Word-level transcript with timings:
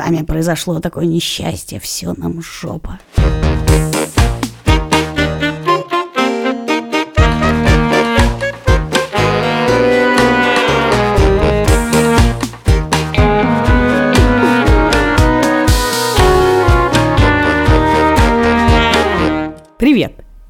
нами 0.00 0.22
произошло 0.22 0.80
такое 0.80 1.04
несчастье, 1.04 1.78
все 1.78 2.14
нам 2.16 2.40
жопа. 2.42 2.98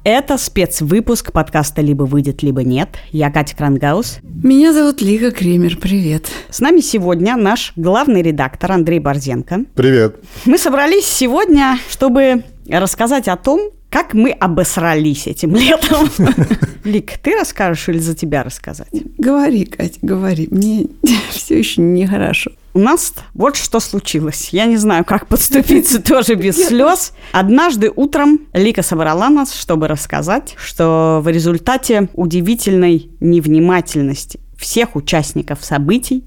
Это 0.03 0.39
спецвыпуск 0.39 1.31
подкаста 1.31 1.83
«Либо 1.83 2.03
выйдет, 2.03 2.41
либо 2.41 2.63
нет». 2.63 2.89
Я 3.11 3.29
Катя 3.29 3.55
Крангаус. 3.55 4.17
Меня 4.23 4.73
зовут 4.73 4.99
Лига 4.99 5.29
Кремер. 5.29 5.77
Привет. 5.77 6.27
С 6.49 6.59
нами 6.59 6.79
сегодня 6.79 7.37
наш 7.37 7.73
главный 7.75 8.23
редактор 8.23 8.71
Андрей 8.71 8.97
Борзенко. 8.97 9.65
Привет. 9.75 10.15
Мы 10.45 10.57
собрались 10.57 11.05
сегодня, 11.05 11.77
чтобы 11.87 12.43
рассказать 12.67 13.27
о 13.27 13.37
том, 13.37 13.69
как 13.91 14.13
мы 14.13 14.31
обосрались 14.31 15.27
этим 15.27 15.53
летом. 15.53 16.09
Лик, 16.85 17.17
ты 17.17 17.35
расскажешь 17.37 17.89
или 17.89 17.97
за 17.99 18.15
тебя 18.15 18.41
рассказать? 18.41 18.87
Говори, 19.17 19.65
Катя, 19.65 19.99
говори. 20.01 20.47
Мне 20.49 20.87
все 21.29 21.59
еще 21.59 21.81
нехорошо. 21.81 22.51
У 22.73 22.79
нас 22.79 23.13
вот 23.33 23.57
что 23.57 23.81
случилось. 23.81 24.49
Я 24.53 24.65
не 24.65 24.77
знаю, 24.77 25.03
как 25.03 25.27
подступиться 25.27 26.01
тоже 26.03 26.35
без 26.35 26.55
слез. 26.55 27.11
Однажды 27.33 27.91
утром 27.93 28.39
Лика 28.53 28.81
собрала 28.81 29.29
нас, 29.29 29.53
чтобы 29.53 29.89
рассказать, 29.89 30.55
что 30.57 31.19
в 31.21 31.27
результате 31.27 32.07
удивительной 32.13 33.09
невнимательности 33.19 34.39
всех 34.57 34.95
участников 34.95 35.65
событий, 35.65 36.23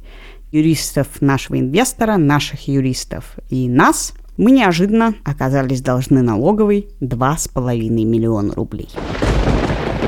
юристов 0.52 1.06
нашего 1.20 1.58
инвестора, 1.58 2.18
наших 2.18 2.68
юристов 2.68 3.36
и 3.48 3.68
нас, 3.70 4.12
мы 4.36 4.50
неожиданно 4.50 5.14
оказались 5.24 5.80
должны 5.80 6.22
налоговой 6.22 6.88
2,5 7.00 7.78
миллиона 8.04 8.54
рублей. 8.54 8.88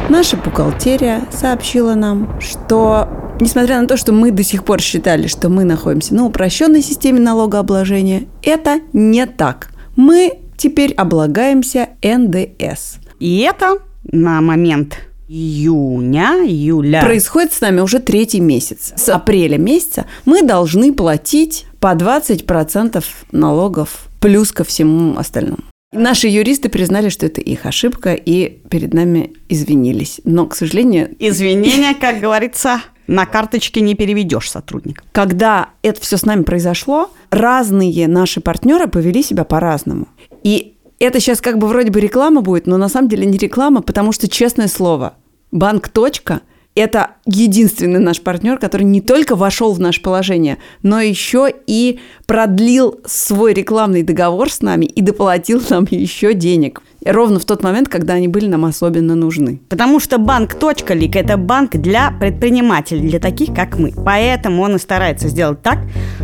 Наша 0.08 0.36
бухгалтерия 0.36 1.22
сообщила 1.32 1.94
нам, 1.94 2.40
что 2.40 3.08
несмотря 3.40 3.80
на 3.80 3.88
то, 3.88 3.96
что 3.96 4.12
мы 4.12 4.30
до 4.30 4.42
сих 4.42 4.64
пор 4.64 4.80
считали, 4.80 5.26
что 5.26 5.48
мы 5.48 5.64
находимся 5.64 6.14
на 6.14 6.24
упрощенной 6.24 6.82
системе 6.82 7.20
налогообложения, 7.20 8.26
это 8.42 8.80
не 8.92 9.26
так. 9.26 9.70
Мы 9.96 10.38
теперь 10.56 10.92
облагаемся 10.92 11.88
НДС. 12.02 12.98
И 13.18 13.40
это 13.40 13.78
на 14.04 14.40
момент 14.40 14.98
июня, 15.28 16.44
июля. 16.46 17.00
Происходит 17.02 17.52
с 17.52 17.60
нами 17.60 17.80
уже 17.80 17.98
третий 17.98 18.40
месяц. 18.40 18.92
С 18.96 19.08
апреля 19.08 19.58
месяца 19.58 20.06
мы 20.24 20.42
должны 20.42 20.92
платить 20.92 21.66
по 21.80 21.94
20% 21.94 23.04
налогов 23.32 24.08
плюс 24.26 24.50
ко 24.50 24.64
всему 24.64 25.16
остальному. 25.16 25.62
Наши 25.92 26.26
юристы 26.26 26.68
признали, 26.68 27.10
что 27.10 27.26
это 27.26 27.40
их 27.40 27.64
ошибка, 27.64 28.14
и 28.14 28.58
перед 28.68 28.92
нами 28.92 29.34
извинились. 29.48 30.20
Но, 30.24 30.46
к 30.46 30.56
сожалению... 30.56 31.14
Извинения, 31.20 31.94
как 31.94 32.18
говорится, 32.18 32.80
на 33.06 33.24
карточке 33.24 33.80
не 33.82 33.94
переведешь 33.94 34.50
сотрудника. 34.50 35.04
Когда 35.12 35.68
это 35.82 36.00
все 36.00 36.16
с 36.16 36.24
нами 36.24 36.42
произошло, 36.42 37.12
разные 37.30 38.08
наши 38.08 38.40
партнеры 38.40 38.88
повели 38.88 39.22
себя 39.22 39.44
по-разному. 39.44 40.08
И 40.42 40.74
это 40.98 41.20
сейчас 41.20 41.40
как 41.40 41.58
бы 41.58 41.68
вроде 41.68 41.92
бы 41.92 42.00
реклама 42.00 42.40
будет, 42.40 42.66
но 42.66 42.78
на 42.78 42.88
самом 42.88 43.08
деле 43.08 43.26
не 43.26 43.38
реклама, 43.38 43.80
потому 43.80 44.10
что, 44.10 44.26
честное 44.28 44.66
слово, 44.66 45.14
банк 45.52 45.86
«Точка» 45.86 46.40
это 46.76 47.12
единственный 47.24 47.98
наш 47.98 48.20
партнер, 48.20 48.58
который 48.58 48.84
не 48.84 49.00
только 49.00 49.34
вошел 49.34 49.72
в 49.72 49.80
наше 49.80 50.02
положение, 50.02 50.58
но 50.82 51.00
еще 51.00 51.52
и 51.66 51.98
продлил 52.26 53.00
свой 53.06 53.54
рекламный 53.54 54.02
договор 54.02 54.50
с 54.50 54.60
нами 54.60 54.84
и 54.84 55.00
доплатил 55.00 55.62
нам 55.70 55.86
еще 55.90 56.34
денег. 56.34 56.82
Ровно 57.04 57.38
в 57.38 57.44
тот 57.44 57.62
момент, 57.62 57.88
когда 57.88 58.14
они 58.14 58.28
были 58.28 58.46
нам 58.46 58.64
особенно 58.64 59.14
нужны. 59.14 59.60
Потому 59.68 60.00
что 60.00 60.18
банк 60.18 60.54
«Точка-лик»– 60.54 61.16
это 61.16 61.36
банк 61.36 61.72
для 61.76 62.10
предпринимателей, 62.10 63.08
для 63.08 63.20
таких, 63.20 63.54
как 63.54 63.78
мы. 63.78 63.92
Поэтому 64.04 64.62
он 64.62 64.76
и 64.76 64.78
старается 64.78 65.28
сделать 65.28 65.62
так, 65.62 65.78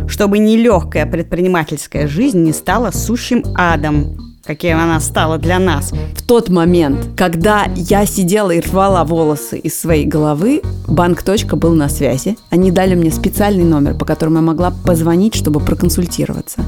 чтобы 0.07 0.39
нелегкая 0.39 1.05
предпринимательская 1.05 2.07
жизнь 2.07 2.43
не 2.43 2.51
стала 2.51 2.91
сущим 2.91 3.43
адом 3.55 4.32
каким 4.45 4.77
она 4.77 4.99
стала 4.99 5.37
для 5.37 5.57
нас. 5.57 5.93
В 6.15 6.21
тот 6.21 6.49
момент, 6.49 7.09
когда 7.15 7.67
я 7.75 8.05
сидела 8.05 8.51
и 8.51 8.59
рвала 8.59 9.03
волосы 9.05 9.57
из 9.57 9.79
своей 9.79 10.05
головы, 10.05 10.61
банк 10.87 11.23
«Точка» 11.23 11.55
был 11.55 11.73
на 11.73 11.89
связи. 11.89 12.37
Они 12.49 12.71
дали 12.71 12.95
мне 12.95 13.11
специальный 13.11 13.63
номер, 13.63 13.95
по 13.95 14.05
которому 14.05 14.37
я 14.37 14.41
могла 14.41 14.71
позвонить, 14.71 15.35
чтобы 15.35 15.59
проконсультироваться. 15.59 16.61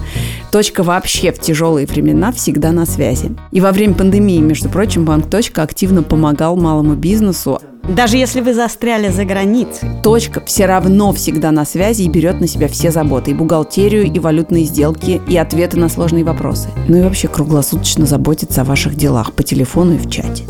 «Точка» 0.51 0.83
вообще 0.83 1.31
в 1.31 1.39
тяжелые 1.39 1.85
времена 1.85 2.31
всегда 2.31 2.71
на 2.71 2.85
связи. 2.85 3.35
И 3.51 3.59
во 3.59 3.71
время 3.71 3.93
пандемии, 3.93 4.39
между 4.39 4.69
прочим, 4.69 5.05
банк 5.05 5.29
«Точка» 5.29 5.63
активно 5.63 6.01
помогал 6.01 6.55
малому 6.55 6.95
бизнесу 6.95 7.59
даже 7.87 8.17
если 8.17 8.41
вы 8.41 8.53
застряли 8.53 9.09
за 9.09 9.25
границей. 9.25 9.89
Точка 10.03 10.43
все 10.45 10.65
равно 10.65 11.13
всегда 11.13 11.51
на 11.51 11.65
связи 11.65 12.03
и 12.03 12.09
берет 12.09 12.39
на 12.41 12.47
себя 12.47 12.67
все 12.67 12.91
заботы. 12.91 13.31
И 13.31 13.33
бухгалтерию, 13.33 14.05
и 14.05 14.19
валютные 14.19 14.65
сделки, 14.65 15.21
и 15.27 15.37
ответы 15.37 15.77
на 15.77 15.89
сложные 15.89 16.23
вопросы. 16.23 16.69
Ну 16.87 16.97
и 16.97 17.01
вообще 17.01 17.27
круглосуточно 17.27 18.05
заботится 18.05 18.61
о 18.61 18.65
ваших 18.65 18.95
делах 18.95 19.33
по 19.33 19.43
телефону 19.43 19.95
и 19.95 19.97
в 19.97 20.09
чате. 20.09 20.43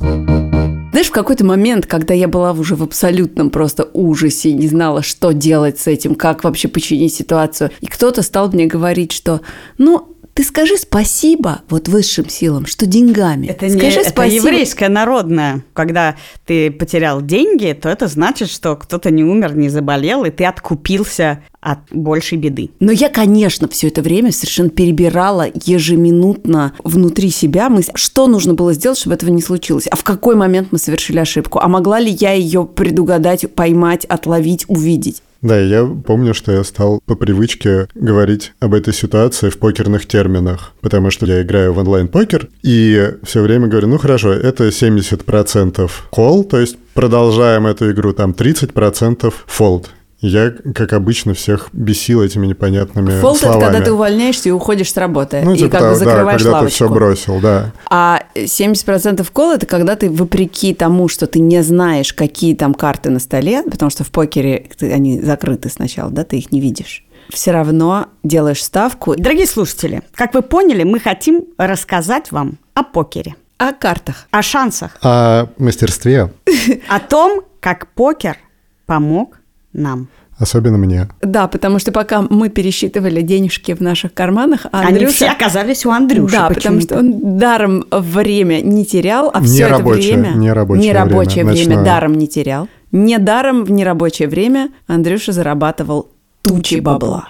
Знаешь, 0.00 1.08
в 1.08 1.12
какой-то 1.12 1.44
момент, 1.44 1.86
когда 1.86 2.14
я 2.14 2.26
была 2.26 2.52
уже 2.52 2.74
в 2.74 2.82
абсолютном 2.82 3.50
просто 3.50 3.88
ужасе, 3.92 4.52
не 4.52 4.66
знала, 4.66 5.02
что 5.02 5.32
делать 5.32 5.78
с 5.78 5.86
этим, 5.86 6.14
как 6.14 6.42
вообще 6.42 6.66
починить 6.66 7.14
ситуацию, 7.14 7.70
и 7.80 7.86
кто-то 7.86 8.22
стал 8.22 8.50
мне 8.50 8.66
говорить, 8.66 9.12
что, 9.12 9.40
ну, 9.76 10.17
ты 10.38 10.44
скажи 10.44 10.76
спасибо 10.76 11.62
вот 11.68 11.88
высшим 11.88 12.28
силам, 12.28 12.66
что 12.66 12.86
деньгами. 12.86 13.48
Это 13.48 13.68
скажи 13.68 13.98
не, 13.98 14.06
это 14.06 14.22
еврейское 14.22 14.88
народное. 14.88 15.64
Когда 15.72 16.14
ты 16.46 16.70
потерял 16.70 17.20
деньги, 17.20 17.72
то 17.72 17.88
это 17.88 18.06
значит, 18.06 18.48
что 18.48 18.76
кто-то 18.76 19.10
не 19.10 19.24
умер, 19.24 19.56
не 19.56 19.68
заболел, 19.68 20.24
и 20.24 20.30
ты 20.30 20.44
откупился 20.44 21.42
от 21.60 21.80
большей 21.90 22.38
беды. 22.38 22.70
Но 22.78 22.92
я, 22.92 23.08
конечно, 23.08 23.66
все 23.66 23.88
это 23.88 24.00
время 24.00 24.30
совершенно 24.30 24.70
перебирала 24.70 25.48
ежеминутно 25.52 26.72
внутри 26.84 27.30
себя 27.30 27.68
мысль, 27.68 27.90
что 27.96 28.28
нужно 28.28 28.54
было 28.54 28.72
сделать, 28.74 28.98
чтобы 28.98 29.16
этого 29.16 29.30
не 29.30 29.42
случилось, 29.42 29.88
а 29.88 29.96
в 29.96 30.04
какой 30.04 30.36
момент 30.36 30.68
мы 30.70 30.78
совершили 30.78 31.18
ошибку, 31.18 31.58
а 31.58 31.66
могла 31.66 31.98
ли 31.98 32.12
я 32.12 32.30
ее 32.34 32.64
предугадать, 32.64 33.52
поймать, 33.56 34.04
отловить, 34.04 34.66
увидеть. 34.68 35.20
Да, 35.40 35.58
я 35.58 35.84
помню, 35.84 36.34
что 36.34 36.50
я 36.50 36.64
стал 36.64 37.00
по 37.06 37.14
привычке 37.14 37.88
говорить 37.94 38.52
об 38.58 38.74
этой 38.74 38.92
ситуации 38.92 39.50
в 39.50 39.58
покерных 39.58 40.06
терминах, 40.06 40.72
потому 40.80 41.10
что 41.10 41.26
я 41.26 41.42
играю 41.42 41.72
в 41.72 41.78
онлайн-покер, 41.78 42.48
и 42.62 43.14
все 43.22 43.42
время 43.42 43.68
говорю, 43.68 43.86
ну 43.86 43.98
хорошо, 43.98 44.32
это 44.32 44.68
70% 44.68 45.90
call, 46.10 46.42
то 46.42 46.58
есть 46.58 46.76
продолжаем 46.94 47.68
эту 47.68 47.92
игру, 47.92 48.12
там 48.12 48.32
30% 48.32 49.32
fold. 49.46 49.86
Я, 50.20 50.52
как 50.74 50.92
обычно, 50.94 51.34
всех 51.34 51.68
бесил 51.72 52.22
этими 52.22 52.46
непонятными 52.46 53.20
Фолд 53.20 53.38
словами. 53.38 53.58
это 53.58 53.66
когда 53.66 53.84
ты 53.84 53.92
увольняешься 53.92 54.48
и 54.48 54.52
уходишь 54.52 54.92
с 54.92 54.96
работы. 54.96 55.42
Ну, 55.44 55.54
и 55.54 55.58
типа, 55.58 55.70
как 55.70 55.80
бы 55.82 55.88
да, 55.88 55.94
закрываешь 55.94 56.38
когда 56.42 56.52
лавочку. 56.52 56.70
ты 56.70 56.74
все 56.74 56.88
бросил, 56.88 57.40
да. 57.40 57.72
А 57.88 58.22
70% 58.34 59.26
кол 59.32 59.52
это 59.52 59.66
когда 59.66 59.94
ты, 59.94 60.10
вопреки 60.10 60.74
тому, 60.74 61.06
что 61.06 61.28
ты 61.28 61.38
не 61.38 61.62
знаешь, 61.62 62.12
какие 62.12 62.56
там 62.56 62.74
карты 62.74 63.10
на 63.10 63.20
столе, 63.20 63.62
потому 63.62 63.90
что 63.90 64.02
в 64.02 64.10
покере 64.10 64.68
они 64.80 65.20
закрыты 65.20 65.68
сначала, 65.68 66.10
да, 66.10 66.24
ты 66.24 66.38
их 66.38 66.50
не 66.50 66.60
видишь 66.60 67.04
все 67.30 67.50
равно 67.50 68.06
делаешь 68.22 68.64
ставку. 68.64 69.14
Дорогие 69.14 69.46
слушатели, 69.46 70.02
как 70.14 70.34
вы 70.34 70.42
поняли, 70.42 70.84
мы 70.84 70.98
хотим 70.98 71.44
рассказать 71.58 72.32
вам 72.32 72.58
о 72.74 72.82
покере. 72.82 73.36
О 73.58 73.72
картах. 73.72 74.26
О 74.30 74.40
шансах. 74.40 74.96
О 75.02 75.48
мастерстве. 75.58 76.32
О 76.88 77.00
том, 77.00 77.42
как 77.60 77.88
покер 77.88 78.38
помог 78.86 79.38
нам. 79.78 80.08
Особенно 80.38 80.78
мне. 80.78 81.08
Да, 81.20 81.48
потому 81.48 81.80
что 81.80 81.90
пока 81.90 82.22
мы 82.22 82.48
пересчитывали 82.48 83.22
денежки 83.22 83.72
в 83.74 83.80
наших 83.80 84.14
карманах, 84.14 84.66
а 84.70 84.80
Они 84.82 84.90
Андрюша... 84.92 85.12
все 85.14 85.26
оказались 85.30 85.84
у 85.84 85.90
Андрюши. 85.90 86.32
Да, 86.36 86.48
потому 86.48 86.80
что 86.80 86.98
он 86.98 87.38
даром 87.38 87.84
время 87.90 88.60
не 88.60 88.84
терял, 88.84 89.30
а 89.34 89.40
все 89.42 89.64
это 89.64 89.74
Нерабочее- 89.82 90.14
время... 90.14 90.32
нерабочее 90.36 90.88
нерабочее 90.88 91.44
время, 91.44 91.52
время 91.52 91.76
ночное. 91.76 91.84
даром 91.84 92.14
не 92.14 92.28
терял. 92.28 92.68
Не 92.92 93.18
даром 93.18 93.64
в 93.64 93.70
нерабочее 93.72 94.28
время 94.28 94.70
Андрюша 94.86 95.32
зарабатывал 95.32 96.08
тучи 96.42 96.76
бабла. 96.80 97.28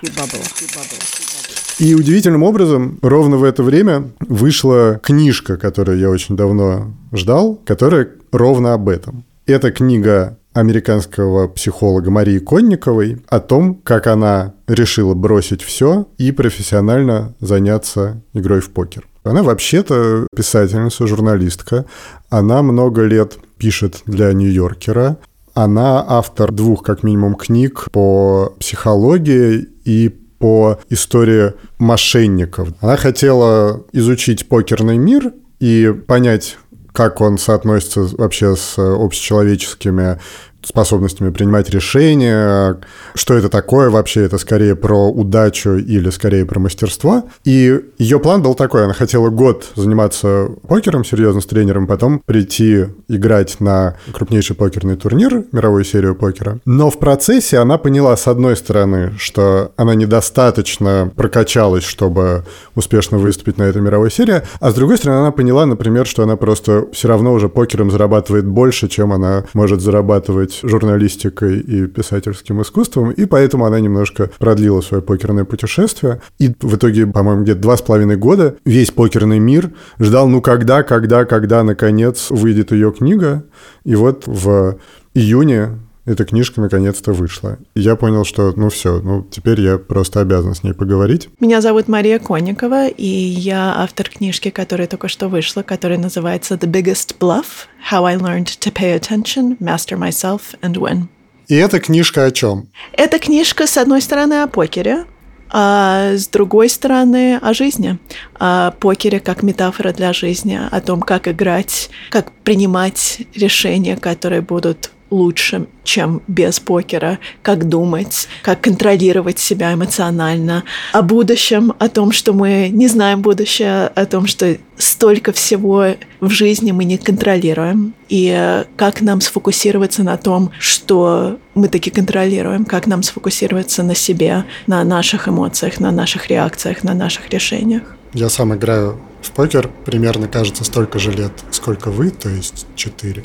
И 1.78 1.94
удивительным 1.94 2.42
образом, 2.42 2.98
ровно 3.02 3.36
в 3.36 3.44
это 3.44 3.62
время 3.62 4.10
вышла 4.20 5.00
книжка, 5.02 5.56
которую 5.56 5.98
я 5.98 6.10
очень 6.10 6.36
давно 6.36 6.92
ждал, 7.12 7.58
которая 7.64 8.08
ровно 8.32 8.74
об 8.74 8.88
этом. 8.88 9.24
Это 9.46 9.70
книга 9.70 10.36
американского 10.58 11.46
психолога 11.46 12.10
Марии 12.10 12.38
Конниковой 12.40 13.22
о 13.28 13.38
том, 13.38 13.76
как 13.76 14.06
она 14.08 14.54
решила 14.66 15.14
бросить 15.14 15.62
все 15.62 16.08
и 16.18 16.32
профессионально 16.32 17.34
заняться 17.40 18.20
игрой 18.34 18.60
в 18.60 18.70
покер. 18.70 19.06
Она 19.22 19.42
вообще-то 19.42 20.26
писательница, 20.34 21.06
журналистка. 21.06 21.84
Она 22.28 22.62
много 22.62 23.02
лет 23.02 23.38
пишет 23.58 24.02
для 24.06 24.32
Нью-Йоркера. 24.32 25.18
Она 25.54 26.04
автор 26.06 26.50
двух, 26.50 26.82
как 26.82 27.02
минимум, 27.02 27.34
книг 27.34 27.86
по 27.92 28.54
психологии 28.58 29.68
и 29.84 30.08
по 30.38 30.78
истории 30.88 31.54
мошенников. 31.78 32.68
Она 32.80 32.96
хотела 32.96 33.84
изучить 33.92 34.48
покерный 34.48 34.98
мир 34.98 35.32
и 35.60 35.92
понять, 36.06 36.56
как 36.92 37.20
он 37.20 37.38
соотносится 37.38 38.08
вообще 38.16 38.56
с 38.56 38.78
общечеловеческими 38.78 40.18
способностями 40.62 41.30
принимать 41.30 41.70
решения, 41.70 42.78
что 43.14 43.34
это 43.34 43.48
такое 43.48 43.90
вообще, 43.90 44.22
это 44.22 44.38
скорее 44.38 44.74
про 44.76 45.08
удачу 45.08 45.76
или 45.76 46.10
скорее 46.10 46.44
про 46.44 46.58
мастерство. 46.58 47.24
И 47.44 47.80
ее 47.98 48.18
план 48.18 48.42
был 48.42 48.54
такой, 48.54 48.84
она 48.84 48.92
хотела 48.92 49.30
год 49.30 49.66
заниматься 49.76 50.48
покером 50.66 51.04
серьезно 51.04 51.40
с 51.40 51.46
тренером, 51.46 51.86
потом 51.86 52.20
прийти 52.20 52.86
играть 53.08 53.60
на 53.60 53.96
крупнейший 54.12 54.56
покерный 54.56 54.96
турнир, 54.96 55.44
мировую 55.52 55.84
серию 55.84 56.14
покера. 56.14 56.58
Но 56.64 56.90
в 56.90 56.98
процессе 56.98 57.58
она 57.58 57.78
поняла, 57.78 58.16
с 58.16 58.26
одной 58.26 58.56
стороны, 58.56 59.12
что 59.18 59.72
она 59.76 59.94
недостаточно 59.94 61.10
прокачалась, 61.14 61.84
чтобы 61.84 62.44
успешно 62.74 63.18
выступить 63.18 63.58
на 63.58 63.62
этой 63.62 63.80
мировой 63.80 64.10
серии, 64.10 64.42
а 64.60 64.70
с 64.70 64.74
другой 64.74 64.98
стороны, 64.98 65.20
она 65.20 65.30
поняла, 65.30 65.66
например, 65.66 66.06
что 66.06 66.22
она 66.22 66.36
просто 66.36 66.86
все 66.92 67.08
равно 67.08 67.32
уже 67.32 67.48
покером 67.48 67.90
зарабатывает 67.90 68.46
больше, 68.46 68.88
чем 68.88 69.12
она 69.12 69.44
может 69.54 69.80
зарабатывать 69.80 70.47
быть 70.48 70.60
журналистикой 70.62 71.60
и 71.60 71.86
писательским 71.86 72.62
искусством, 72.62 73.10
и 73.10 73.26
поэтому 73.26 73.66
она 73.66 73.80
немножко 73.80 74.30
продлила 74.38 74.80
свое 74.80 75.02
покерное 75.02 75.44
путешествие. 75.44 76.20
И 76.38 76.54
в 76.60 76.76
итоге, 76.76 77.06
по-моему, 77.06 77.42
где-то 77.42 77.60
два 77.60 77.76
с 77.76 77.82
половиной 77.82 78.16
года 78.16 78.56
весь 78.64 78.90
покерный 78.90 79.38
мир 79.38 79.70
ждал, 80.00 80.28
ну 80.28 80.40
когда, 80.40 80.82
когда, 80.82 81.24
когда, 81.24 81.62
наконец, 81.62 82.30
выйдет 82.30 82.72
ее 82.72 82.92
книга. 82.92 83.44
И 83.84 83.94
вот 83.94 84.24
в 84.26 84.78
июне 85.14 85.78
эта 86.08 86.24
книжка 86.24 86.60
наконец-то 86.60 87.12
вышла. 87.12 87.58
И 87.74 87.80
я 87.80 87.96
понял, 87.96 88.24
что 88.24 88.52
ну 88.56 88.70
все, 88.70 89.00
ну 89.00 89.22
теперь 89.30 89.60
я 89.60 89.78
просто 89.78 90.20
обязан 90.20 90.54
с 90.54 90.62
ней 90.62 90.72
поговорить. 90.72 91.28
Меня 91.38 91.60
зовут 91.60 91.88
Мария 91.88 92.18
Конникова, 92.18 92.88
и 92.88 93.06
я 93.06 93.74
автор 93.76 94.08
книжки, 94.08 94.50
которая 94.50 94.88
только 94.88 95.08
что 95.08 95.28
вышла, 95.28 95.62
которая 95.62 95.98
называется 95.98 96.54
«The 96.54 96.70
Biggest 96.70 97.16
Bluff– 97.18 97.66
How 97.92 98.04
I 98.04 98.16
Learned 98.16 98.58
to 98.60 98.72
Pay 98.72 98.98
Attention, 98.98 99.58
Master 99.58 99.98
Myself 99.98 100.40
and 100.62 100.74
Win». 100.74 101.04
И 101.48 101.54
эта 101.54 101.80
книжка 101.80 102.24
о 102.24 102.30
чем? 102.30 102.68
Эта 102.92 103.18
книжка, 103.18 103.66
с 103.66 103.76
одной 103.76 104.02
стороны, 104.02 104.42
о 104.42 104.48
покере, 104.48 105.04
а 105.50 106.12
с 106.14 106.28
другой 106.28 106.68
стороны, 106.68 107.36
о 107.36 107.54
жизни. 107.54 107.98
О 108.34 108.72
покере 108.72 109.20
как 109.20 109.42
метафора 109.42 109.92
для 109.92 110.12
жизни, 110.12 110.60
о 110.70 110.80
том, 110.80 111.00
как 111.00 111.26
играть, 111.26 111.90
как 112.10 112.32
принимать 112.44 113.22
решения, 113.34 113.96
которые 113.96 114.42
будут 114.42 114.90
лучше, 115.10 115.66
чем 115.84 116.22
без 116.28 116.60
покера, 116.60 117.18
как 117.42 117.68
думать, 117.68 118.28
как 118.42 118.60
контролировать 118.60 119.38
себя 119.38 119.72
эмоционально, 119.72 120.64
о 120.92 121.02
будущем, 121.02 121.72
о 121.78 121.88
том, 121.88 122.12
что 122.12 122.32
мы 122.32 122.68
не 122.68 122.88
знаем 122.88 123.22
будущее, 123.22 123.86
о 123.86 124.06
том, 124.06 124.26
что 124.26 124.58
столько 124.76 125.32
всего 125.32 125.94
в 126.20 126.30
жизни 126.30 126.72
мы 126.72 126.84
не 126.84 126.98
контролируем, 126.98 127.94
и 128.08 128.64
как 128.76 129.00
нам 129.00 129.20
сфокусироваться 129.20 130.02
на 130.02 130.16
том, 130.16 130.50
что 130.58 131.38
мы 131.54 131.68
таки 131.68 131.90
контролируем, 131.90 132.64
как 132.64 132.86
нам 132.86 133.02
сфокусироваться 133.02 133.82
на 133.82 133.94
себе, 133.94 134.44
на 134.66 134.84
наших 134.84 135.28
эмоциях, 135.28 135.80
на 135.80 135.90
наших 135.90 136.28
реакциях, 136.28 136.84
на 136.84 136.94
наших 136.94 137.28
решениях. 137.30 137.82
Я 138.14 138.28
сам 138.28 138.54
играю 138.54 139.00
в 139.20 139.32
покер 139.32 139.70
примерно, 139.84 140.28
кажется, 140.28 140.64
столько 140.64 140.98
же 140.98 141.10
лет, 141.12 141.32
сколько 141.50 141.90
вы, 141.90 142.10
то 142.10 142.28
есть 142.28 142.66
четыре. 142.76 143.24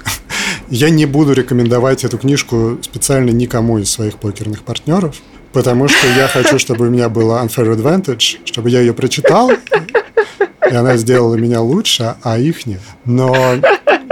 Я 0.75 0.89
не 0.89 1.05
буду 1.05 1.33
рекомендовать 1.33 2.03
эту 2.03 2.17
книжку 2.17 2.79
специально 2.81 3.29
никому 3.29 3.77
из 3.77 3.91
своих 3.91 4.17
покерных 4.17 4.63
партнеров, 4.63 5.17
потому 5.51 5.87
что 5.87 6.07
я 6.17 6.27
хочу, 6.27 6.57
чтобы 6.57 6.87
у 6.87 6.89
меня 6.89 7.09
было 7.09 7.45
unfair 7.45 7.77
advantage, 7.77 8.39
чтобы 8.43 8.71
я 8.71 8.79
ее 8.79 8.95
прочитал, 8.95 9.51
и 9.51 10.73
она 10.73 10.97
сделала 10.97 11.35
меня 11.35 11.61
лучше, 11.61 12.15
а 12.23 12.39
их 12.39 12.65
нет. 12.65 12.81
Но 13.05 13.35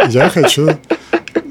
я 0.08 0.30
хочу 0.30 0.78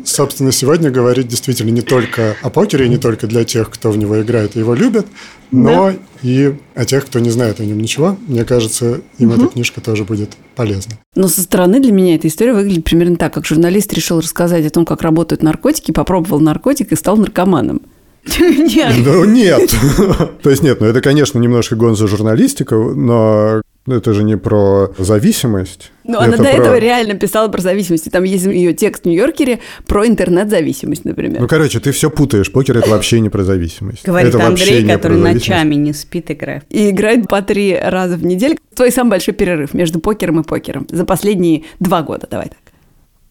собственно, 0.04 0.52
сегодня 0.52 0.90
говорить 0.90 1.28
действительно 1.28 1.70
не 1.70 1.82
только 1.82 2.36
о 2.42 2.50
покере, 2.50 2.88
не 2.88 2.98
только 2.98 3.26
для 3.26 3.44
тех, 3.44 3.70
кто 3.70 3.90
в 3.90 3.98
него 3.98 4.20
играет 4.20 4.56
и 4.56 4.58
его 4.58 4.74
любит, 4.74 5.06
но 5.50 5.92
да. 5.92 5.96
и 6.22 6.54
о 6.74 6.84
тех, 6.84 7.06
кто 7.06 7.18
не 7.18 7.30
знает 7.30 7.60
о 7.60 7.64
нем 7.64 7.78
ничего. 7.78 8.16
Мне 8.26 8.44
кажется, 8.44 9.00
им 9.18 9.30
угу. 9.30 9.42
эта 9.42 9.52
книжка 9.52 9.80
тоже 9.80 10.04
будет 10.04 10.30
полезна. 10.54 10.94
Но 11.14 11.28
со 11.28 11.40
стороны 11.42 11.80
для 11.80 11.92
меня 11.92 12.14
эта 12.14 12.28
история 12.28 12.52
выглядит 12.52 12.84
примерно 12.84 13.16
так, 13.16 13.34
как 13.34 13.46
журналист 13.46 13.92
решил 13.92 14.20
рассказать 14.20 14.66
о 14.66 14.70
том, 14.70 14.84
как 14.84 15.02
работают 15.02 15.42
наркотики, 15.42 15.92
попробовал 15.92 16.40
наркотик 16.40 16.92
и 16.92 16.96
стал 16.96 17.16
наркоманом. 17.16 17.82
Нет. 18.38 18.94
Ну, 19.04 19.24
нет. 19.24 19.74
То 20.42 20.50
есть 20.50 20.62
нет, 20.62 20.78
ну 20.80 20.86
это, 20.86 21.00
конечно, 21.00 21.38
немножко 21.38 21.74
гонза 21.74 22.06
журналистика, 22.06 22.74
но 22.76 23.62
это 23.86 24.12
же 24.12 24.24
не 24.24 24.36
про 24.36 24.92
зависимость. 24.98 25.90
Ну, 26.04 26.18
она 26.18 26.36
до 26.36 26.44
про... 26.44 26.50
этого 26.50 26.78
реально 26.78 27.14
писала 27.14 27.48
про 27.48 27.60
зависимость. 27.60 28.10
Там 28.10 28.24
есть 28.24 28.44
ее 28.44 28.74
текст 28.74 29.04
в 29.04 29.06
Нью-Йоркере 29.06 29.60
про 29.86 30.06
интернет-зависимость, 30.06 31.04
например. 31.04 31.40
Ну, 31.40 31.48
короче, 31.48 31.80
ты 31.80 31.92
все 31.92 32.10
путаешь. 32.10 32.52
Покер 32.52 32.76
это 32.76 32.90
вообще 32.90 33.20
не 33.20 33.30
про 33.30 33.42
зависимость. 33.42 34.04
Говорит 34.04 34.34
это 34.34 34.46
Андрей, 34.46 34.86
который 34.86 35.18
ночами 35.18 35.76
не 35.76 35.92
спит, 35.92 36.30
играет. 36.30 36.64
И 36.68 36.90
играет 36.90 37.28
по 37.28 37.40
три 37.42 37.78
раза 37.78 38.16
в 38.16 38.24
неделю. 38.24 38.58
Твой 38.74 38.92
самый 38.92 39.10
большой 39.10 39.34
перерыв 39.34 39.72
между 39.72 39.98
покером 39.98 40.40
и 40.40 40.44
покером 40.44 40.86
за 40.90 41.04
последние 41.04 41.64
два 41.78 42.02
года. 42.02 42.26
Давай 42.30 42.48
так. 42.48 42.58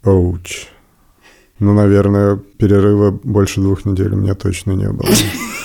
Оуч. 0.03 0.67
Ну, 1.59 1.73
наверное, 1.73 2.37
перерыва 2.57 3.11
больше 3.11 3.59
двух 3.59 3.85
недель 3.85 4.13
у 4.13 4.17
меня 4.17 4.33
точно 4.33 4.71
не 4.71 4.89
было. 4.89 5.09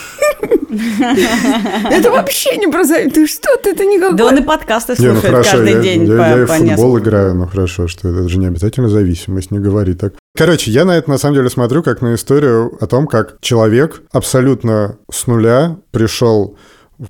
Это 1.90 2.10
вообще 2.10 2.56
не 2.56 2.66
про 2.66 2.84
Ты 2.84 3.26
что 3.26 3.56
ты, 3.62 3.70
это 3.70 3.84
никакой... 3.84 4.16
Да 4.16 4.26
он 4.26 4.38
и 4.38 4.42
подкасты 4.42 4.94
ну 4.98 5.14
слушает 5.14 5.46
каждый 5.46 5.82
день 5.82 6.06
Я 6.06 6.38
и 6.38 6.44
в 6.44 6.46
футбол 6.46 6.98
играю, 6.98 7.34
ну 7.34 7.46
хорошо, 7.46 7.88
что 7.88 8.08
это 8.08 8.28
же 8.28 8.38
не 8.38 8.46
обязательно 8.46 8.88
зависимость, 8.88 9.50
не 9.50 9.58
говори 9.58 9.94
так. 9.94 10.14
Короче, 10.36 10.70
я 10.70 10.84
на 10.84 10.96
это 10.96 11.08
на 11.10 11.18
самом 11.18 11.36
деле 11.36 11.48
смотрю 11.48 11.82
как 11.82 12.02
на 12.02 12.14
историю 12.14 12.76
о 12.80 12.86
том, 12.86 13.06
как 13.06 13.36
человек 13.40 14.02
абсолютно 14.12 14.98
с 15.10 15.26
нуля 15.26 15.76
пришел 15.90 16.56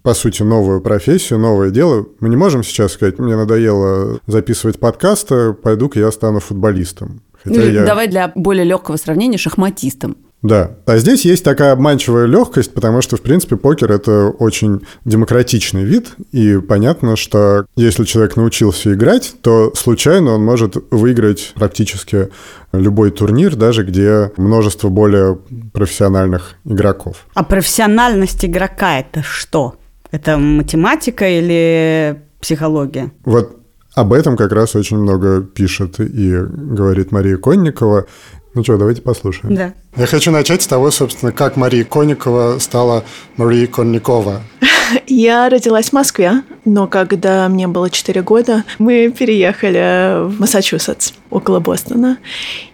по 0.03 0.15
сути, 0.15 0.43
новую 0.43 0.81
профессию, 0.81 1.39
новое 1.39 1.71
дело. 1.71 2.07
Мы 2.21 2.29
не 2.31 2.37
можем 2.37 2.63
сейчас 2.63 2.93
сказать, 2.93 3.19
мне 3.19 3.37
надоело 3.37 4.19
записывать 4.27 4.81
подкасты, 4.81 5.53
пойду-ка 5.53 5.99
я 5.99 6.11
стану 6.11 6.41
футболистом. 6.41 7.21
Хотя 7.43 7.61
ну, 7.61 7.67
я... 7.67 7.85
Давай 7.85 8.09
для 8.09 8.33
более 8.35 8.65
легкого 8.65 8.97
сравнения 8.97 9.37
шахматистом. 9.37 10.17
Да. 10.45 10.73
А 10.85 10.99
здесь 10.99 11.25
есть 11.25 11.43
такая 11.43 11.73
обманчивая 11.73 12.27
легкость, 12.27 12.75
потому 12.75 13.01
что, 13.01 13.17
в 13.17 13.23
принципе, 13.23 13.57
покер— 13.57 13.91
это 13.93 14.29
очень 14.29 14.83
демократичный 15.07 15.85
вид, 15.85 16.11
и 16.33 16.59
понятно, 16.59 17.17
что 17.17 17.65
если 17.77 18.05
человек 18.05 18.37
научился 18.37 18.93
играть, 18.93 19.35
то 19.41 19.73
случайно 19.75 20.33
он 20.33 20.45
может 20.45 20.77
выиграть 20.91 21.53
практически 21.55 22.29
любой 22.73 23.11
турнир, 23.11 23.57
даже 23.57 23.85
где 23.85 24.33
множество 24.37 24.91
более 24.91 25.39
профессиональных 25.73 26.57
игроков. 26.67 27.27
А 27.33 27.43
профессиональность 27.43 28.45
игрока— 28.45 28.99
это 29.01 29.23
что? 29.23 29.77
Это 30.11 30.37
математика 30.37 31.27
или 31.27 32.21
психология? 32.39 33.13
Вот 33.25 33.64
об 33.95 34.13
этом 34.13 34.37
как 34.37 34.53
раз 34.53 34.75
очень 34.75 34.99
много 34.99 35.43
пишет 35.43 36.01
и 36.01 36.37
говорит 36.37 37.13
Мария 37.13 37.37
Конникова. 37.37 38.07
Ну 38.55 38.63
что, 38.63 38.77
давайте 38.77 39.03
послушаем. 39.03 39.55
Да. 39.55 39.73
Я 39.97 40.07
хочу 40.07 40.31
начать 40.31 40.63
с 40.63 40.67
того, 40.67 40.91
собственно, 40.91 41.33
как 41.33 41.57
Мария 41.57 41.85
Конникова 41.85 42.59
стала 42.61 43.05
Марией 43.37 43.67
Конникова. 43.67 44.43
Я 45.07 45.49
родилась 45.49 45.91
в 45.91 45.93
Москве, 45.93 46.43
но 46.65 46.87
когда 46.87 47.49
мне 47.49 47.67
было 47.67 47.91
4 47.91 48.23
года, 48.23 48.65
мы 48.79 49.13
переехали 49.17 50.27
в 50.29 50.41
Массачусетс, 50.41 51.13
около 51.31 51.59
Бостона, 51.59 52.19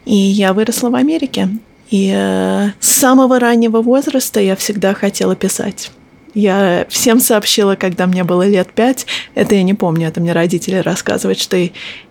и 0.04 0.14
я 0.14 0.52
выросла 0.52 0.90
в 0.90 0.96
Америке. 0.96 1.48
И 1.90 2.12
э, 2.14 2.70
с 2.78 2.90
самого 2.90 3.38
раннего 3.38 3.80
возраста 3.80 4.40
я 4.40 4.56
всегда 4.56 4.92
хотела 4.92 5.34
писать. 5.34 5.90
Я 6.34 6.86
всем 6.88 7.20
сообщила, 7.20 7.74
когда 7.74 8.06
мне 8.06 8.24
было 8.24 8.46
лет 8.46 8.72
пять. 8.72 9.06
Это 9.34 9.54
я 9.54 9.62
не 9.62 9.74
помню, 9.74 10.08
это 10.08 10.20
мне 10.20 10.32
родители 10.32 10.76
рассказывают, 10.76 11.40
что 11.40 11.56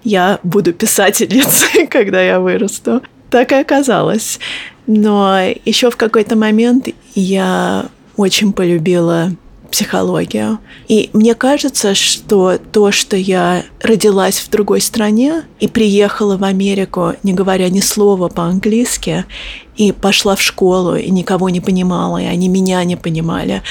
я 0.04 0.40
буду 0.44 0.74
писательницей, 0.74 1.88
когда 1.90 2.22
я 2.22 2.40
вырасту. 2.40 3.02
Так 3.30 3.52
и 3.52 3.56
оказалось. 3.56 4.40
Но 4.88 5.40
еще 5.66 5.92
в 5.92 5.98
какой-то 5.98 6.36
момент 6.36 6.88
я 7.14 7.86
очень 8.18 8.54
полюбила 8.54 9.32
психологию. 9.70 10.60
И 10.88 11.10
мне 11.14 11.36
кажется, 11.36 11.96
что 11.96 12.58
то, 12.58 12.92
что 12.92 13.16
я 13.16 13.64
родилась 13.82 14.40
в 14.40 14.50
другой 14.50 14.82
стране 14.82 15.44
и 15.60 15.68
приехала 15.68 16.38
в 16.38 16.44
Америку, 16.44 17.14
не 17.24 17.34
говоря 17.34 17.70
ни 17.70 17.80
слова 17.80 18.28
по-английски, 18.28 19.26
и 19.76 19.92
пошла 19.92 20.36
в 20.36 20.42
школу, 20.42 20.96
и 20.96 21.10
никого 21.10 21.50
не 21.50 21.62
понимала, 21.62 22.18
и 22.22 22.26
они 22.26 22.50
меня 22.50 22.84
не 22.84 22.96
понимали. 22.96 23.62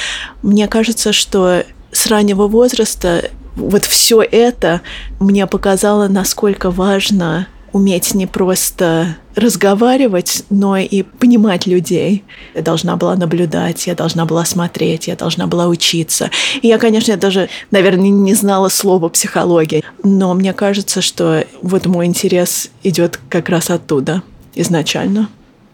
Мне 0.43 0.69
кажется, 0.69 1.13
что 1.13 1.65
с 1.93 2.07
раннего 2.07 2.47
возраста 2.49 3.31
вот 3.57 3.85
все 3.85 4.23
это 4.23 4.81
мне 5.21 5.47
показало, 5.47 6.09
насколько 6.09 6.71
важно 6.71 7.49
уметь 7.73 8.15
не 8.15 8.27
просто 8.27 9.17
разговаривать, 9.35 10.45
но 10.51 10.77
и 10.77 11.03
понимать 11.03 11.67
людей. 11.67 12.25
Я 12.55 12.63
должна 12.63 12.97
была 12.97 13.15
наблюдать, 13.15 13.87
я 13.87 13.95
должна 13.95 14.25
была 14.25 14.45
смотреть, 14.45 15.07
я 15.07 15.17
должна 15.17 15.47
была 15.47 15.69
учиться. 15.69 16.31
И 16.61 16.69
я, 16.69 16.79
конечно, 16.79 17.17
даже, 17.17 17.49
наверное, 17.71 18.09
не 18.09 18.35
знала 18.35 18.69
слова 18.69 19.09
психология, 19.09 19.83
но 20.03 20.35
мне 20.35 20.53
кажется, 20.53 21.01
что 21.01 21.45
вот 21.63 21.87
мой 21.87 22.07
интерес 22.07 22.71
идет 22.83 23.21
как 23.29 23.49
раз 23.49 23.71
оттуда 23.71 24.23
изначально. 24.55 25.29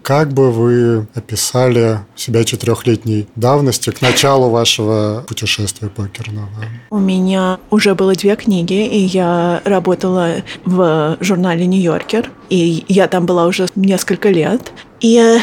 Как 0.04 0.34
бы 0.34 0.52
вы 0.52 1.06
описали 1.14 2.00
себя 2.14 2.44
четырехлетней 2.44 3.26
давности 3.36 3.88
к 3.88 4.02
началу 4.02 4.50
вашего 4.50 5.24
путешествия 5.26 5.88
покерного? 5.88 6.50
У 6.90 6.98
меня 6.98 7.58
уже 7.70 7.94
было 7.94 8.14
две 8.14 8.36
книги, 8.36 8.86
и 8.86 8.98
я 8.98 9.62
работала 9.64 10.42
в 10.66 11.16
журнале 11.20 11.64
«Нью-Йоркер», 11.64 12.30
и 12.50 12.84
я 12.86 13.08
там 13.08 13.24
была 13.24 13.46
уже 13.46 13.66
несколько 13.76 14.28
лет. 14.28 14.72
И 15.00 15.38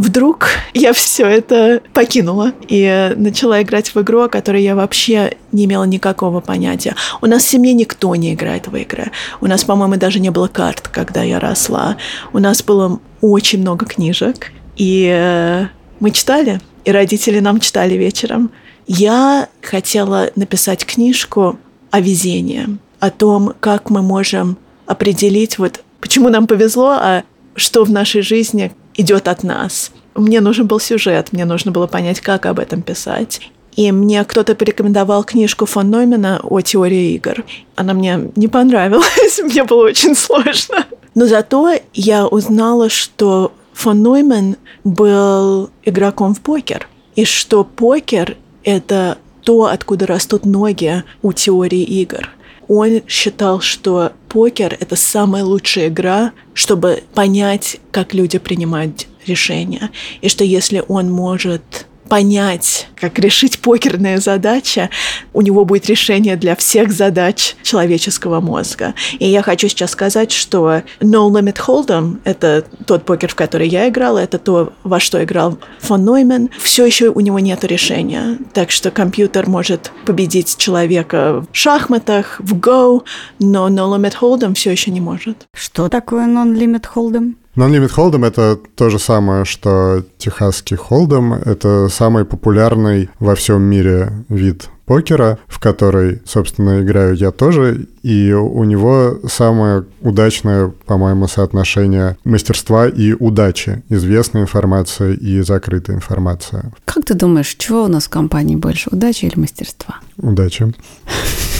вдруг 0.00 0.48
я 0.72 0.94
все 0.94 1.26
это 1.26 1.82
покинула 1.92 2.52
и 2.68 3.12
начала 3.16 3.60
играть 3.60 3.94
в 3.94 4.00
игру, 4.00 4.22
о 4.22 4.28
которой 4.28 4.62
я 4.62 4.74
вообще 4.74 5.36
не 5.52 5.66
имела 5.66 5.84
никакого 5.84 6.40
понятия. 6.40 6.94
У 7.20 7.26
нас 7.26 7.44
в 7.44 7.48
семье 7.48 7.74
никто 7.74 8.14
не 8.16 8.32
играет 8.32 8.66
в 8.66 8.76
игры. 8.76 9.10
У 9.42 9.46
нас, 9.46 9.62
по-моему, 9.62 9.96
даже 9.96 10.18
не 10.18 10.30
было 10.30 10.48
карт, 10.48 10.88
когда 10.88 11.22
я 11.22 11.38
росла. 11.38 11.98
У 12.32 12.38
нас 12.38 12.62
было 12.62 12.98
очень 13.20 13.60
много 13.60 13.84
книжек, 13.84 14.52
и 14.76 15.06
э, 15.14 15.66
мы 16.00 16.12
читали, 16.12 16.60
и 16.86 16.92
родители 16.92 17.40
нам 17.40 17.60
читали 17.60 17.94
вечером. 17.94 18.52
Я 18.86 19.50
хотела 19.60 20.30
написать 20.34 20.86
книжку 20.86 21.58
о 21.90 22.00
везении, 22.00 22.78
о 23.00 23.10
том, 23.10 23.52
как 23.60 23.90
мы 23.90 24.00
можем 24.00 24.56
определить, 24.86 25.58
вот 25.58 25.82
почему 26.00 26.30
нам 26.30 26.46
повезло, 26.46 26.96
а 26.98 27.24
что 27.54 27.84
в 27.84 27.90
нашей 27.90 28.22
жизни 28.22 28.72
идет 28.94 29.28
от 29.28 29.42
нас. 29.42 29.92
Мне 30.14 30.40
нужен 30.40 30.66
был 30.66 30.80
сюжет, 30.80 31.32
мне 31.32 31.44
нужно 31.44 31.70
было 31.72 31.86
понять, 31.86 32.20
как 32.20 32.46
об 32.46 32.58
этом 32.58 32.82
писать. 32.82 33.40
И 33.76 33.92
мне 33.92 34.24
кто-то 34.24 34.54
порекомендовал 34.54 35.24
книжку 35.24 35.64
фон 35.64 35.90
Ноймена 35.90 36.40
о 36.42 36.60
теории 36.60 37.14
игр. 37.14 37.44
Она 37.76 37.94
мне 37.94 38.30
не 38.36 38.48
понравилась, 38.48 39.38
мне 39.42 39.64
было 39.64 39.84
очень 39.84 40.14
сложно. 40.14 40.86
Но 41.14 41.26
зато 41.26 41.74
я 41.94 42.26
узнала, 42.26 42.88
что 42.88 43.52
фон 43.72 44.02
Ноймен 44.02 44.56
был 44.84 45.70
игроком 45.84 46.34
в 46.34 46.40
покер, 46.40 46.88
и 47.14 47.24
что 47.24 47.64
покер— 47.64 48.36
это 48.64 49.18
то, 49.42 49.66
откуда 49.66 50.06
растут 50.06 50.44
ноги 50.44 51.02
у 51.22 51.32
теории 51.32 51.82
игр. 51.82 52.28
Он 52.72 53.02
считал, 53.08 53.60
что 53.60 54.12
покер— 54.28 54.76
это 54.80 54.94
самая 54.94 55.42
лучшая 55.42 55.88
игра, 55.88 56.30
чтобы 56.54 57.02
понять, 57.14 57.78
как 57.90 58.14
люди 58.14 58.38
принимают 58.38 59.08
решения. 59.26 59.90
И 60.20 60.28
что 60.28 60.44
если 60.44 60.84
он 60.86 61.10
может 61.10 61.88
понять, 62.10 62.88
как 62.96 63.18
решить 63.20 63.60
покерные 63.60 64.18
задачи, 64.18 64.90
у 65.32 65.42
него 65.42 65.64
будет 65.64 65.86
решение 65.86 66.36
для 66.36 66.56
всех 66.56 66.92
задач 66.92 67.54
человеческого 67.62 68.40
мозга. 68.40 68.94
И 69.20 69.28
я 69.28 69.42
хочу 69.42 69.68
сейчас 69.68 69.92
сказать, 69.92 70.32
что 70.32 70.82
No 71.00 71.30
Limit 71.30 71.58
Hold'em— 71.66 72.18
это 72.24 72.66
тот 72.84 73.04
покер, 73.04 73.30
в 73.30 73.36
который 73.36 73.68
я 73.68 73.88
играла, 73.88 74.18
это 74.18 74.38
то, 74.38 74.72
во 74.82 74.98
что 74.98 75.22
играл 75.22 75.58
фон 75.78 76.04
Ноймен. 76.04 76.50
Все 76.58 76.84
еще 76.84 77.10
у 77.10 77.20
него 77.20 77.38
нет 77.38 77.62
решения. 77.62 78.38
Так 78.52 78.72
что 78.72 78.90
компьютер 78.90 79.48
может 79.48 79.92
победить 80.04 80.56
человека 80.56 81.46
в 81.52 81.56
шахматах, 81.56 82.40
в 82.40 82.58
Go, 82.58 83.04
но 83.38 83.68
No 83.68 83.96
Limit 83.96 84.16
Hold'em 84.20 84.54
все 84.54 84.72
еще 84.72 84.90
не 84.90 85.00
может. 85.00 85.46
Что 85.54 85.88
такое 85.88 86.26
Non-Limit 86.26 86.86
Hold'em? 86.92 87.34
Non-Limit 87.56 87.90
Hold'em— 87.96 88.26
это 88.26 88.58
то 88.76 88.90
же 88.90 88.98
самое, 88.98 89.44
что 89.44 90.04
техасский 90.18 90.76
Hold'em. 90.76 91.34
Это 91.44 91.88
самый 91.88 92.24
популярный 92.24 93.10
во 93.18 93.34
всем 93.34 93.62
мире 93.62 94.12
вид 94.28 94.68
покера, 94.86 95.38
в 95.46 95.58
который, 95.58 96.20
собственно, 96.24 96.80
играю 96.80 97.14
я 97.14 97.30
тоже, 97.30 97.86
и 98.02 98.32
у 98.32 98.64
него 98.64 99.20
самое 99.28 99.84
удачное, 100.00 100.72
по-моему, 100.86 101.28
соотношение 101.28 102.16
мастерства 102.24 102.88
и 102.88 103.12
удачи, 103.12 103.82
известная 103.88 104.42
информация 104.42 105.12
и 105.12 105.40
закрытая 105.42 105.96
информация. 105.96 106.72
Как 106.84 107.04
ты 107.04 107.14
думаешь, 107.14 107.54
чего 107.58 107.84
у 107.84 107.88
нас 107.88 108.06
в 108.06 108.10
компании 108.10 108.56
больше, 108.56 108.90
удачи 108.90 109.26
или 109.26 109.38
мастерства? 109.38 109.96
Удачи. 110.16 110.72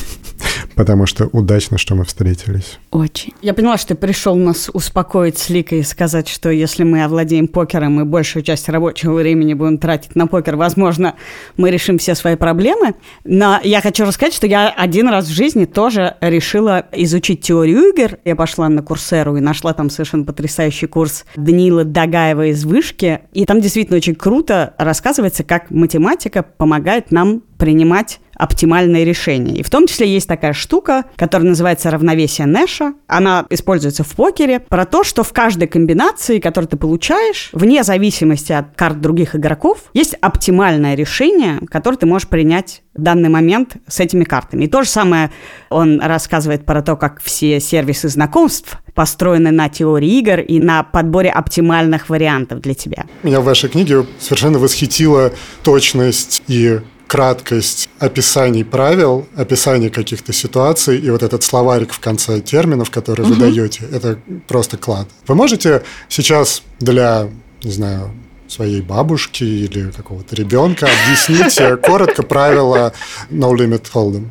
Потому 0.81 1.05
что 1.05 1.29
удачно, 1.33 1.77
что 1.77 1.95
мы 1.95 2.07
встретились. 2.07 2.79
Очень. 2.91 3.35
Я 3.43 3.53
поняла, 3.53 3.77
что 3.77 3.89
ты 3.89 3.95
пришел 3.97 4.35
нас 4.35 4.71
успокоить 4.73 5.37
с 5.37 5.51
Ликой 5.51 5.81
и 5.81 5.83
сказать, 5.83 6.27
что 6.27 6.49
если 6.49 6.85
мы 6.85 7.05
овладеем 7.05 7.49
покером 7.49 8.01
и 8.01 8.05
большую 8.05 8.43
часть 8.43 8.67
рабочего 8.71 9.13
времени 9.13 9.53
будем 9.53 9.77
тратить 9.77 10.17
на 10.17 10.27
покер, 10.27 10.57
возможно, 10.57 11.17
мы 11.59 11.71
решим 11.71 11.99
все 11.99 12.15
свои 12.15 12.35
проблемы. 12.35 12.95
Но 13.25 13.61
я 13.63 13.83
хочу 13.83 14.07
рассказать, 14.07 14.33
что 14.33 14.47
я 14.47 14.71
один 14.71 15.09
раз 15.09 15.27
в 15.27 15.35
жизни 15.35 15.67
тоже 15.67 16.17
решила 16.23 16.87
изучить 16.93 17.43
теорию 17.43 17.91
игр. 17.91 18.17
Я 18.25 18.35
пошла 18.35 18.71
на 18.71 18.83
Курсеру 18.83 19.37
и 19.37 19.41
нашла 19.41 19.75
там 19.75 19.91
совершенно 19.91 20.25
потрясающий 20.25 20.87
курс 20.87 21.27
Даниила 21.37 21.85
Дагаева 21.85 22.47
из 22.47 22.65
Вышки. 22.65 23.21
И 23.35 23.45
там 23.45 23.61
действительно 23.61 23.99
очень 23.99 24.15
круто 24.15 24.73
рассказывается, 24.79 25.45
как 25.45 25.71
математика 25.71 26.43
помогает 26.43 27.11
нам 27.11 27.43
принимать 27.61 28.19
оптимальные 28.41 29.05
решения. 29.05 29.57
И 29.57 29.63
в 29.63 29.69
том 29.69 29.87
числе 29.87 30.09
есть 30.09 30.27
такая 30.27 30.55
штука, 30.55 31.05
которая 31.17 31.51
называется 31.51 31.91
равновесие 31.91 32.47
Нэша. 32.47 32.95
Она 33.07 33.45
используется 33.51 34.03
в 34.03 34.09
покере. 34.17 34.61
Про 34.61 34.87
то, 34.87 35.05
что 35.05 35.23
в 35.23 35.33
каждой 35.35 35.69
комбинации, 35.69 36.41
которую 36.41 36.69
ты 36.69 36.79
получаешь, 36.79 37.51
вне 37.53 37.85
зависимости 37.85 38.53
от 38.53 38.75
карт 38.75 39.01
других 39.01 39.37
игроков, 39.37 39.91
есть 39.93 40.15
оптимальное 40.23 40.95
решение, 40.95 41.61
которое 41.69 41.99
ты 41.99 42.07
можешь 42.07 42.29
принять 42.29 42.83
в 42.95 43.03
данный 43.03 43.29
момент 43.29 43.77
с 43.87 44.01
этими 44.01 44.25
картами. 44.25 44.65
И 44.65 44.69
то 44.69 44.83
же 44.83 44.89
самое 44.89 45.31
он 45.69 46.01
рассказывает 46.01 46.65
про 46.65 46.81
то, 46.81 46.97
как 46.97 47.21
все 47.21 47.61
сервисы 47.61 48.09
знакомств 48.09 48.79
построены 48.95 49.51
на 49.51 49.69
теории 49.69 50.19
игр 50.19 50.41
и 50.41 50.61
на 50.61 50.83
подборе 50.83 51.31
оптимальных 51.31 52.09
вариантов 52.09 52.61
для 52.61 52.73
тебя. 52.75 53.05
Меня 53.23 53.43
в 53.43 53.45
вашей 53.45 53.69
книге 53.69 54.07
совершенно 54.19 54.59
восхитила 54.59 55.33
точность 55.63 56.43
и 56.49 56.81
краткость 57.11 57.89
описаний 57.99 58.65
правил, 58.65 59.27
описаний 59.35 59.91
каких-то 59.91 60.33
ситуаций 60.33 60.97
и 60.97 61.11
вот 61.11 61.25
этот 61.25 61.43
словарик 61.43 61.93
в 61.93 61.99
конце 61.99 62.41
терминов, 62.41 62.93
который 62.93 63.23
угу. 63.23 63.35
вы 63.35 63.41
даете, 63.41 63.83
это 63.93 64.17
просто 64.47 64.77
клад. 64.77 65.09
Вы 65.27 65.35
можете 65.35 65.83
сейчас 66.09 66.63
для, 66.79 67.29
не 67.65 67.73
знаю, 67.73 68.13
своей 68.47 68.81
бабушки 68.81 69.43
или 69.43 69.91
какого-то 69.91 70.37
ребенка 70.37 70.87
объяснить 70.87 71.83
коротко 71.83 72.23
правила 72.23 72.93
No 73.29 73.57
Limit 73.57 73.87
Hold'em? 73.93 74.29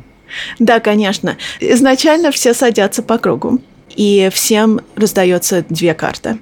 Да, 0.58 0.80
конечно. 0.80 1.36
Изначально 1.60 2.32
все 2.32 2.54
садятся 2.54 3.02
по 3.02 3.18
кругу, 3.18 3.60
и 3.94 4.30
всем 4.32 4.80
раздается 4.96 5.66
две 5.68 5.92
карты. 5.92 6.38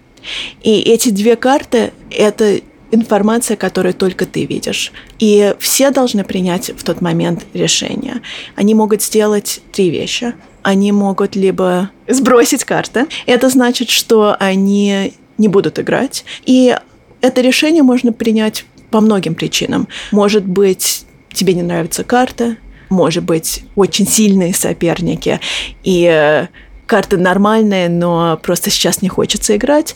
И 0.62 0.82
эти 0.82 1.08
две 1.08 1.34
карты– 1.34 1.92
это 2.12 2.60
информация, 2.90 3.56
которую 3.56 3.94
только 3.94 4.26
ты 4.26 4.44
видишь. 4.44 4.92
И 5.18 5.54
все 5.58 5.90
должны 5.90 6.24
принять 6.24 6.70
в 6.70 6.82
тот 6.82 7.00
момент 7.00 7.46
решение. 7.54 8.22
Они 8.56 8.74
могут 8.74 9.02
сделать 9.02 9.60
три 9.72 9.90
вещи. 9.90 10.34
Они 10.62 10.92
могут 10.92 11.36
либо 11.36 11.90
сбросить 12.08 12.64
карты, 12.64 13.06
это 13.26 13.48
значит, 13.48 13.88
что 13.88 14.36
они 14.38 15.14
не 15.38 15.48
будут 15.48 15.78
играть. 15.78 16.24
И 16.44 16.76
это 17.20 17.40
решение 17.40 17.82
можно 17.82 18.12
принять 18.12 18.64
по 18.90 19.00
многим 19.00 19.34
причинам. 19.34 19.88
Может 20.10 20.44
быть, 20.44 21.06
тебе 21.32 21.54
не 21.54 21.62
нравится 21.62 22.04
карта, 22.04 22.56
может 22.90 23.24
быть, 23.24 23.64
очень 23.76 24.06
сильные 24.06 24.54
соперники, 24.54 25.40
и 25.84 26.04
э, 26.10 26.48
карты 26.86 27.16
нормальные, 27.18 27.88
но 27.88 28.38
просто 28.42 28.70
сейчас 28.70 29.02
не 29.02 29.08
хочется 29.08 29.56
играть. 29.56 29.94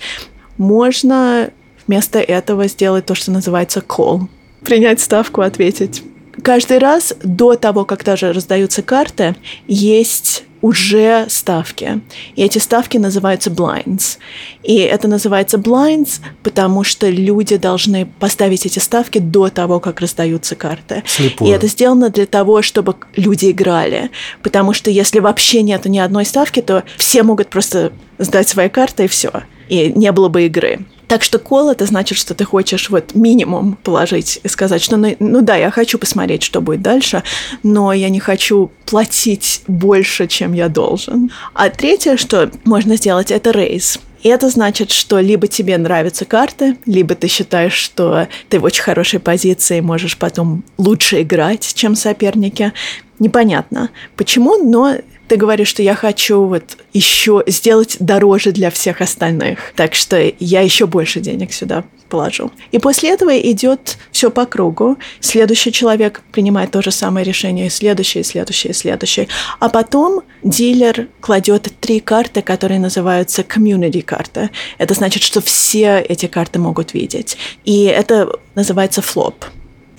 Можно 0.58 1.50
Вместо 1.86 2.20
этого 2.20 2.68
сделать 2.68 3.06
то, 3.06 3.14
что 3.14 3.30
называется 3.30 3.80
call. 3.80 4.28
Принять 4.64 5.00
ставку, 5.00 5.40
ответить. 5.40 6.02
Каждый 6.42 6.78
раз 6.78 7.14
до 7.22 7.54
того, 7.56 7.84
как 7.84 8.04
даже 8.04 8.32
раздаются 8.32 8.82
карты, 8.82 9.36
есть 9.66 10.44
уже 10.62 11.26
ставки. 11.28 12.00
И 12.36 12.42
эти 12.42 12.58
ставки 12.58 12.96
называются 12.96 13.50
blinds. 13.50 14.18
И 14.62 14.76
это 14.76 15.08
называется 15.08 15.58
blinds, 15.58 16.20
потому 16.42 16.84
что 16.84 17.10
люди 17.10 17.56
должны 17.56 18.06
поставить 18.06 18.64
эти 18.64 18.78
ставки 18.78 19.18
до 19.18 19.48
того, 19.48 19.80
как 19.80 20.00
раздаются 20.00 20.54
карты. 20.54 21.02
Слепую. 21.04 21.50
И 21.50 21.54
это 21.54 21.66
сделано 21.66 22.08
для 22.10 22.26
того, 22.26 22.62
чтобы 22.62 22.94
люди 23.16 23.50
играли. 23.50 24.10
Потому 24.42 24.72
что 24.72 24.90
если 24.90 25.18
вообще 25.18 25.62
нет 25.62 25.84
ни 25.84 25.98
одной 25.98 26.24
ставки, 26.24 26.62
то 26.62 26.84
все 26.96 27.24
могут 27.24 27.48
просто 27.48 27.92
сдать 28.18 28.48
свои 28.48 28.68
карты 28.68 29.04
и 29.04 29.08
все. 29.08 29.32
И 29.68 29.92
не 29.92 30.12
было 30.12 30.28
бы 30.28 30.46
игры. 30.46 30.86
Так 31.12 31.22
что 31.22 31.38
кол 31.38 31.68
это 31.68 31.84
значит, 31.84 32.16
что 32.16 32.32
ты 32.32 32.46
хочешь 32.46 32.88
вот 32.88 33.14
минимум 33.14 33.76
положить 33.82 34.40
и 34.42 34.48
сказать, 34.48 34.80
что 34.80 34.96
ну, 34.96 35.14
ну 35.18 35.42
да, 35.42 35.56
я 35.56 35.70
хочу 35.70 35.98
посмотреть, 35.98 36.42
что 36.42 36.62
будет 36.62 36.80
дальше, 36.80 37.22
но 37.62 37.92
я 37.92 38.08
не 38.08 38.18
хочу 38.18 38.70
платить 38.86 39.60
больше, 39.66 40.26
чем 40.26 40.54
я 40.54 40.70
должен. 40.70 41.30
А 41.52 41.68
третье, 41.68 42.16
что 42.16 42.50
можно 42.64 42.96
сделать, 42.96 43.30
это 43.30 43.50
рейс. 43.50 43.98
И 44.22 44.30
это 44.30 44.48
значит, 44.48 44.90
что 44.90 45.20
либо 45.20 45.48
тебе 45.48 45.76
нравятся 45.76 46.24
карты, 46.24 46.78
либо 46.86 47.14
ты 47.14 47.28
считаешь, 47.28 47.74
что 47.74 48.26
ты 48.48 48.58
в 48.58 48.64
очень 48.64 48.82
хорошей 48.82 49.20
позиции, 49.20 49.80
можешь 49.80 50.16
потом 50.16 50.64
лучше 50.78 51.20
играть, 51.20 51.74
чем 51.74 51.94
соперники. 51.94 52.72
Непонятно 53.18 53.90
почему, 54.16 54.56
но 54.56 54.96
ты 55.32 55.38
говоришь, 55.38 55.68
что 55.68 55.82
я 55.82 55.94
хочу 55.94 56.44
вот 56.44 56.76
еще 56.92 57.42
сделать 57.46 57.96
дороже 58.00 58.52
для 58.52 58.70
всех 58.70 59.00
остальных. 59.00 59.72
Так 59.74 59.94
что 59.94 60.30
я 60.38 60.60
еще 60.60 60.86
больше 60.86 61.20
денег 61.20 61.54
сюда 61.54 61.84
положу. 62.10 62.50
И 62.70 62.78
после 62.78 63.08
этого 63.08 63.34
идет 63.38 63.96
все 64.10 64.30
по 64.30 64.44
кругу. 64.44 64.98
Следующий 65.20 65.72
человек 65.72 66.20
принимает 66.32 66.70
то 66.70 66.82
же 66.82 66.90
самое 66.90 67.24
решение, 67.24 67.68
и 67.68 67.70
следующий, 67.70 68.20
и 68.20 68.24
следующий, 68.24 68.74
следующий. 68.74 69.28
А 69.58 69.70
потом 69.70 70.20
дилер 70.42 71.08
кладет 71.22 71.72
три 71.80 72.00
карты, 72.00 72.42
которые 72.42 72.78
называются 72.78 73.40
community 73.40 74.02
карты. 74.02 74.50
Это 74.76 74.92
значит, 74.92 75.22
что 75.22 75.40
все 75.40 75.98
эти 76.06 76.26
карты 76.26 76.58
могут 76.58 76.92
видеть. 76.92 77.38
И 77.64 77.84
это 77.84 78.38
называется 78.54 79.00
флоп. 79.00 79.46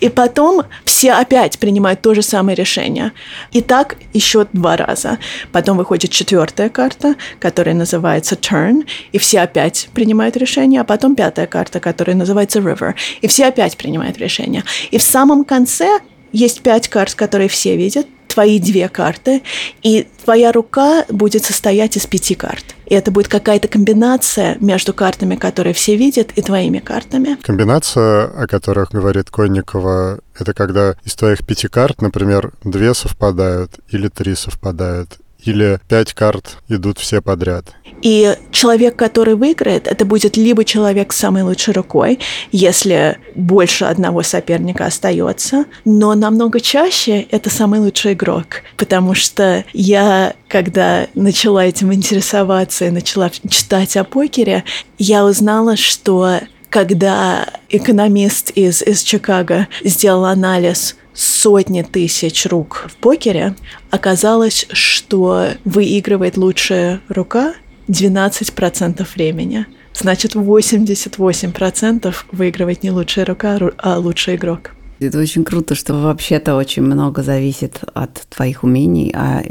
И 0.03 0.10
потом 0.10 0.63
все 0.83 1.13
опять 1.13 1.57
принимают 1.60 2.01
то 2.01 2.13
же 2.13 2.22
самое 2.22 2.55
решение. 2.55 3.13
И 3.53 3.62
так 3.62 3.95
еще 4.12 4.45
два 4.51 4.75
раза. 4.75 5.17
Потом 5.53 5.77
выходит 5.77 6.12
четвертая 6.12 6.67
карта, 6.67 7.15
которая 7.39 7.74
называется 7.74 8.36
Turn, 8.36 8.86
и 9.13 9.17
все 9.17 9.39
опять 9.39 9.88
принимают 9.93 10.36
решение. 10.36 10.81
А 10.81 10.83
потом 10.83 11.15
пятая 11.15 11.48
карта, 11.48 11.79
которая 11.79 12.17
называется 12.17 12.60
River, 12.60 12.95
и 13.22 13.27
все 13.27 13.45
опять 13.45 13.77
принимают 13.77 14.17
решение. 14.17 14.65
И 14.91 14.98
в 14.98 15.03
самом 15.03 15.45
конце 15.45 16.00
есть 16.33 16.63
пять 16.63 16.89
карт, 16.89 17.15
которые 17.15 17.48
все 17.48 17.77
видят, 17.77 18.05
твои 18.34 18.60
две 18.60 18.90
карты, 18.90 19.44
и 19.82 20.08
твоя 20.24 20.52
рука 20.52 21.06
будет 21.10 21.44
состоять 21.46 21.98
из 21.98 22.06
пяти 22.08 22.36
карт. 22.36 22.66
И 22.86 22.96
это 22.96 23.12
будет 23.12 23.28
какая-то 23.28 23.68
комбинация 23.68 24.58
между 24.60 24.94
картами, 24.94 25.36
которые 25.36 25.74
все 25.74 25.96
видят, 25.96 26.32
и 26.36 26.42
твоими 26.42 26.80
картами. 26.80 27.38
Комбинация, 27.42 28.25
о 28.25 28.48
которых 28.48 28.92
говорит 28.92 29.30
Конникова, 29.30 30.20
это 30.38 30.54
когда 30.54 30.96
из 31.04 31.16
твоих 31.16 31.46
пяти 31.46 31.68
карт, 31.68 32.02
например, 32.02 32.54
две 32.63 32.94
совпадают 32.94 33.72
или 33.90 34.08
три 34.08 34.36
совпадают, 34.36 35.20
или 35.45 35.79
пять 35.88 36.13
карт 36.13 36.57
идут 36.69 37.00
все 37.00 37.21
подряд? 37.21 37.73
И 38.01 38.35
человек, 38.51 38.97
который 38.97 39.35
выиграет, 39.35 39.88
это 39.88 40.03
будет 40.03 40.35
либо 40.35 40.65
человек 40.65 41.13
с 41.13 41.17
самой 41.17 41.43
лучшей 41.43 41.73
рукой, 41.73 42.19
если 42.51 43.17
больше 43.33 43.85
одного 43.85 44.23
соперника 44.23 44.85
остается, 44.85 45.65
но 45.85 46.13
намного 46.13 46.59
чаще 46.59 47.21
это 47.31 47.50
самый 47.50 47.79
лучший 47.79 48.12
игрок, 48.12 48.63
потому 48.75 49.13
что 49.13 49.63
я, 49.71 50.33
когда 50.50 51.07
начала 51.15 51.65
этим 51.65 51.93
интересоваться 51.93 52.85
и 52.85 52.91
начала 52.91 53.29
читать 53.29 53.95
о 53.95 54.03
покере, 54.03 54.65
я 54.97 55.23
узнала, 55.23 55.77
что 55.77 56.39
когда 56.74 57.50
экономист 57.70 58.50
из, 58.50 58.82
из 58.82 59.03
Чикаго 59.03 59.68
сделал 59.84 60.25
анализ 60.25 60.96
сотни 61.13 61.84
тысяч 61.84 62.48
рук 62.48 62.88
в 62.89 62.96
покере, 62.96 63.53
оказалось, 63.92 64.65
что 64.72 65.50
выигрывает 65.65 66.36
лучшая 66.36 67.00
рука 67.10 67.53
12% 67.89 69.06
времени. 69.13 69.68
Значит, 69.94 70.34
88% 70.34 72.15
выигрывает 72.32 72.82
не 72.82 72.89
лучшая 72.89 73.25
рука, 73.25 73.60
а 73.77 74.00
лучший 74.00 74.34
игрок. 74.34 74.72
Это 75.00 75.20
очень 75.20 75.44
круто, 75.44 75.75
что 75.75 75.94
вообще-то 75.94 76.56
очень 76.56 76.82
много 76.82 77.22
зависит 77.22 77.82
от 77.94 78.15
твоих 78.30 78.63
умений, 78.63 79.13
а 79.15 79.44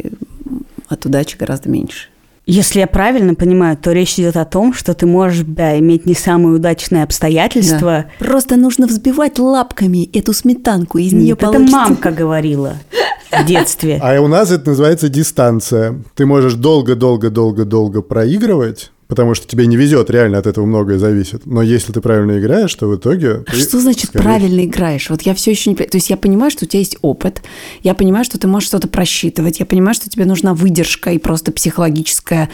от 0.88 1.06
удачи 1.06 1.36
гораздо 1.36 1.68
меньше. 1.68 2.08
Если 2.46 2.80
я 2.80 2.86
правильно 2.86 3.34
понимаю, 3.34 3.76
то 3.76 3.92
речь 3.92 4.14
идет 4.18 4.36
о 4.36 4.44
том, 4.44 4.74
что 4.74 4.94
ты 4.94 5.06
можешь 5.06 5.44
да, 5.46 5.78
иметь 5.78 6.06
не 6.06 6.14
самые 6.14 6.56
удачные 6.56 7.04
обстоятельства. 7.04 8.06
Да. 8.08 8.24
Просто 8.24 8.56
нужно 8.56 8.86
взбивать 8.86 9.38
лапками 9.38 10.04
эту 10.16 10.32
сметанку, 10.32 10.98
из 10.98 11.12
нее 11.12 11.36
получится. 11.36 11.76
Это 11.76 11.88
мамка 11.88 12.10
говорила 12.10 12.74
в 13.30 13.44
детстве. 13.46 13.98
А 14.02 14.20
у 14.20 14.28
нас 14.28 14.50
это 14.50 14.70
называется 14.70 15.08
дистанция. 15.08 16.00
Ты 16.14 16.26
можешь 16.26 16.54
долго-долго-долго-долго 16.54 18.02
проигрывать, 18.02 18.91
потому 19.12 19.34
что 19.34 19.46
тебе 19.46 19.66
не 19.66 19.76
везет, 19.76 20.08
реально 20.08 20.38
от 20.38 20.46
этого 20.46 20.64
многое 20.64 20.98
зависит. 20.98 21.44
Но 21.44 21.60
если 21.60 21.92
ты 21.92 22.00
правильно 22.00 22.38
играешь, 22.38 22.74
то 22.74 22.88
в 22.88 22.96
итоге... 22.96 23.44
А 23.46 23.52
что 23.52 23.78
значит 23.78 24.06
скорее... 24.06 24.24
правильно 24.24 24.64
играешь? 24.64 25.10
Вот 25.10 25.20
я 25.20 25.34
все 25.34 25.50
еще 25.50 25.68
не... 25.68 25.76
То 25.76 25.98
есть 25.98 26.08
я 26.08 26.16
понимаю, 26.16 26.50
что 26.50 26.64
у 26.64 26.68
тебя 26.68 26.78
есть 26.78 26.96
опыт, 27.02 27.42
я 27.82 27.92
понимаю, 27.92 28.24
что 28.24 28.38
ты 28.38 28.46
можешь 28.46 28.68
что-то 28.68 28.88
просчитывать, 28.88 29.60
я 29.60 29.66
понимаю, 29.66 29.92
что 29.92 30.08
тебе 30.08 30.24
нужна 30.24 30.54
выдержка 30.54 31.10
и 31.10 31.18
просто 31.18 31.52
психологическое 31.52 32.48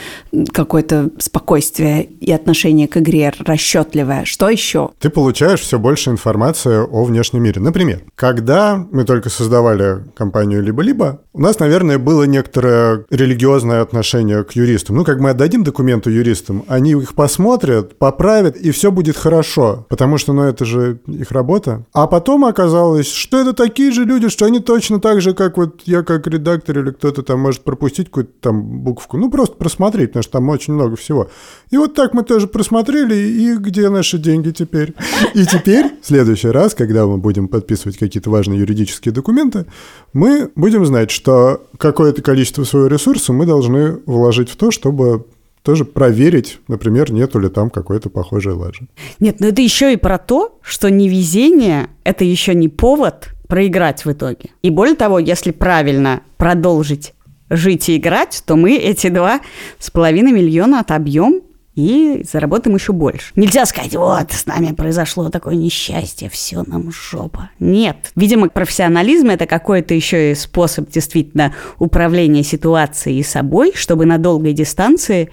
какое-то 0.53 1.11
спокойствие 1.19 2.03
и 2.03 2.33
отношение 2.33 2.89
к 2.89 2.97
игре 2.97 3.33
расчетливое. 3.39 4.25
Что 4.25 4.49
еще? 4.49 4.91
Ты 4.99 5.11
получаешь 5.11 5.61
все 5.61 5.79
больше 5.79 6.11
информации 6.11 6.85
о 6.85 7.05
внешнем 7.05 7.45
мире. 7.45 7.61
Например, 7.61 8.01
когда 8.17 8.85
мы 8.91 9.05
только 9.05 9.31
создавали 9.31 9.99
компанию 10.17 10.61
«Либо-либо», 10.61 11.21
у 11.33 11.41
нас, 11.41 11.61
наверное, 11.61 11.99
было 11.99 12.25
некоторое 12.25 13.05
религиозное 13.11 13.81
отношение 13.81 14.43
к 14.43 14.57
юристам. 14.57 14.97
Ну, 14.97 15.05
как 15.05 15.21
мы 15.21 15.31
отдадим 15.31 15.63
документы 15.63 16.11
юристу, 16.11 16.48
специалистам. 16.49 16.65
Они 16.69 16.91
их 16.93 17.15
посмотрят, 17.15 17.99
поправят, 17.99 18.57
и 18.57 18.71
все 18.71 18.91
будет 18.91 19.17
хорошо. 19.17 19.87
Потому 19.89 20.19
что, 20.19 20.33
ну, 20.33 20.43
это 20.43 20.65
же 20.65 21.01
их 21.07 21.31
работа. 21.31 21.85
А 21.93 22.07
потом 22.07 22.45
оказалось, 22.45 23.11
что 23.13 23.39
это 23.39 23.53
такие 23.53 23.93
же 23.93 24.05
люди, 24.05 24.29
что 24.29 24.47
они 24.47 24.61
точно 24.61 25.01
так 25.01 25.21
же, 25.21 25.35
как 25.35 25.57
вот 25.57 25.83
я 25.85 26.03
как 26.03 26.27
редактор 26.27 26.79
или 26.79 26.91
кто-то 26.91 27.23
там 27.23 27.41
может 27.41 27.63
пропустить 27.63 28.09
какую-то 28.09 28.33
там 28.41 28.63
букву. 28.63 29.19
Ну, 29.19 29.31
просто 29.31 29.57
просмотреть, 29.57 30.11
потому 30.11 30.23
что 30.23 30.33
там 30.33 30.49
очень 30.49 30.75
много 30.75 30.97
всего. 30.97 31.29
И 31.71 31.77
вот 31.77 31.95
так 31.95 32.15
мы 32.15 32.23
тоже 32.23 32.47
просмотрели, 32.47 33.15
и 33.15 33.57
где 33.57 33.89
наши 33.89 34.19
деньги 34.19 34.51
теперь? 34.51 34.95
И 35.35 35.45
теперь, 35.45 35.87
в 36.03 36.07
следующий 36.07 36.49
раз, 36.49 36.75
когда 36.75 37.07
мы 37.07 37.19
будем 37.19 37.49
подписывать 37.49 37.99
какие-то 37.99 38.31
важные 38.31 38.61
юридические 38.61 39.13
документы, 39.13 39.67
мы 40.13 40.51
будем 40.55 40.85
знать, 40.87 41.11
что 41.11 41.63
какое-то 41.77 42.23
количество 42.23 42.65
своего 42.65 42.89
ресурса 42.89 43.33
мы 43.33 43.47
должны 43.47 43.99
вложить 44.07 44.51
в 44.51 44.57
то, 44.57 44.71
чтобы 44.71 45.25
тоже 45.69 45.85
проверить, 45.85 46.61
например, 46.67 47.13
нету 47.13 47.39
ли 47.39 47.51
там 47.51 47.69
какой-то 47.69 48.09
похожей 48.09 48.55
лажи. 48.55 48.89
Нет, 49.21 49.39
но 49.39 49.49
это 49.49 49.61
еще 49.61 49.93
и 49.93 49.99
про 49.99 50.17
то, 50.17 50.59
что 50.63 50.89
невезение– 50.89 51.89
это 52.05 52.25
еще 52.25 52.55
не 52.55 52.71
повод 52.71 53.35
проиграть 53.49 54.07
в 54.07 54.13
итоге. 54.13 54.49
И 54.63 54.71
более 54.71 54.97
того, 54.97 55.19
если 55.19 55.51
правильно 55.51 56.23
продолжить 56.39 57.13
жить 57.51 57.91
и 57.91 57.99
играть, 57.99 58.43
то 58.47 58.57
мы 58.57 58.77
эти 58.77 59.11
два 59.11 59.43
с 59.79 59.91
половиной 59.91 60.33
миллиона 60.33 60.81
отобьем 60.81 61.43
и 61.75 62.25
заработаем 62.25 62.75
еще 62.75 62.93
больше. 62.95 63.31
Нельзя 63.37 63.65
сказать, 63.67 63.95
вот, 63.95 64.33
с 64.33 64.47
нами 64.47 64.73
произошло 64.73 65.29
такое 65.29 65.55
несчастье, 65.55 66.31
все 66.31 66.65
нам 66.67 66.91
жопа. 66.91 67.51
Нет. 67.61 68.11
Видимо, 68.17 68.49
профессионализм– 68.49 69.29
это 69.29 69.45
какой-то 69.45 69.93
еще 69.93 70.33
и 70.33 70.35
способ 70.35 70.91
действительно 70.91 71.55
управления 71.79 72.43
ситуацией 72.43 73.21
и 73.21 73.23
собой, 73.23 73.73
чтобы 73.75 74.07
на 74.07 74.17
долгой 74.17 74.55
дистанции 74.55 75.31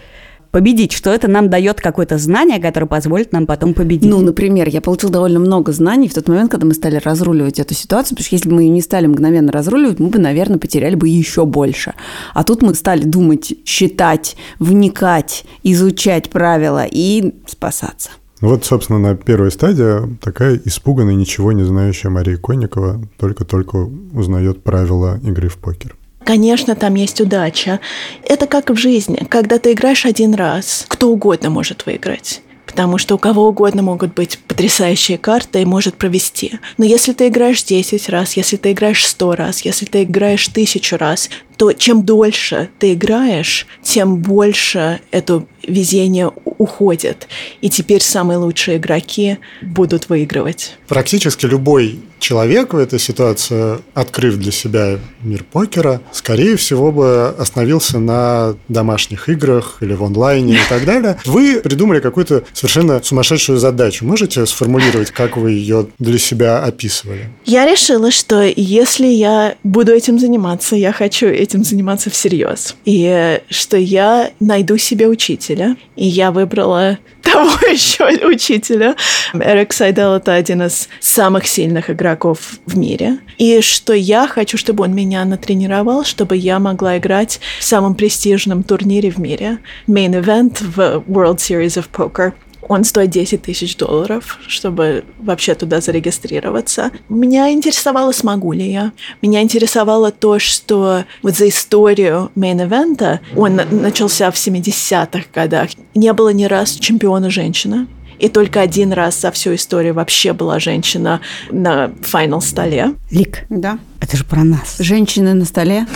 победить, 0.55 0.93
что 0.93 1.09
это 1.09 1.27
нам 1.27 1.49
дает 1.49 1.81
какое-то 1.81 2.17
знание, 2.17 2.61
которое 2.61 2.85
позволит 2.85 3.33
нам 3.33 3.45
потом 3.45 3.73
победить. 3.73 4.09
Ну, 4.09 4.21
например, 4.21 4.69
я 4.69 4.79
получил 4.79 5.09
довольно 5.09 5.37
много 5.39 5.73
знаний 5.73 6.07
в 6.07 6.13
тот 6.13 6.29
момент, 6.29 6.49
когда 6.49 6.65
мы 6.65 6.73
стали 6.73 6.95
разруливать 6.95 7.59
эту 7.59 7.73
ситуацию, 7.73 8.15
потому 8.15 8.25
что 8.25 8.35
если 8.35 8.47
бы 8.47 8.55
мы 8.55 8.61
ее 8.61 8.69
не 8.69 8.81
стали 8.81 9.05
мгновенно 9.05 9.51
разруливать, 9.51 9.99
мы 9.99 10.07
бы, 10.07 10.17
наверное, 10.17 10.57
потеряли 10.57 10.95
бы 10.95 11.09
еще 11.09 11.45
больше. 11.45 11.93
А 12.33 12.45
тут 12.45 12.61
мы 12.61 12.73
стали 12.73 13.03
думать, 13.03 13.53
считать, 13.65 14.37
вникать, 14.57 15.43
изучать 15.63 16.29
правила 16.29 16.85
и 16.89 17.33
спасаться. 17.47 18.11
Ну 18.39 18.47
вот, 18.47 18.63
собственно, 18.63 18.97
на 18.97 19.17
первой 19.17 19.51
стадии 19.51 20.15
такая 20.21 20.57
испуганная, 20.63 21.15
ничего 21.15 21.51
не 21.51 21.63
знающая 21.63 22.09
Мария 22.09 22.37
Конникова 22.37 23.01
только-только 23.17 23.75
узнает 24.13 24.63
правила 24.63 25.19
игры 25.21 25.49
в 25.49 25.57
покер. 25.57 25.97
Конечно, 26.25 26.75
там 26.75 26.95
есть 26.95 27.21
удача. 27.21 27.79
Это 28.23 28.47
как 28.47 28.71
в 28.71 28.75
жизни. 28.75 29.25
Когда 29.29 29.59
ты 29.59 29.71
играешь 29.71 30.05
один 30.05 30.33
раз, 30.33 30.85
кто 30.88 31.09
угодно 31.09 31.49
может 31.49 31.85
выиграть 31.85 32.41
потому 32.65 32.97
что 32.97 33.15
у 33.15 33.17
кого 33.17 33.47
угодно 33.47 33.83
могут 33.83 34.13
быть 34.13 34.38
потрясающие 34.38 35.17
карты 35.17 35.61
и 35.61 35.65
может 35.65 35.95
провести. 35.95 36.59
Но 36.77 36.83
если 36.83 37.13
ты 37.13 37.29
играешь 37.29 37.63
10 37.63 38.09
раз, 38.09 38.35
если 38.35 38.57
ты 38.57 38.73
играешь 38.73 39.05
100 39.05 39.35
раз, 39.35 39.61
если 39.61 39.85
ты 39.85 40.03
играешь 40.03 40.45
тысячу 40.49 40.97
раз, 40.97 41.29
то 41.57 41.71
чем 41.73 42.03
дольше 42.03 42.69
ты 42.79 42.93
играешь, 42.93 43.67
тем 43.81 44.17
больше 44.17 44.99
это 45.11 45.45
везение 45.67 46.31
уходит. 46.57 47.27
И 47.61 47.69
теперь 47.69 48.01
самые 48.01 48.37
лучшие 48.37 48.77
игроки 48.77 49.37
будут 49.61 50.09
выигрывать. 50.09 50.77
Практически 50.87 51.45
любой 51.45 51.99
человек 52.19 52.73
в 52.73 52.77
этой 52.77 52.99
ситуации, 52.99 53.77
открыв 53.93 54.37
для 54.37 54.51
себя 54.51 54.99
мир 55.21 55.43
покера, 55.43 56.01
скорее 56.11 56.55
всего 56.57 56.91
бы 56.91 57.27
остановился 57.27 57.99
на 57.99 58.55
домашних 58.67 59.29
играх 59.29 59.77
или 59.81 59.93
в 59.93 60.03
онлайне 60.03 60.55
и 60.55 60.69
так 60.69 60.85
далее. 60.85 61.19
Вы 61.25 61.59
придумали 61.61 61.99
какую-то 61.99 62.43
совершенно 62.53 63.01
сумасшедшую 63.03 63.59
задачу. 63.59 64.05
Можете 64.05 64.45
сформулировать, 64.45 65.11
как 65.11 65.37
вы 65.37 65.51
ее 65.51 65.87
для 65.99 66.17
себя 66.17 66.63
описывали? 66.63 67.29
Я 67.45 67.65
решила, 67.65 68.11
что 68.11 68.41
если 68.43 69.07
я 69.07 69.55
буду 69.63 69.91
этим 69.91 70.19
заниматься, 70.19 70.75
я 70.75 70.91
хочу 70.91 71.27
этим 71.45 71.63
заниматься 71.63 72.10
всерьез. 72.10 72.75
И 72.86 73.05
э, 73.05 73.39
что 73.49 73.77
я 73.77 74.31
найду 74.39 74.77
себе 74.77 75.08
учителя. 75.08 75.77
И 75.95 76.05
я 76.05 76.31
выбрала 76.31 76.99
того 77.21 77.51
еще 77.67 78.27
учителя. 78.27 78.95
Эрик 79.34 79.73
Сайдел— 79.73 80.13
это 80.15 80.34
один 80.34 80.63
из 80.63 80.89
самых 80.99 81.47
сильных 81.47 81.89
игроков 81.89 82.60
в 82.65 82.77
мире. 82.77 83.19
И 83.38 83.62
что 83.62 83.93
я 83.93 84.27
хочу, 84.27 84.58
чтобы 84.58 84.84
он 84.84 84.93
меня 84.93 85.23
натренировал, 85.25 86.03
чтобы 86.03 86.36
я 86.38 86.60
могла 86.60 86.97
играть 86.97 87.39
в 87.60 87.63
самом 87.63 87.95
престижном 87.95 88.63
турнире 88.63 89.10
в 89.10 89.17
мире. 89.17 89.60
Main 89.88 90.21
event 90.21 90.63
в 90.63 91.03
World 91.08 91.38
Series 91.38 91.81
of 91.81 91.86
Poker. 91.91 92.34
Он 92.67 92.84
стоит 92.84 93.12
10 93.12 93.41
тысяч 93.43 93.75
долларов, 93.78 94.39
чтобы 94.47 95.04
вообще 95.19 95.54
туда 95.56 95.82
зарегистрироваться. 95.82 96.91
Меня 97.10 97.51
интересовало, 97.51 98.12
смогу 98.12 98.54
ли 98.54 98.71
я. 98.71 98.91
Меня 99.21 99.41
интересовало 99.43 100.12
то, 100.12 100.39
что 100.39 101.04
вот 101.21 101.36
за 101.36 101.47
историю 101.49 102.32
мейн-эвента, 102.36 103.19
он 103.36 103.56
начался 103.69 104.32
в 104.32 104.36
70-х 104.36 105.25
годах, 105.34 105.69
не 105.93 106.12
было 106.13 106.30
ни 106.30 106.45
раз 106.45 106.71
чемпиона 106.71 107.30
женщина. 107.30 107.88
И 108.17 108.30
только 108.30 108.62
один 108.62 108.93
раз 108.93 109.19
за 109.19 109.30
всю 109.32 109.54
историю 109.56 109.93
вообще 109.93 110.32
была 110.34 110.58
женщина 110.60 111.19
на 111.51 111.91
финал 112.01 112.41
столе. 112.41 112.93
Лик, 113.12 113.45
Да. 113.49 113.78
это 113.99 114.15
же 114.17 114.23
про 114.23 114.43
нас. 114.43 114.78
Женщины 114.80 115.34
на 115.34 115.45
столе. 115.45 115.86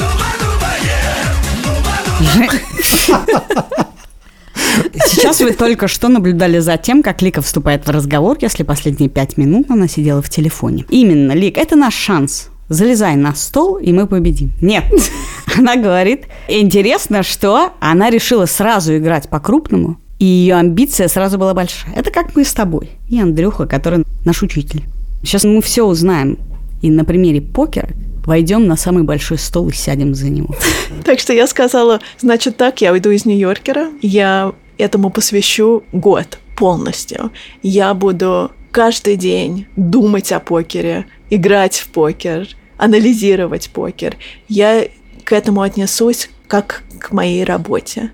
Сейчас 5.06 5.42
вы 5.42 5.54
только 5.54 5.88
что 5.88 6.08
наблюдали 6.08 6.60
за 6.60 6.78
тем, 6.78 7.04
как 7.04 7.22
Лика 7.22 7.42
вступает 7.42 7.86
в 7.86 7.89
разговор, 7.89 8.38
если 8.42 8.63
последние 8.63 9.10
пять 9.10 9.38
минут 9.38 9.70
она 9.70 9.88
сидела 9.88 10.22
в 10.22 10.30
телефоне. 10.30 10.86
Именно, 10.89 11.34
Лик, 11.34 11.58
это 11.58 11.76
наш 11.76 11.96
шанс. 11.96 12.50
Залезай 12.70 13.15
на 13.15 13.34
стол, 13.34 13.78
и 13.78 13.92
мы 13.92 14.06
победим. 14.06 14.52
Нет. 14.62 14.84
Она 15.58 15.76
говорит, 15.76 16.26
интересно, 16.48 17.24
что 17.24 17.72
она 17.80 18.12
решила 18.12 18.46
сразу 18.46 18.96
играть 18.96 19.28
по-крупному, 19.28 20.00
и 20.20 20.26
ее 20.26 20.56
амбиция 20.56 21.08
сразу 21.08 21.39
была 21.39 21.56
большая. 21.56 21.96
Это 21.96 22.12
как 22.12 22.36
мы 22.36 22.46
с 22.46 22.54
тобой. 22.54 22.92
И 23.08 23.20
Андрюха, 23.20 23.65
который 23.65 24.04
наш 24.24 24.44
учитель. 24.44 24.84
Сейчас 25.24 25.46
мы 25.46 25.62
все 25.62 25.84
узнаем. 25.84 26.38
И 26.82 26.92
на 26.92 27.06
примере 27.06 27.42
покера 27.42 27.89
войдем 28.26 28.68
на 28.68 28.76
самый 28.76 29.04
большой 29.04 29.38
стол 29.38 29.70
и 29.70 29.74
сядем 29.74 30.13
за 30.13 30.30
него. 30.30 30.56
Так 31.04 31.20
что 31.20 31.34
я 31.34 31.48
сказала, 31.48 32.02
значит 32.20 32.58
так, 32.58 32.82
я 32.82 32.92
уйду 32.92 33.10
из 33.10 33.26
Нью-Йоркера, 33.26 33.88
я 34.02 34.54
этому 34.80 35.10
посвящу 35.10 35.84
год 35.92 36.39
полностью. 36.56 37.32
Я 37.62 37.94
буду 37.94 38.52
каждый 38.72 39.15
день 39.15 39.68
думать 39.76 40.32
о 40.32 40.39
покере, 40.39 41.06
играть 41.30 41.78
в 41.78 41.89
покер, 41.89 42.48
анализировать 42.78 43.70
покер. 43.70 44.15
Я 44.48 44.88
к 45.24 45.34
этому 45.34 45.62
отнесусь 45.62 46.30
как 46.48 46.84
к 47.00 47.12
моей 47.12 47.44
работе. 47.44 48.12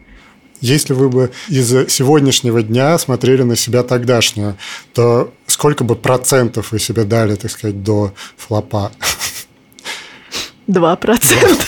Если 0.62 0.94
вы 0.94 1.10
бы 1.10 1.32
из 1.48 1.70
сегодняшнего 1.90 2.64
дня 2.64 2.98
смотрели 2.98 3.44
на 3.44 3.56
себя 3.56 3.84
тогдашнего, 3.84 4.58
то 4.94 5.32
сколько 5.48 5.84
бы 5.84 5.96
процентов 5.96 6.72
вы 6.72 6.80
себе 6.80 7.04
дали, 7.04 7.36
так 7.36 7.52
сказать, 7.52 7.84
до 7.84 8.14
флопа? 8.38 8.92
Два 10.68 10.96
процента. 10.96 11.66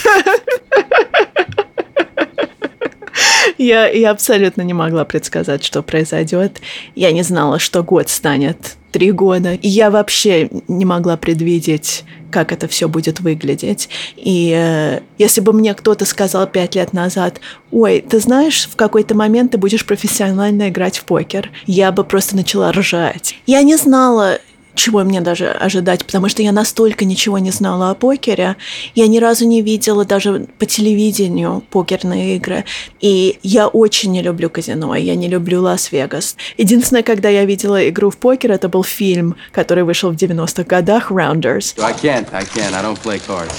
Я, 3.58 3.88
я 3.88 4.10
абсолютно 4.10 4.62
не 4.62 4.72
могла 4.72 5.04
предсказать, 5.04 5.64
что 5.64 5.82
произойдет. 5.82 6.60
Я 6.94 7.12
не 7.12 7.22
знала, 7.22 7.58
что 7.58 7.82
год 7.82 8.08
станет 8.08 8.76
три 8.92 9.10
года. 9.12 9.54
И 9.54 9.68
я 9.68 9.90
вообще 9.90 10.48
не 10.68 10.84
могла 10.84 11.16
предвидеть, 11.16 12.04
как 12.30 12.52
это 12.52 12.68
все 12.68 12.88
будет 12.88 13.20
выглядеть. 13.20 13.88
И 14.16 14.52
э, 14.56 15.00
если 15.18 15.40
бы 15.40 15.52
мне 15.52 15.74
кто-то 15.74 16.04
сказал 16.04 16.46
пять 16.46 16.74
лет 16.74 16.92
назад, 16.92 17.40
ой, 17.70 18.04
ты 18.08 18.20
знаешь, 18.20 18.68
в 18.70 18.76
какой-то 18.76 19.14
момент 19.14 19.52
ты 19.52 19.58
будешь 19.58 19.84
профессионально 19.84 20.68
играть 20.68 20.98
в 20.98 21.04
покер, 21.04 21.50
я 21.66 21.92
бы 21.92 22.04
просто 22.04 22.36
начала 22.36 22.72
ржать. 22.72 23.34
Я 23.46 23.62
не 23.62 23.76
знала, 23.76 24.38
чего 24.78 25.04
мне 25.04 25.20
даже 25.20 25.50
ожидать, 25.50 26.06
потому 26.06 26.28
что 26.28 26.42
я 26.42 26.52
настолько 26.52 27.04
ничего 27.04 27.38
не 27.38 27.50
знала 27.50 27.90
о 27.90 27.94
покере. 27.94 28.56
Я 28.94 29.06
ни 29.08 29.18
разу 29.18 29.46
не 29.46 29.60
видела 29.60 30.04
даже 30.04 30.46
по 30.58 30.64
телевидению 30.64 31.62
покерные 31.70 32.36
игры. 32.36 32.64
И 33.00 33.38
я 33.42 33.68
очень 33.68 34.12
не 34.12 34.22
люблю 34.22 34.48
казино, 34.48 34.94
я 34.94 35.14
не 35.16 35.28
люблю 35.28 35.62
Лас-Вегас. 35.62 36.36
Единственное, 36.56 37.02
когда 37.02 37.28
я 37.28 37.44
видела 37.44 37.88
игру 37.88 38.10
в 38.10 38.16
покер, 38.16 38.52
это 38.52 38.68
был 38.68 38.84
фильм, 38.84 39.36
который 39.52 39.84
вышел 39.84 40.10
в 40.10 40.14
90-х 40.14 40.64
годах, 40.64 41.10
Rounders. 41.10 41.74
I 41.82 41.92
can't, 41.92 42.26
I 42.32 42.44
can't, 42.44 42.74
I 42.74 42.82
don't 42.82 42.98
play 43.02 43.20
cards. 43.26 43.52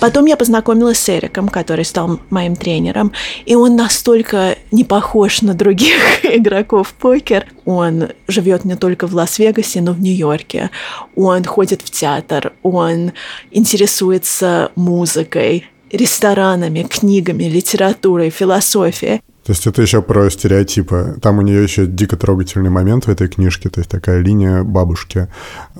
Потом 0.00 0.26
я 0.26 0.36
познакомилась 0.36 0.98
с 0.98 1.08
Эриком, 1.08 1.48
который 1.48 1.84
стал 1.84 2.20
моим 2.30 2.56
тренером, 2.56 3.12
и 3.44 3.54
он 3.54 3.76
настолько 3.76 4.56
не 4.70 4.84
похож 4.84 5.42
на 5.42 5.54
других 5.54 6.24
игроков 6.24 6.88
в 6.88 6.94
покер. 6.94 7.46
Он 7.64 8.08
живет 8.28 8.64
не 8.64 8.76
только 8.76 9.06
в 9.06 9.14
Лас-Вегасе, 9.14 9.80
но 9.80 9.92
в 9.92 10.00
Нью-Йорке. 10.06 10.70
Он 11.14 11.44
ходит 11.44 11.82
в 11.82 11.90
театр, 11.90 12.52
он 12.62 13.12
интересуется 13.50 14.70
музыкой, 14.76 15.66
ресторанами, 15.90 16.82
книгами, 16.82 17.44
литературой, 17.44 18.30
философией. 18.30 19.20
То 19.44 19.52
есть 19.52 19.66
это 19.66 19.80
еще 19.80 20.02
про 20.02 20.28
стереотипы. 20.28 21.16
Там 21.22 21.38
у 21.38 21.42
нее 21.42 21.62
еще 21.62 21.86
дико 21.86 22.16
трогательный 22.16 22.70
момент 22.70 23.06
в 23.06 23.10
этой 23.10 23.28
книжке, 23.28 23.68
то 23.68 23.80
есть 23.80 23.90
такая 23.90 24.20
линия 24.20 24.64
бабушки. 24.64 25.28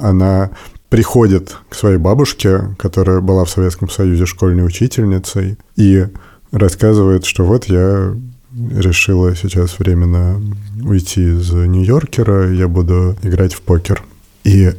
Она 0.01 0.51
приходит 0.89 1.57
к 1.69 1.75
своей 1.75 1.99
бабушке, 1.99 2.77
которая 2.79 3.21
была 3.21 3.45
в 3.45 3.51
Советском 3.51 3.89
Союзе 3.89 4.25
школьной 4.27 4.65
учительницей, 4.65 5.59
и 5.75 6.07
рассказывает, 6.53 7.25
что 7.25 7.45
вот 7.45 7.65
я 7.65 8.15
решила 8.71 9.35
сейчас 9.35 9.79
временно 9.79 10.41
уйти 10.85 11.23
из 11.23 11.53
Нью-Йоркера, 11.53 12.53
я 12.53 12.69
буду 12.69 13.17
играть 13.23 13.53
в 13.53 13.63
покер. 13.63 14.03
И 14.47 14.73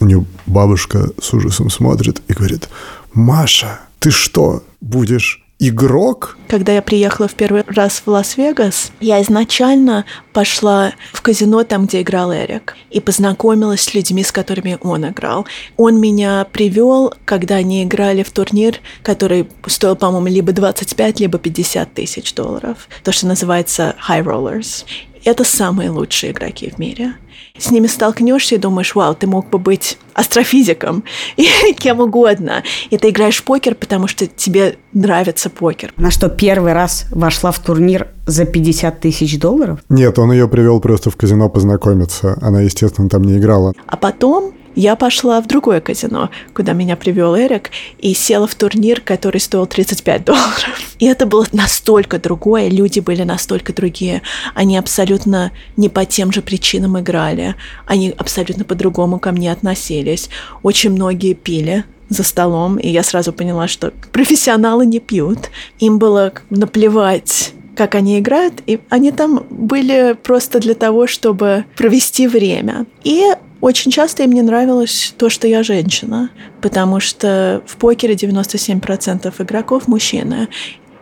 у 0.00 0.06
нее 0.06 0.24
бабушка 0.46 1.10
с 1.20 1.34
ужасом 1.34 1.68
смотрит 1.68 2.22
и 2.28 2.32
говорит, 2.32 2.70
Маша, 3.12 3.80
ты 3.98 4.10
что, 4.10 4.64
будешь 4.80 5.44
игрок? 5.58 6.38
Когда 6.48 6.72
я 6.72 6.80
приехала 6.80 7.28
в 7.28 7.34
первый 7.34 7.62
раз 7.66 8.02
в 8.04 8.08
Лас-Вегас, 8.08 8.90
я 9.00 9.20
изначально 9.20 10.06
пошла 10.32 10.94
в 11.12 11.20
казино 11.20 11.62
там, 11.62 11.84
где 11.84 12.00
играл 12.00 12.32
Эрик, 12.32 12.74
и 12.90 13.00
познакомилась 13.00 13.82
с 13.82 13.92
людьми, 13.92 14.24
с 14.24 14.32
которыми 14.32 14.78
он 14.80 15.06
играл. 15.06 15.46
Он 15.76 16.00
меня 16.00 16.46
привел, 16.50 17.12
когда 17.26 17.56
они 17.56 17.84
играли 17.84 18.22
в 18.22 18.30
турнир, 18.30 18.76
который 19.02 19.46
стоил, 19.66 19.94
по-моему, 19.94 20.28
либо 20.28 20.52
25, 20.52 21.20
либо 21.20 21.38
50 21.38 21.92
тысяч 21.92 22.32
долларов. 22.32 22.88
То, 23.04 23.12
что 23.12 23.26
называется 23.26 23.94
High 24.08 24.24
Rollers. 24.24 24.86
Это 25.22 25.44
самые 25.44 25.90
лучшие 25.90 26.32
игроки 26.32 26.72
в 26.74 26.78
мире. 26.78 27.14
С 27.58 27.70
ними 27.70 27.86
столкнешься 27.86 28.54
и 28.54 28.58
думаешь, 28.58 28.94
вау, 28.94 29.14
ты 29.14 29.26
мог 29.26 29.48
бы 29.50 29.58
быть 29.58 29.98
астрофизиком 30.14 31.04
и 31.36 31.46
кем 31.74 32.00
угодно. 32.00 32.62
И 32.90 32.98
ты 32.98 33.10
играешь 33.10 33.38
в 33.38 33.44
покер, 33.44 33.74
потому 33.74 34.06
что 34.06 34.26
тебе 34.26 34.76
нравится 34.92 35.50
покер. 35.50 35.92
Она 35.96 36.10
что, 36.10 36.28
первый 36.28 36.72
раз 36.72 37.06
вошла 37.10 37.52
в 37.52 37.58
турнир 37.58 38.08
за 38.26 38.44
50 38.44 39.00
тысяч 39.00 39.38
долларов? 39.38 39.80
Нет, 39.88 40.18
он 40.18 40.32
ее 40.32 40.48
привел 40.48 40.80
просто 40.80 41.10
в 41.10 41.16
казино 41.16 41.48
познакомиться. 41.48 42.38
Она, 42.40 42.62
естественно, 42.62 43.08
там 43.08 43.22
не 43.22 43.38
играла. 43.38 43.74
А 43.86 43.96
потом 43.96 44.54
я 44.74 44.96
пошла 44.96 45.40
в 45.40 45.46
другое 45.46 45.80
казино, 45.80 46.30
куда 46.54 46.72
меня 46.72 46.96
привел 46.96 47.36
Эрик, 47.36 47.70
и 47.98 48.14
села 48.14 48.46
в 48.46 48.54
турнир, 48.54 49.00
который 49.00 49.40
стоил 49.40 49.66
35 49.66 50.24
долларов. 50.24 50.96
И 50.98 51.06
это 51.06 51.26
было 51.26 51.46
настолько 51.52 52.18
другое, 52.18 52.68
люди 52.68 53.00
были 53.00 53.22
настолько 53.22 53.72
другие. 53.72 54.22
Они 54.54 54.76
абсолютно 54.76 55.52
не 55.76 55.88
по 55.88 56.04
тем 56.04 56.32
же 56.32 56.42
причинам 56.42 56.98
играли. 56.98 57.54
Они 57.86 58.14
абсолютно 58.16 58.64
по-другому 58.64 59.18
ко 59.18 59.32
мне 59.32 59.52
относились. 59.52 60.28
Очень 60.62 60.90
многие 60.90 61.34
пили, 61.34 61.84
за 62.12 62.24
столом, 62.24 62.76
и 62.76 62.88
я 62.88 63.02
сразу 63.02 63.32
поняла, 63.32 63.68
что 63.68 63.92
профессионалы 64.12 64.84
не 64.84 65.00
пьют. 65.00 65.50
Им 65.78 65.98
было 65.98 66.32
наплевать 66.50 67.54
как 67.74 67.94
они 67.94 68.18
играют, 68.18 68.62
и 68.66 68.80
они 68.90 69.12
там 69.12 69.46
были 69.48 70.14
просто 70.22 70.60
для 70.60 70.74
того, 70.74 71.06
чтобы 71.06 71.64
провести 71.74 72.28
время. 72.28 72.84
И 73.02 73.24
очень 73.62 73.92
часто 73.92 74.24
им 74.24 74.32
не 74.32 74.42
нравилось 74.42 75.14
то, 75.16 75.30
что 75.30 75.46
я 75.46 75.62
женщина, 75.62 76.30
потому 76.60 76.98
что 76.98 77.62
в 77.64 77.76
покере 77.76 78.14
97% 78.14 79.32
игроков 79.38 79.86
мужчины. 79.86 80.48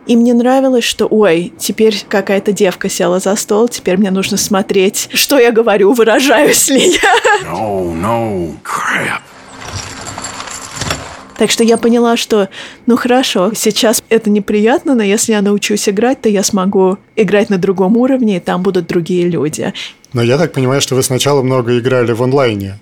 Им 0.05 0.23
не 0.23 0.33
нравилось, 0.33 0.83
что, 0.83 1.07
ой, 1.07 1.51
теперь 1.57 2.05
какая-то 2.07 2.51
девка 2.51 2.87
села 2.87 3.19
за 3.19 3.35
стол, 3.35 3.67
теперь 3.67 3.97
мне 3.97 4.11
нужно 4.11 4.37
смотреть, 4.37 5.09
что 5.11 5.39
я 5.39 5.51
говорю, 5.51 5.93
выражаюсь 5.93 6.69
ли 6.69 6.91
я. 6.91 7.51
No, 7.51 7.99
no, 7.99 8.53
crap. 8.63 9.21
Так 11.41 11.49
что 11.49 11.63
я 11.63 11.77
поняла, 11.77 12.17
что, 12.17 12.49
ну 12.85 12.95
хорошо, 12.95 13.51
сейчас 13.55 14.03
это 14.09 14.29
неприятно, 14.29 14.93
но 14.93 15.01
если 15.01 15.31
я 15.31 15.41
научусь 15.41 15.89
играть, 15.89 16.21
то 16.21 16.29
я 16.29 16.43
смогу 16.43 16.99
играть 17.15 17.49
на 17.49 17.57
другом 17.57 17.97
уровне, 17.97 18.37
и 18.37 18.39
там 18.39 18.61
будут 18.61 18.85
другие 18.85 19.27
люди. 19.27 19.73
Но 20.13 20.21
я 20.21 20.37
так 20.37 20.51
понимаю, 20.53 20.81
что 20.81 20.95
вы 20.95 21.03
сначала 21.03 21.41
много 21.41 21.79
играли 21.79 22.11
в 22.11 22.21
онлайне. 22.21 22.79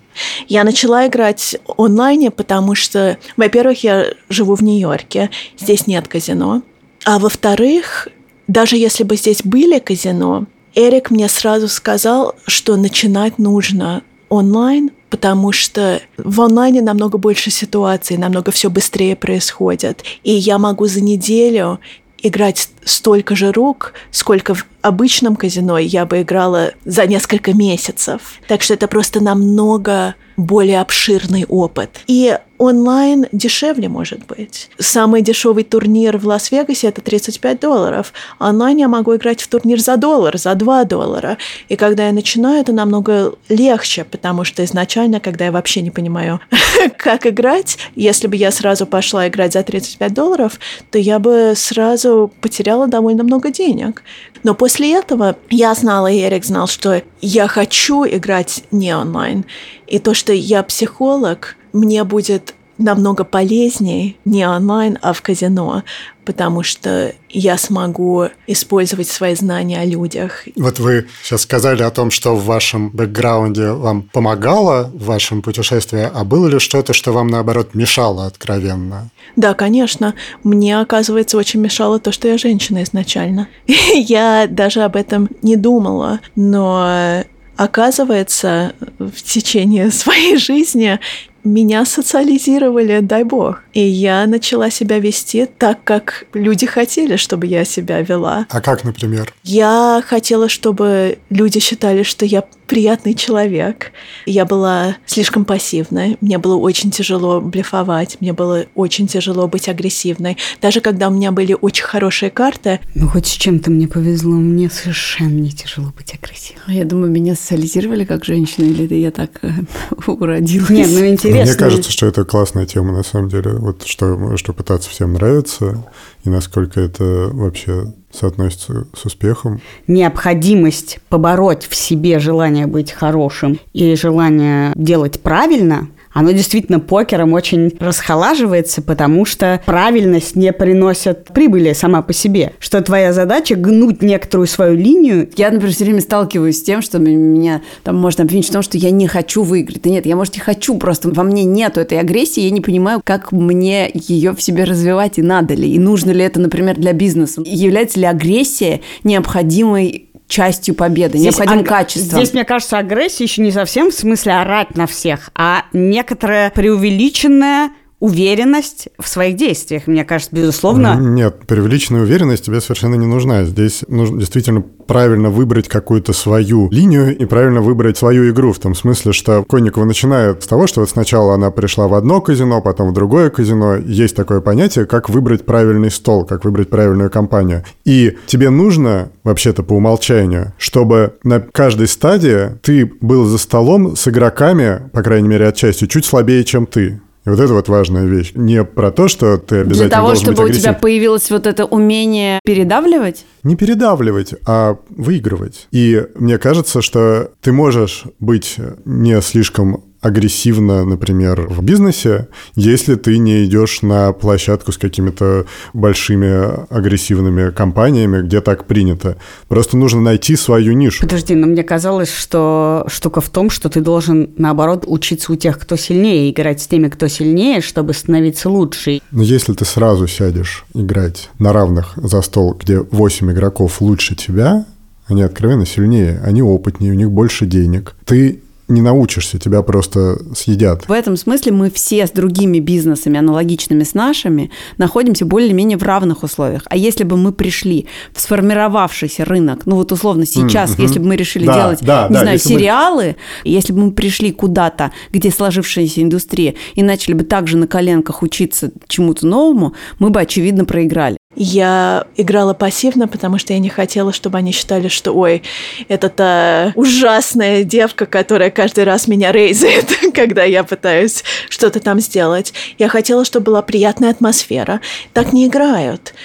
Я 0.47 0.63
начала 0.63 1.07
играть 1.07 1.57
онлайне, 1.77 2.31
потому 2.31 2.75
что, 2.75 3.17
во-первых, 3.37 3.83
я 3.83 4.05
живу 4.29 4.55
в 4.55 4.63
Нью-Йорке, 4.63 5.29
здесь 5.57 5.87
нет 5.87 6.07
казино. 6.07 6.63
А 7.05 7.19
во-вторых, 7.19 8.07
даже 8.47 8.77
если 8.77 9.03
бы 9.03 9.15
здесь 9.15 9.41
были 9.43 9.79
казино, 9.79 10.45
Эрик 10.75 11.11
мне 11.11 11.29
сразу 11.29 11.67
сказал, 11.67 12.35
что 12.47 12.75
начинать 12.75 13.37
нужно 13.37 14.03
онлайн, 14.29 14.91
потому 15.09 15.51
что 15.51 16.01
в 16.17 16.41
онлайне 16.41 16.81
намного 16.81 17.17
больше 17.17 17.49
ситуаций, 17.51 18.17
намного 18.17 18.51
все 18.51 18.69
быстрее 18.69 19.15
происходит. 19.15 20.03
И 20.23 20.31
я 20.31 20.57
могу 20.57 20.85
за 20.85 21.01
неделю 21.01 21.79
играть 22.23 22.69
столько 22.83 23.35
же 23.35 23.51
рук, 23.51 23.93
сколько 24.11 24.53
в 24.53 24.65
обычном 24.81 25.35
казино 25.35 25.77
я 25.77 26.05
бы 26.05 26.21
играла 26.21 26.73
за 26.85 27.05
несколько 27.05 27.53
месяцев. 27.53 28.39
Так 28.47 28.61
что 28.61 28.73
это 28.73 28.87
просто 28.87 29.21
намного 29.21 30.15
более 30.37 30.81
обширный 30.81 31.45
опыт. 31.45 32.01
И 32.07 32.37
онлайн 32.59 33.25
дешевле 33.31 33.89
может 33.89 34.27
быть. 34.27 34.69
Самый 34.77 35.21
дешевый 35.21 35.63
турнир 35.63 36.17
в 36.17 36.27
Лас-Вегасе 36.27 36.87
это 36.87 37.01
35 37.01 37.59
долларов. 37.59 38.13
Онлайн 38.37 38.77
я 38.77 38.87
могу 38.87 39.15
играть 39.15 39.41
в 39.41 39.47
турнир 39.47 39.79
за 39.79 39.97
доллар, 39.97 40.37
за 40.37 40.53
2 40.53 40.83
доллара. 40.83 41.37
И 41.69 41.75
когда 41.75 42.07
я 42.07 42.13
начинаю, 42.13 42.61
это 42.61 42.73
намного 42.73 43.33
легче, 43.47 44.03
потому 44.03 44.43
что 44.43 44.63
изначально, 44.65 45.19
когда 45.19 45.45
я 45.45 45.51
вообще 45.51 45.81
не 45.81 45.89
понимаю, 45.89 46.41
как 46.97 47.25
играть, 47.25 47.77
если 47.95 48.27
бы 48.27 48.35
я 48.35 48.51
сразу 48.51 48.85
пошла 48.85 49.27
играть 49.27 49.53
за 49.53 49.63
35 49.63 50.13
долларов, 50.13 50.59
то 50.91 50.99
я 50.99 51.19
бы 51.19 51.53
сразу 51.55 52.31
потеряла 52.41 52.87
довольно 52.87 53.23
много 53.23 53.51
денег. 53.51 54.03
Но 54.43 54.53
после 54.53 54.93
этого 54.93 55.37
я 55.49 55.73
знала, 55.73 56.07
и 56.07 56.19
Эрик 56.19 56.45
знал, 56.45 56.67
что 56.67 57.01
я 57.21 57.47
хочу 57.47 58.05
играть 58.05 58.63
не 58.71 58.95
онлайн. 58.95 59.45
И 59.89 59.99
то, 59.99 60.13
что 60.13 60.31
я 60.33 60.63
психолог, 60.63 61.55
мне 61.73 62.03
будет 62.03 62.53
намного 62.79 63.25
полезнее 63.25 64.15
не 64.25 64.47
онлайн, 64.47 64.97
а 65.01 65.13
в 65.13 65.21
казино, 65.21 65.83
потому 66.25 66.63
что 66.63 67.13
я 67.29 67.57
смогу 67.57 68.27
использовать 68.47 69.07
свои 69.09 69.35
знания 69.35 69.81
о 69.81 69.85
людях. 69.85 70.45
Вот 70.55 70.79
вы 70.79 71.07
сейчас 71.21 71.41
сказали 71.41 71.83
о 71.83 71.91
том, 71.91 72.09
что 72.09 72.35
в 72.35 72.45
вашем 72.45 72.89
бэкграунде 72.89 73.71
вам 73.71 74.03
помогало 74.03 74.89
в 74.93 75.05
вашем 75.05 75.41
путешествии, 75.41 76.09
а 76.11 76.23
было 76.23 76.47
ли 76.47 76.59
что-то, 76.59 76.93
что 76.93 77.11
вам, 77.11 77.27
наоборот, 77.27 77.75
мешало 77.75 78.25
откровенно? 78.25 79.09
Да, 79.35 79.53
конечно. 79.53 80.15
Мне, 80.43 80.79
оказывается, 80.79 81.37
очень 81.37 81.59
мешало 81.59 81.99
то, 81.99 82.11
что 82.11 82.27
я 82.27 82.37
женщина 82.37 82.83
изначально. 82.83 83.49
Я 83.67 84.47
даже 84.49 84.81
об 84.81 84.95
этом 84.95 85.29
не 85.41 85.57
думала, 85.57 86.21
но 86.35 87.23
оказывается, 87.59 88.73
в 88.99 89.21
течение 89.21 89.91
своей 89.91 90.37
жизни 90.37 90.99
меня 91.43 91.85
социализировали, 91.85 92.99
дай 93.01 93.23
бог. 93.23 93.61
И 93.73 93.81
я 93.81 94.25
начала 94.27 94.69
себя 94.69 94.99
вести 94.99 95.45
так, 95.45 95.83
как 95.83 96.25
люди 96.33 96.65
хотели, 96.65 97.15
чтобы 97.15 97.47
я 97.47 97.65
себя 97.65 98.01
вела. 98.01 98.45
А 98.49 98.61
как, 98.61 98.83
например? 98.83 99.33
Я 99.43 100.03
хотела, 100.05 100.49
чтобы 100.49 101.19
люди 101.29 101.59
считали, 101.59 102.03
что 102.03 102.25
я 102.25 102.43
приятный 102.69 103.15
человек. 103.15 103.91
Я 104.25 104.45
была 104.45 104.97
слишком 105.05 105.43
пассивной. 105.43 106.17
Мне 106.21 106.37
было 106.37 106.55
очень 106.55 106.91
тяжело 106.91 107.41
блефовать. 107.41 108.17
Мне 108.21 108.31
было 108.31 108.65
очень 108.75 109.07
тяжело 109.07 109.47
быть 109.47 109.67
агрессивной. 109.67 110.37
Даже 110.61 110.79
когда 110.79 111.09
у 111.09 111.11
меня 111.11 111.31
были 111.31 111.57
очень 111.59 111.83
хорошие 111.83 112.29
карты. 112.29 112.79
Ну, 112.93 113.07
хоть 113.07 113.25
с 113.25 113.31
чем-то 113.31 113.71
мне 113.71 113.87
повезло. 113.87 114.35
Мне 114.35 114.69
совершенно 114.69 115.39
не 115.39 115.51
тяжело 115.51 115.91
быть 115.97 116.13
агрессивной. 116.13 116.77
Я 116.77 116.85
думаю, 116.85 117.11
меня 117.11 117.35
социализировали 117.35 118.05
как 118.05 118.23
женщина, 118.23 118.65
или 118.65 118.85
это 118.85 118.95
я 118.95 119.11
так 119.11 119.31
э, 119.41 119.49
уродилась? 120.07 120.69
Нет, 120.69 120.89
ну 120.91 121.07
интересно. 121.07 121.38
Мне 121.43 121.55
кажется, 121.55 121.91
что 121.91 122.05
это 122.05 122.25
классная 122.25 122.65
тема, 122.65 122.91
на 122.91 123.03
самом 123.03 123.29
деле. 123.29 123.51
Вот 123.51 123.83
что, 123.85 124.37
что 124.37 124.53
пытаться 124.53 124.89
всем 124.89 125.13
нравится, 125.13 125.83
и 126.23 126.29
насколько 126.29 126.79
это 126.79 127.29
вообще 127.31 127.93
соотносится 128.11 128.87
с 128.95 129.05
успехом. 129.05 129.61
Необходимость 129.87 130.99
побороть 131.09 131.67
в 131.67 131.75
себе 131.75 132.19
желание 132.19 132.67
быть 132.67 132.91
хорошим 132.91 133.59
и 133.73 133.95
желание 133.95 134.73
делать 134.75 135.21
правильно– 135.21 135.87
оно 136.19 136.31
действительно 136.31 136.81
покером 136.81 137.31
очень 137.31 137.71
расхолаживается, 137.79 138.81
потому 138.81 139.23
что 139.23 139.61
правильность 139.65 140.35
не 140.35 140.51
приносит 140.51 141.29
прибыли 141.33 141.71
сама 141.71 142.01
по 142.01 142.11
себе. 142.11 142.51
Что 142.59 142.81
твоя 142.81 143.13
задача 143.13 143.55
гнуть 143.55 144.01
некоторую 144.01 144.45
свою 144.47 144.75
линию. 144.75 145.29
Я, 145.37 145.49
например, 145.49 145.73
все 145.73 145.85
время 145.85 146.01
сталкиваюсь 146.01 146.57
с 146.57 146.63
тем, 146.63 146.81
что 146.81 146.99
меня 146.99 147.61
там 147.83 147.95
можно 147.95 148.25
обвинить 148.25 148.49
в 148.49 148.51
том, 148.51 148.61
что 148.61 148.77
я 148.77 148.91
не 148.91 149.07
хочу 149.07 149.43
выиграть. 149.43 149.83
Да 149.83 149.89
нет, 149.89 150.05
я, 150.05 150.17
может, 150.17 150.35
и 150.35 150.41
хочу, 150.41 150.77
просто 150.77 151.09
во 151.09 151.23
мне 151.23 151.45
нету 151.45 151.79
этой 151.79 151.97
агрессии, 151.97 152.41
я 152.41 152.51
не 152.51 152.59
понимаю, 152.59 152.99
как 153.01 153.31
мне 153.31 153.89
ее 153.93 154.33
в 154.33 154.41
себе 154.41 154.65
развивать 154.65 155.19
и 155.19 155.21
надо 155.21 155.53
ли, 155.53 155.73
и 155.73 155.79
нужно 155.79 156.11
ли 156.11 156.25
это, 156.25 156.41
например, 156.41 156.75
для 156.75 156.91
бизнеса. 156.91 157.41
Является 157.45 157.97
ли 157.97 158.05
агрессия 158.05 158.81
необходимой 159.05 160.08
частью 160.29 160.75
победы, 160.75 161.17
здесь 161.17 161.37
необходимым 161.37 161.61
аг... 161.61 161.67
качеством. 161.67 162.19
Здесь, 162.19 162.33
мне 162.33 162.45
кажется, 162.45 162.77
агрессия 162.77 163.25
еще 163.25 163.41
не 163.41 163.51
совсем 163.51 163.89
в 163.89 163.93
смысле 163.93 164.33
орать 164.33 164.77
на 164.77 164.87
всех, 164.87 165.31
а 165.35 165.65
некоторая 165.73 166.51
преувеличенная 166.51 167.71
уверенность 167.99 168.87
в 168.97 169.07
своих 169.07 169.35
действиях, 169.35 169.87
мне 169.87 170.05
кажется, 170.05 170.35
безусловно. 170.35 170.97
Нет, 170.99 171.45
преувеличенная 171.47 172.01
уверенность 172.01 172.45
тебе 172.45 172.61
совершенно 172.61 172.95
не 172.95 173.05
нужна. 173.05 173.43
Здесь 173.43 173.83
нужно 173.87 174.19
действительно 174.19 174.61
правильно 174.61 175.29
выбрать 175.29 175.67
какую-то 175.67 176.13
свою 176.13 176.69
линию 176.71 177.15
и 177.15 177.25
правильно 177.25 177.61
выбрать 177.61 177.97
свою 177.97 178.31
игру. 178.31 178.53
В 178.53 178.59
том 178.59 178.73
смысле, 178.73 179.11
что 179.13 179.43
Конникова 179.43 179.85
начинает 179.85 180.43
с 180.43 180.47
того, 180.47 180.65
что 180.65 180.79
вот 180.79 180.89
сначала 180.89 181.35
она 181.35 181.51
пришла 181.51 181.87
в 181.87 181.93
одно 181.93 182.21
казино, 182.21 182.61
потом 182.61 182.89
в 182.89 182.93
другое 182.93 183.29
казино. 183.29 183.75
Есть 183.75 184.15
такое 184.15 184.41
понятие, 184.41 184.85
как 184.85 185.09
выбрать 185.09 185.45
правильный 185.45 185.91
стол, 185.91 186.25
как 186.25 186.45
выбрать 186.45 186.69
правильную 186.69 187.11
компанию. 187.11 187.63
И 187.85 188.17
тебе 188.27 188.49
нужно, 188.49 189.11
вообще-то 189.23 189.61
по 189.61 189.73
умолчанию, 189.73 190.53
чтобы 190.57 191.13
на 191.23 191.39
каждой 191.39 191.87
стадии 191.87 192.57
ты 192.63 192.91
был 193.01 193.25
за 193.25 193.37
столом 193.37 193.95
с 193.95 194.07
игроками, 194.07 194.89
по 194.91 195.03
крайней 195.03 195.27
мере, 195.27 195.47
отчасти, 195.47 195.85
чуть 195.85 196.05
слабее, 196.05 196.43
чем 196.43 196.65
ты. 196.65 196.99
И 197.25 197.29
вот 197.29 197.39
это 197.39 197.53
вот 197.53 197.67
важная 197.67 198.05
вещь. 198.05 198.31
Не 198.33 198.63
про 198.63 198.91
то, 198.91 199.07
что 199.07 199.37
ты 199.37 199.57
обязательно 199.57 199.89
Для 199.89 199.97
того, 199.97 200.15
чтобы 200.15 200.45
у 200.45 200.49
тебя 200.49 200.73
появилось 200.73 201.29
вот 201.29 201.47
это 201.47 201.65
умение 201.65 202.39
передавливать? 202.43 203.25
Не 203.43 203.55
передавливать, 203.55 204.33
а 204.45 204.77
выигрывать. 204.89 205.67
И 205.71 206.05
мне 206.15 206.37
кажется, 206.37 206.81
что 206.81 207.31
ты 207.41 207.51
можешь 207.51 208.03
быть 208.19 208.57
не 208.85 209.21
слишком 209.21 209.83
агрессивно, 210.01 210.85
например, 210.85 211.47
в 211.49 211.61
бизнесе, 211.61 212.27
если 212.55 212.95
ты 212.95 213.17
не 213.17 213.45
идешь 213.45 213.81
на 213.81 214.13
площадку 214.13 214.71
с 214.71 214.77
какими-то 214.77 215.45
большими 215.73 216.65
агрессивными 216.73 217.51
компаниями, 217.51 218.21
где 218.21 218.41
так 218.41 218.65
принято. 218.65 219.17
Просто 219.47 219.77
нужно 219.77 220.01
найти 220.01 220.35
свою 220.35 220.73
нишу. 220.73 221.01
Подожди, 221.01 221.35
но 221.35 221.47
мне 221.47 221.63
казалось, 221.63 222.11
что 222.11 222.85
штука 222.87 223.21
в 223.21 223.29
том, 223.29 223.49
что 223.49 223.69
ты 223.69 223.81
должен, 223.81 224.29
наоборот, 224.37 224.85
учиться 224.87 225.31
у 225.33 225.35
тех, 225.35 225.59
кто 225.59 225.75
сильнее, 225.75 226.31
играть 226.31 226.61
с 226.61 226.67
теми, 226.67 226.87
кто 226.87 227.07
сильнее, 227.07 227.61
чтобы 227.61 227.93
становиться 227.93 228.49
лучше. 228.49 229.01
Но 229.11 229.23
если 229.23 229.53
ты 229.53 229.65
сразу 229.65 230.07
сядешь 230.07 230.65
играть 230.73 231.29
на 231.39 231.53
равных 231.53 231.93
за 231.97 232.21
стол, 232.21 232.53
где 232.53 232.79
8 232.79 233.31
игроков 233.31 233.81
лучше 233.81 234.15
тебя, 234.15 234.65
они 235.07 235.23
откровенно 235.23 235.65
сильнее, 235.65 236.21
они 236.23 236.41
опытнее, 236.41 236.91
у 236.91 236.95
них 236.95 237.11
больше 237.11 237.45
денег. 237.45 237.95
Ты 238.05 238.41
не 238.69 238.81
научишься, 238.81 239.39
тебя 239.39 239.61
просто 239.61 240.19
съедят. 240.35 240.87
В 240.87 240.91
этом 240.91 241.17
смысле 241.17 241.51
мы 241.51 241.71
все 241.71 242.05
с 242.05 242.11
другими 242.11 242.59
бизнесами, 242.59 243.17
аналогичными 243.17 243.83
с 243.83 243.93
нашими, 243.93 244.51
находимся 244.77 245.25
более-менее 245.25 245.77
в 245.77 245.83
равных 245.83 246.23
условиях. 246.23 246.63
А 246.69 246.77
если 246.77 247.03
бы 247.03 247.17
мы 247.17 247.31
пришли 247.31 247.87
в 248.13 248.21
сформировавшийся 248.21 249.25
рынок, 249.25 249.65
ну 249.65 249.75
вот 249.75 249.91
условно 249.91 250.25
сейчас, 250.25 250.71
mm-hmm. 250.71 250.81
если 250.81 250.99
бы 250.99 251.07
мы 251.07 251.15
решили 251.15 251.45
да, 251.45 251.55
делать, 251.55 251.79
да, 251.81 252.07
не 252.07 252.13
да, 252.13 252.21
знаю, 252.21 252.39
сериалы, 252.39 253.15
мы... 253.43 253.51
если 253.51 253.73
бы 253.73 253.85
мы 253.85 253.91
пришли 253.91 254.31
куда-то, 254.31 254.91
где 255.11 255.31
сложившаяся 255.31 256.01
индустрия, 256.01 256.55
и 256.75 256.83
начали 256.83 257.13
бы 257.13 257.23
также 257.23 257.57
на 257.57 257.67
коленках 257.67 258.21
учиться 258.21 258.71
чему-то 258.87 259.25
новому, 259.25 259.73
мы 259.97 260.09
бы, 260.09 260.21
очевидно, 260.21 260.65
проиграли. 260.65 261.17
Я 261.35 262.07
играла 262.17 262.55
пассивно, 262.55 263.07
потому 263.07 263.37
что 263.37 263.53
я 263.53 263.59
не 263.59 263.69
хотела, 263.69 264.11
чтобы 264.11 264.39
они 264.39 264.51
считали, 264.51 264.87
что, 264.87 265.11
ой, 265.11 265.43
это 265.87 266.09
та 266.09 266.73
ужасная 266.75 267.63
девка, 267.63 268.07
которая 268.07 268.49
каждый 268.49 268.83
раз 268.83 269.07
меня 269.07 269.31
рейзает, 269.31 269.89
когда 270.15 270.43
я 270.43 270.63
пытаюсь 270.63 271.23
что-то 271.47 271.81
там 271.81 271.99
сделать. 271.99 272.53
Я 272.79 272.89
хотела, 272.89 273.25
чтобы 273.25 273.45
была 273.45 273.61
приятная 273.61 274.09
атмосфера. 274.09 274.81
Так 275.13 275.31
не 275.31 275.45
играют 275.45 276.15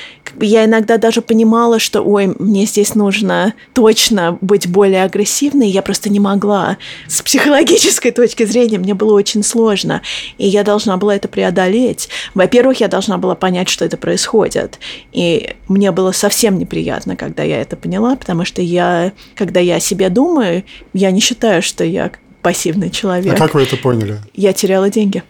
я 0.41 0.65
иногда 0.65 0.99
даже 0.99 1.23
понимала, 1.23 1.79
что, 1.79 2.03
ой, 2.03 2.35
мне 2.39 2.67
здесь 2.67 2.95
нужно 2.95 3.55
точно 3.73 4.39
быть 4.41 4.67
более 4.67 5.05
агрессивной, 5.05 5.69
я 5.69 5.83
просто 5.83 6.11
не 6.11 6.21
могла. 6.21 6.79
С 7.09 7.23
психологической 7.23 8.11
точки 8.11 8.45
зрения 8.45 8.79
мне 8.79 8.95
было 8.95 9.15
очень 9.15 9.43
сложно, 9.43 10.03
и 10.39 10.47
я 10.47 10.63
должна 10.65 10.97
была 10.97 11.17
это 11.17 11.29
преодолеть. 11.29 12.09
Во-первых, 12.35 12.81
я 12.81 12.89
должна 12.89 13.19
была 13.19 13.35
понять, 13.35 13.69
что 13.69 13.85
это 13.85 13.97
происходит. 13.97 14.79
И 15.13 15.55
мне 15.69 15.93
было 15.93 16.13
совсем 16.13 16.59
неприятно, 16.59 17.17
когда 17.17 17.43
я 17.43 17.61
это 17.61 17.77
поняла, 17.77 18.17
потому 18.17 18.45
что 18.45 18.63
я, 18.63 19.13
когда 19.35 19.61
я 19.61 19.77
о 19.77 19.81
себе 19.81 20.09
думаю, 20.09 20.65
я 20.93 21.11
не 21.11 21.21
считаю, 21.21 21.63
что 21.63 21.85
я 21.85 22.11
пассивный 22.43 22.91
человек. 22.91 23.35
А 23.35 23.37
как 23.37 23.55
вы 23.55 23.63
это 23.63 23.77
поняли? 23.77 24.19
Я 24.35 24.53
теряла 24.53 24.91
деньги, 24.91 25.23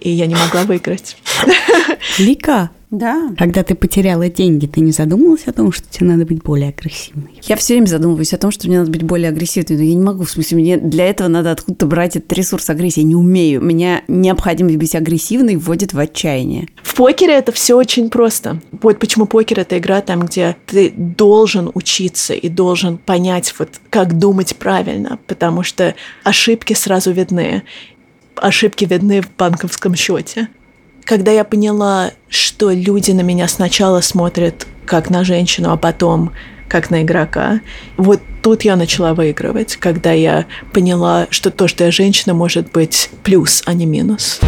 и 0.00 0.10
я 0.10 0.26
не 0.26 0.34
могла 0.34 0.62
выиграть. 0.62 1.16
Лика, 2.18 2.70
Да. 2.90 3.32
когда 3.38 3.62
ты 3.62 3.76
потеряла 3.76 4.28
деньги, 4.28 4.66
ты 4.66 4.80
не 4.80 4.90
задумалась 4.90 5.46
о 5.46 5.52
том, 5.52 5.70
что 5.70 5.88
тебе 5.88 6.06
надо 6.06 6.26
быть 6.26 6.42
более 6.42 6.70
агрессивной? 6.70 7.40
Я 7.42 7.56
все 7.56 7.74
время 7.74 7.86
задумываюсь 7.86 8.32
о 8.32 8.38
том, 8.38 8.50
что 8.50 8.66
мне 8.66 8.78
надо 8.78 8.90
быть 8.90 9.04
более 9.04 9.28
агрессивной, 9.28 9.76
но 9.76 9.84
я 9.84 9.94
не 9.94 10.02
могу. 10.02 10.24
В 10.24 10.30
смысле, 10.30 10.58
мне 10.58 10.76
для 10.76 11.06
этого 11.06 11.28
надо 11.28 11.52
откуда-то 11.52 11.86
брать 11.86 12.16
этот 12.16 12.32
ресурс 12.32 12.68
агрессии. 12.68 13.00
Я 13.00 13.06
не 13.06 13.14
умею. 13.14 13.60
Меня 13.60 14.02
необходимость 14.08 14.76
быть 14.76 14.94
агрессивной 14.94 15.56
вводит 15.56 15.92
в 15.92 15.98
отчаяние. 15.98 16.68
В 16.82 16.96
покере 16.96 17.34
это 17.34 17.52
все 17.52 17.76
очень 17.76 18.10
просто. 18.10 18.60
Вот 18.72 18.98
почему 18.98 19.26
покер 19.26 19.60
это 19.60 19.78
игра 19.78 20.00
там, 20.00 20.22
где 20.22 20.56
ты 20.66 20.92
должен 20.96 21.70
учиться 21.74 22.34
и 22.34 22.48
должен 22.48 22.98
понять, 22.98 23.54
вот 23.58 23.80
как 23.88 24.18
думать 24.18 24.56
правильно, 24.56 25.18
потому 25.26 25.62
что 25.62 25.94
ошибки 26.24 26.72
сразу 26.72 27.12
видны. 27.12 27.62
Ошибки 28.34 28.84
видны 28.84 29.22
в 29.22 29.30
банковском 29.36 29.94
счете. 29.94 30.48
Когда 31.10 31.32
я 31.32 31.42
поняла, 31.42 32.12
что 32.28 32.70
люди 32.70 33.10
на 33.10 33.22
меня 33.22 33.48
сначала 33.48 34.00
смотрят 34.00 34.68
как 34.86 35.10
на 35.10 35.24
женщину, 35.24 35.72
а 35.72 35.76
потом 35.76 36.30
как 36.68 36.88
на 36.88 37.02
игрока, 37.02 37.62
вот 37.96 38.20
тут 38.42 38.62
я 38.62 38.76
начала 38.76 39.12
выигрывать, 39.12 39.74
когда 39.74 40.12
я 40.12 40.46
поняла, 40.72 41.26
что 41.30 41.50
то, 41.50 41.66
что 41.66 41.82
я 41.82 41.90
женщина, 41.90 42.32
может 42.32 42.70
быть 42.70 43.10
плюс, 43.24 43.64
а 43.66 43.72
не 43.72 43.86
минус. 43.86 44.38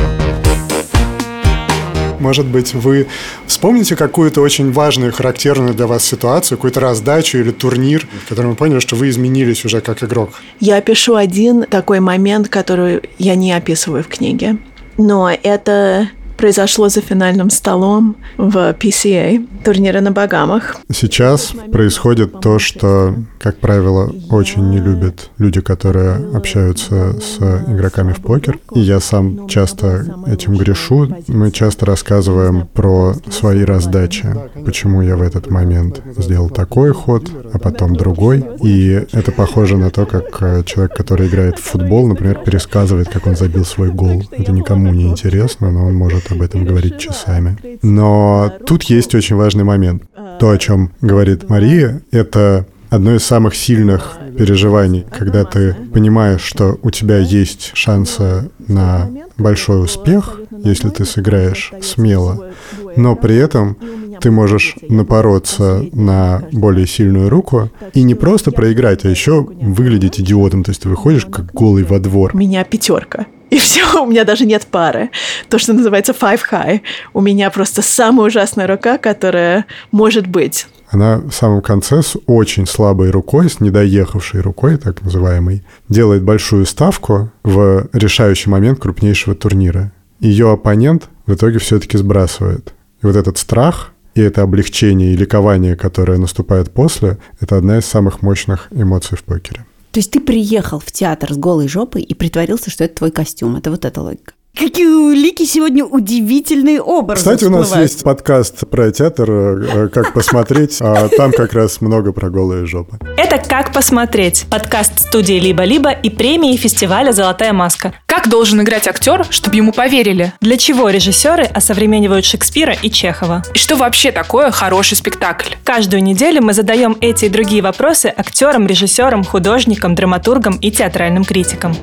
Может 2.20 2.46
быть, 2.46 2.74
вы 2.74 3.08
вспомните 3.48 3.96
какую-то 3.96 4.40
очень 4.40 4.70
важную, 4.70 5.12
характерную 5.12 5.74
для 5.74 5.88
вас 5.88 6.04
ситуацию, 6.04 6.58
какую-то 6.58 6.78
раздачу 6.78 7.38
или 7.38 7.50
турнир, 7.50 8.06
в 8.24 8.28
котором 8.28 8.50
вы 8.50 8.54
поняли, 8.54 8.78
что 8.78 8.94
вы 8.94 9.08
изменились 9.08 9.64
уже 9.64 9.80
как 9.80 10.04
игрок? 10.04 10.30
Я 10.60 10.76
опишу 10.76 11.16
один 11.16 11.64
такой 11.64 11.98
момент, 11.98 12.48
который 12.48 13.02
я 13.18 13.34
не 13.34 13.52
описываю 13.52 14.04
в 14.04 14.06
книге. 14.06 14.58
Но 14.96 15.28
это 15.42 16.08
произошло 16.42 16.88
за 16.88 17.00
финальным 17.00 17.50
столом 17.50 18.16
в 18.36 18.56
PCA, 18.72 19.46
турнира 19.64 20.00
на 20.00 20.10
Багамах. 20.10 20.76
Сейчас 20.92 21.52
происходит 21.70 22.40
то, 22.40 22.58
что, 22.58 23.14
как 23.38 23.60
правило, 23.60 24.12
очень 24.28 24.68
не 24.68 24.80
любят 24.80 25.30
люди, 25.38 25.60
которые 25.60 26.16
общаются 26.36 27.14
с 27.20 27.38
игроками 27.68 28.12
в 28.12 28.20
покер. 28.20 28.58
И 28.74 28.80
я 28.80 28.98
сам 28.98 29.46
часто 29.46 30.16
этим 30.26 30.56
грешу. 30.56 31.14
Мы 31.28 31.52
часто 31.52 31.86
рассказываем 31.86 32.66
про 32.66 33.14
свои 33.30 33.62
раздачи, 33.62 34.26
почему 34.64 35.00
я 35.00 35.14
в 35.16 35.22
этот 35.22 35.48
момент 35.48 36.02
сделал 36.16 36.50
такой 36.50 36.92
ход, 36.92 37.30
а 37.52 37.60
потом 37.60 37.94
другой. 37.94 38.44
И 38.64 39.06
это 39.12 39.30
похоже 39.30 39.76
на 39.76 39.90
то, 39.90 40.06
как 40.06 40.42
э, 40.42 40.64
человек, 40.64 40.96
который 40.96 41.28
играет 41.28 41.60
в 41.60 41.62
футбол, 41.62 42.08
например, 42.08 42.40
пересказывает, 42.44 43.08
как 43.10 43.28
он 43.28 43.36
забил 43.36 43.64
свой 43.64 43.92
гол. 43.92 44.24
Это 44.32 44.50
никому 44.50 44.92
не 44.92 45.06
интересно, 45.06 45.70
но 45.70 45.86
он 45.86 45.94
может 45.94 46.31
об 46.32 46.42
этом 46.42 46.64
говорить 46.64 46.98
часами. 46.98 47.56
Но 47.82 48.52
тут 48.66 48.84
есть 48.84 49.14
очень 49.14 49.36
важный 49.36 49.64
момент. 49.64 50.04
То, 50.38 50.50
о 50.50 50.58
чем 50.58 50.92
говорит 51.00 51.48
Мария, 51.48 52.02
это 52.10 52.66
одно 52.90 53.14
из 53.14 53.24
самых 53.24 53.54
сильных 53.54 54.18
переживаний, 54.36 55.06
когда 55.10 55.44
ты 55.44 55.74
понимаешь, 55.92 56.42
что 56.42 56.78
у 56.82 56.90
тебя 56.90 57.18
есть 57.18 57.70
шансы 57.74 58.50
на 58.68 59.08
большой 59.38 59.82
успех, 59.82 60.40
если 60.50 60.90
ты 60.90 61.04
сыграешь 61.04 61.72
смело, 61.80 62.50
но 62.96 63.16
при 63.16 63.36
этом 63.36 63.76
ты 64.20 64.30
можешь 64.30 64.76
напороться 64.88 65.84
на 65.92 66.44
более 66.52 66.86
сильную 66.86 67.28
руку 67.28 67.70
и 67.94 68.02
не 68.02 68.14
просто 68.14 68.52
проиграть, 68.52 69.04
а 69.04 69.08
еще 69.08 69.42
выглядеть 69.42 70.20
идиотом. 70.20 70.62
То 70.62 70.70
есть 70.70 70.82
ты 70.82 70.88
выходишь 70.88 71.26
как 71.26 71.52
голый 71.52 71.84
во 71.84 71.98
двор. 71.98 72.30
У 72.34 72.38
меня 72.38 72.62
пятерка. 72.64 73.26
И 73.52 73.58
все, 73.58 74.02
у 74.02 74.06
меня 74.06 74.24
даже 74.24 74.46
нет 74.46 74.66
пары. 74.66 75.10
То, 75.50 75.58
что 75.58 75.74
называется 75.74 76.12
five 76.12 76.40
high. 76.50 76.80
У 77.12 77.20
меня 77.20 77.50
просто 77.50 77.82
самая 77.82 78.28
ужасная 78.28 78.66
рука, 78.66 78.96
которая 78.96 79.66
может 79.90 80.26
быть. 80.26 80.66
Она 80.90 81.18
в 81.18 81.32
самом 81.32 81.60
конце 81.60 82.02
с 82.02 82.16
очень 82.26 82.66
слабой 82.66 83.10
рукой, 83.10 83.50
с 83.50 83.60
недоехавшей 83.60 84.40
рукой, 84.40 84.78
так 84.78 85.02
называемой, 85.02 85.64
делает 85.88 86.22
большую 86.22 86.64
ставку 86.64 87.30
в 87.44 87.88
решающий 87.92 88.48
момент 88.48 88.80
крупнейшего 88.80 89.34
турнира. 89.34 89.92
Ее 90.18 90.50
оппонент 90.50 91.08
в 91.26 91.34
итоге 91.34 91.58
все-таки 91.58 91.98
сбрасывает. 91.98 92.72
И 93.02 93.06
вот 93.06 93.16
этот 93.16 93.36
страх 93.36 93.92
и 94.14 94.20
это 94.20 94.42
облегчение 94.42 95.12
и 95.12 95.16
ликование, 95.16 95.76
которое 95.76 96.18
наступает 96.18 96.70
после, 96.70 97.18
это 97.40 97.56
одна 97.56 97.78
из 97.78 97.86
самых 97.86 98.20
мощных 98.20 98.68
эмоций 98.70 99.16
в 99.16 99.24
покере. 99.24 99.64
То 99.92 99.98
есть 99.98 100.10
ты 100.10 100.20
приехал 100.20 100.80
в 100.80 100.90
театр 100.90 101.34
с 101.34 101.36
голой 101.36 101.68
жопой 101.68 102.02
и 102.02 102.14
притворился, 102.14 102.70
что 102.70 102.84
это 102.84 102.94
твой 102.94 103.10
костюм. 103.10 103.56
Это 103.56 103.70
вот 103.70 103.84
эта 103.84 104.00
логика. 104.00 104.32
Какие 104.54 104.84
у 104.86 105.10
Лики 105.12 105.46
сегодня 105.46 105.82
удивительные 105.82 106.82
образы 106.82 107.20
Кстати, 107.20 107.44
у 107.44 107.50
нас 107.50 107.62
всплывают. 107.62 107.90
есть 107.90 108.04
подкаст 108.04 108.68
про 108.68 108.92
театр, 108.92 109.30
э, 109.30 109.88
как 109.88 110.12
посмотреть, 110.12 110.76
а 110.80 111.08
там 111.08 111.32
как 111.32 111.54
раз 111.54 111.80
много 111.80 112.12
про 112.12 112.28
голые 112.28 112.66
жопы. 112.66 112.98
Это 113.16 113.38
«Как 113.38 113.72
посмотреть»– 113.72 114.44
подкаст 114.50 114.98
студии 115.08 115.40
«Либо-либо» 115.40 115.90
и 115.90 116.10
премии 116.10 116.54
фестиваля 116.56 117.12
«Золотая 117.12 117.54
маска». 117.54 117.94
Как 118.04 118.28
должен 118.28 118.60
играть 118.60 118.86
актер, 118.86 119.24
чтобы 119.30 119.56
ему 119.56 119.72
поверили? 119.72 120.34
Для 120.42 120.58
чего 120.58 120.90
режиссеры 120.90 121.44
осовременивают 121.44 122.26
Шекспира 122.26 122.74
и 122.74 122.90
Чехова? 122.90 123.42
И 123.54 123.58
что 123.58 123.76
вообще 123.76 124.12
такое 124.12 124.50
хороший 124.50 124.98
спектакль? 124.98 125.54
Каждую 125.64 126.02
неделю 126.02 126.42
мы 126.42 126.52
задаем 126.52 126.96
эти 127.00 127.24
и 127.24 127.28
другие 127.30 127.62
вопросы 127.62 128.12
актерам, 128.14 128.66
режиссерам, 128.66 129.24
художникам, 129.24 129.94
драматургам 129.94 130.56
и 130.56 130.70
театральным 130.70 131.24
критикам. 131.24 131.74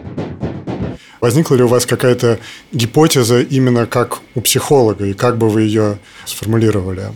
Возникла 1.22 1.56
ли 1.56 1.64
у 1.64 1.68
вас 1.68 1.86
какая-то 1.86 2.40
гипотеза 2.72 3.42
именно 3.42 3.86
как 3.86 4.20
у 4.36 4.42
психолога, 4.42 5.06
и 5.06 5.14
как 5.14 5.38
бы 5.38 5.50
вы 5.50 5.64
ее 5.64 6.00
сформулировали? 6.26 7.12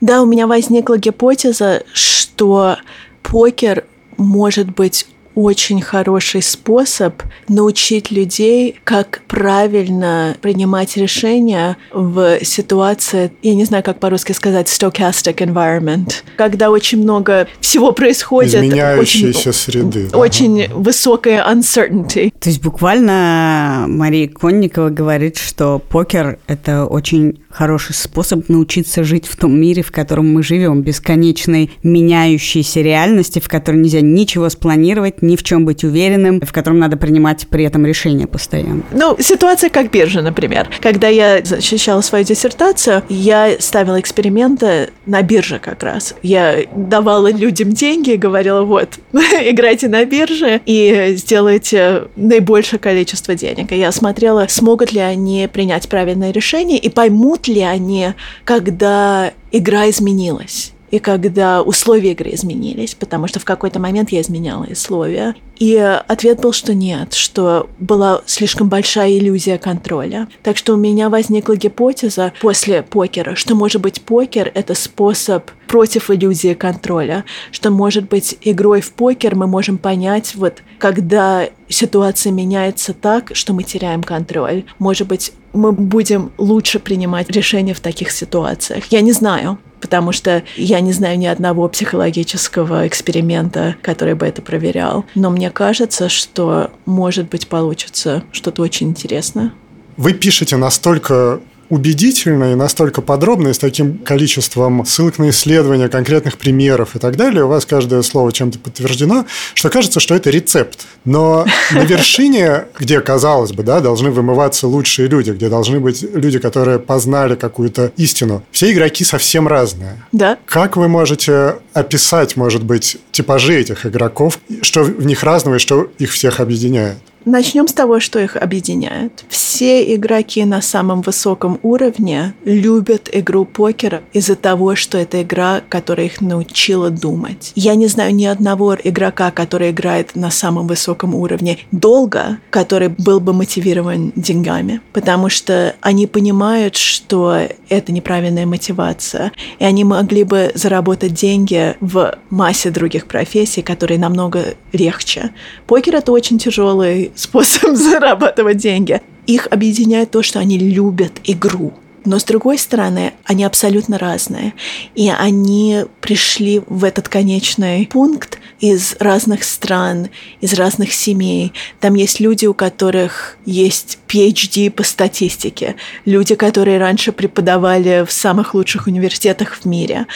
Да, 0.00 0.22
у 0.22 0.26
меня 0.26 0.46
возникла 0.46 0.98
гипотеза, 0.98 1.84
что 1.92 2.76
покер 3.22 3.84
может 4.16 4.74
быть 4.74 5.06
очень 5.40 5.80
хороший 5.80 6.42
способ 6.42 7.22
научить 7.48 8.10
людей, 8.10 8.78
как 8.84 9.22
правильно 9.26 10.36
принимать 10.40 10.96
решения 10.96 11.76
в 11.92 12.44
ситуации, 12.44 13.32
я 13.42 13.54
не 13.54 13.64
знаю, 13.64 13.82
как 13.82 13.98
по-русски 13.98 14.32
сказать, 14.32 14.68
stochastic 14.68 15.36
environment, 15.36 16.22
когда 16.36 16.70
очень 16.70 17.02
много 17.02 17.48
всего 17.60 17.92
происходит. 17.92 18.54
Изменяющейся 18.54 19.50
очень, 19.50 19.52
среды. 19.52 20.08
Очень 20.12 20.68
высокая 20.72 21.44
uncertainty. 21.50 22.32
То 22.38 22.48
есть 22.48 22.62
буквально 22.62 23.86
Мария 23.88 24.28
Конникова 24.28 24.90
говорит, 24.90 25.36
что 25.36 25.78
покер– 25.78 26.38
это 26.46 26.86
очень 26.86 27.40
хороший 27.50 27.94
способ 27.94 28.48
научиться 28.48 29.04
жить 29.04 29.26
в 29.26 29.36
том 29.36 29.60
мире, 29.60 29.82
в 29.82 29.90
котором 29.90 30.32
мы 30.32 30.42
живем, 30.42 30.82
бесконечной 30.82 31.70
меняющейся 31.82 32.80
реальности, 32.80 33.40
в 33.40 33.48
которой 33.48 33.76
нельзя 33.76 34.00
ничего 34.00 34.48
спланировать, 34.48 35.22
ни 35.22 35.36
в 35.36 35.42
чем 35.42 35.64
быть 35.64 35.84
уверенным, 35.84 36.40
в 36.40 36.52
котором 36.52 36.78
надо 36.78 36.96
принимать 36.96 37.48
при 37.48 37.64
этом 37.64 37.84
решения 37.84 38.26
постоянно. 38.26 38.82
Ну, 38.92 39.16
ситуация 39.18 39.70
как 39.70 39.90
биржа, 39.90 40.22
например. 40.22 40.68
Когда 40.80 41.08
я 41.08 41.42
защищала 41.44 42.00
свою 42.00 42.24
диссертацию, 42.24 43.02
я 43.08 43.56
ставила 43.58 43.98
эксперименты 43.98 44.90
на 45.06 45.22
бирже 45.22 45.58
как 45.58 45.82
раз. 45.82 46.14
Я 46.22 46.58
давала 46.74 47.32
людям 47.32 47.72
деньги 47.72 48.12
и 48.12 48.16
говорила, 48.16 48.62
вот, 48.62 48.98
играйте 49.12 49.88
на 49.88 50.04
бирже 50.04 50.60
и 50.66 51.14
сделайте 51.16 52.04
наибольшее 52.16 52.78
количество 52.78 53.34
денег. 53.34 53.72
И 53.72 53.76
я 53.78 53.90
смотрела, 53.90 54.46
смогут 54.48 54.92
ли 54.92 55.00
они 55.00 55.48
принять 55.52 55.88
правильное 55.88 56.30
решение 56.30 56.78
и 56.78 56.88
поймут 56.88 57.39
ли 57.48 57.60
они, 57.60 58.14
когда 58.44 59.32
игра 59.52 59.88
изменилась 59.90 60.72
и 60.90 60.98
когда 60.98 61.62
условия 61.62 62.12
игры 62.12 62.30
изменились, 62.34 62.94
потому 62.94 63.28
что 63.28 63.38
в 63.38 63.44
какой-то 63.44 63.78
момент 63.78 64.10
я 64.10 64.20
изменяла 64.20 64.64
условия. 64.64 65.34
И 65.58 65.76
ответ 65.76 66.40
был, 66.40 66.52
что 66.52 66.74
нет, 66.74 67.14
что 67.14 67.68
была 67.78 68.22
слишком 68.26 68.68
большая 68.68 69.12
иллюзия 69.12 69.58
контроля. 69.58 70.28
Так 70.42 70.56
что 70.56 70.74
у 70.74 70.76
меня 70.76 71.10
возникла 71.10 71.54
гипотеза 71.54 72.32
после 72.40 72.82
покера, 72.82 73.34
что, 73.34 73.54
может 73.54 73.80
быть, 73.80 74.00
покер— 74.00 74.50
это 74.54 74.74
способ 74.74 75.50
против 75.68 76.10
иллюзии 76.10 76.54
контроля, 76.54 77.24
что, 77.52 77.70
может 77.70 78.08
быть, 78.08 78.36
игрой 78.42 78.80
в 78.80 78.92
покер 78.92 79.36
мы 79.36 79.46
можем 79.46 79.78
понять, 79.78 80.34
вот, 80.34 80.62
когда 80.78 81.48
ситуация 81.68 82.32
меняется 82.32 82.94
так, 82.94 83.30
что 83.34 83.52
мы 83.52 83.62
теряем 83.62 84.02
контроль. 84.02 84.64
Может 84.78 85.06
быть, 85.06 85.32
мы 85.52 85.72
будем 85.72 86.32
лучше 86.38 86.78
принимать 86.78 87.30
решения 87.30 87.74
в 87.74 87.80
таких 87.80 88.10
ситуациях. 88.10 88.86
Я 88.86 89.00
не 89.00 89.12
знаю, 89.12 89.58
потому 89.80 90.12
что 90.12 90.42
я 90.56 90.80
не 90.80 90.92
знаю 90.92 91.18
ни 91.18 91.26
одного 91.26 91.68
психологического 91.68 92.86
эксперимента, 92.86 93.76
который 93.82 94.14
бы 94.14 94.26
это 94.26 94.42
проверял. 94.42 95.04
Но 95.14 95.30
мне 95.30 95.50
кажется, 95.50 96.08
что, 96.08 96.70
может 96.86 97.28
быть, 97.28 97.48
получится 97.48 98.22
что-то 98.32 98.62
очень 98.62 98.88
интересное. 98.88 99.52
Вы 99.96 100.14
пишете 100.14 100.56
настолько 100.56 101.40
убедительно 101.70 102.52
и 102.52 102.54
настолько 102.54 103.00
подробно, 103.00 103.48
и 103.48 103.54
с 103.54 103.58
таким 103.58 103.98
количеством 103.98 104.84
ссылок 104.84 105.18
на 105.18 105.30
исследования, 105.30 105.88
конкретных 105.88 106.36
примеров 106.36 106.96
и 106.96 106.98
так 106.98 107.16
далее, 107.16 107.44
у 107.44 107.48
вас 107.48 107.64
каждое 107.64 108.02
слово 108.02 108.32
чем-то 108.32 108.58
подтверждено, 108.58 109.24
что 109.54 109.70
кажется, 109.70 110.00
что 110.00 110.14
это 110.14 110.30
рецепт. 110.30 110.86
Но 111.04 111.46
на 111.70 111.84
вершине, 111.84 112.64
где, 112.78 113.00
казалось 113.00 113.52
бы, 113.52 113.62
да, 113.62 113.80
должны 113.80 114.10
вымываться 114.10 114.66
лучшие 114.66 115.08
люди, 115.08 115.30
где 115.30 115.48
должны 115.48 115.80
быть 115.80 116.02
люди, 116.02 116.38
которые 116.38 116.78
познали 116.78 117.36
какую-то 117.36 117.92
истину, 117.96 118.42
все 118.50 118.72
игроки 118.72 119.04
совсем 119.04 119.48
разные. 119.48 120.04
Да. 120.12 120.38
Как 120.46 120.76
вы 120.76 120.88
можете 120.88 121.56
описать, 121.72 122.36
может 122.36 122.64
быть, 122.64 122.98
типажи 123.12 123.54
этих 123.54 123.86
игроков, 123.86 124.40
что 124.62 124.82
в 124.82 125.06
них 125.06 125.22
разного 125.22 125.56
и 125.56 125.58
что 125.58 125.90
их 125.98 126.10
всех 126.10 126.40
объединяет? 126.40 126.98
Начнем 127.24 127.68
с 127.68 127.74
того, 127.74 128.00
что 128.00 128.18
их 128.18 128.36
объединяет. 128.36 129.24
Все 129.28 129.49
игроки 129.62 130.44
на 130.44 130.62
самом 130.62 131.02
высоком 131.02 131.58
уровне 131.62 132.34
любят 132.44 133.08
игру 133.12 133.44
покера 133.44 134.02
из-за 134.12 134.36
того, 134.36 134.74
что 134.74 134.98
это 134.98 135.22
игра, 135.22 135.62
которая 135.68 136.06
их 136.06 136.20
научила 136.20 136.90
думать. 136.90 137.52
Я 137.54 137.74
не 137.74 137.86
знаю 137.86 138.14
ни 138.14 138.24
одного 138.24 138.76
игрока, 138.82 139.30
который 139.30 139.70
играет 139.70 140.14
на 140.14 140.30
самом 140.30 140.66
высоком 140.66 141.14
уровне 141.14 141.58
долго, 141.72 142.38
который 142.50 142.88
был 142.88 143.20
бы 143.20 143.32
мотивирован 143.32 144.12
деньгами, 144.16 144.80
потому 144.92 145.28
что 145.28 145.74
они 145.80 146.06
понимают, 146.06 146.76
что 146.76 147.48
это 147.68 147.92
неправильная 147.92 148.46
мотивация, 148.46 149.32
и 149.58 149.64
они 149.64 149.84
могли 149.84 150.24
бы 150.24 150.52
заработать 150.54 151.14
деньги 151.14 151.76
в 151.80 152.16
массе 152.30 152.70
других 152.70 153.06
профессий, 153.06 153.62
которые 153.62 153.98
намного 153.98 154.54
легче. 154.72 155.30
Покер— 155.66 155.94
это 155.96 156.12
очень 156.12 156.38
тяжелый 156.38 157.12
способ 157.16 157.70
зарабатывать 157.76 158.58
деньги. 158.58 159.00
Их 159.26 159.46
объединяет 159.50 160.10
то, 160.10 160.22
что 160.22 160.38
они 160.38 160.58
любят 160.58 161.20
игру. 161.24 161.72
Но 162.04 162.18
с 162.18 162.24
другой 162.24 162.58
стороны, 162.58 163.12
они 163.24 163.44
абсолютно 163.44 163.98
разные. 163.98 164.54
И 164.94 165.10
они 165.10 165.84
пришли 166.00 166.62
в 166.66 166.84
этот 166.84 167.08
конечный 167.08 167.86
пункт 167.86 168.38
из 168.60 168.96
разных 169.00 169.44
стран, 169.44 170.08
из 170.40 170.54
разных 170.54 170.92
семей. 170.92 171.52
Там 171.80 171.94
есть 171.94 172.20
люди, 172.20 172.46
у 172.46 172.54
которых 172.54 173.36
есть 173.46 173.98
PhD 174.06 174.70
по 174.70 174.82
статистике, 174.82 175.76
люди, 176.04 176.34
которые 176.34 176.78
раньше 176.78 177.12
преподавали 177.12 178.04
в 178.06 178.12
самых 178.12 178.54
лучших 178.54 178.86
университетах 178.86 179.54
в 179.54 179.64
мире. 179.64 180.06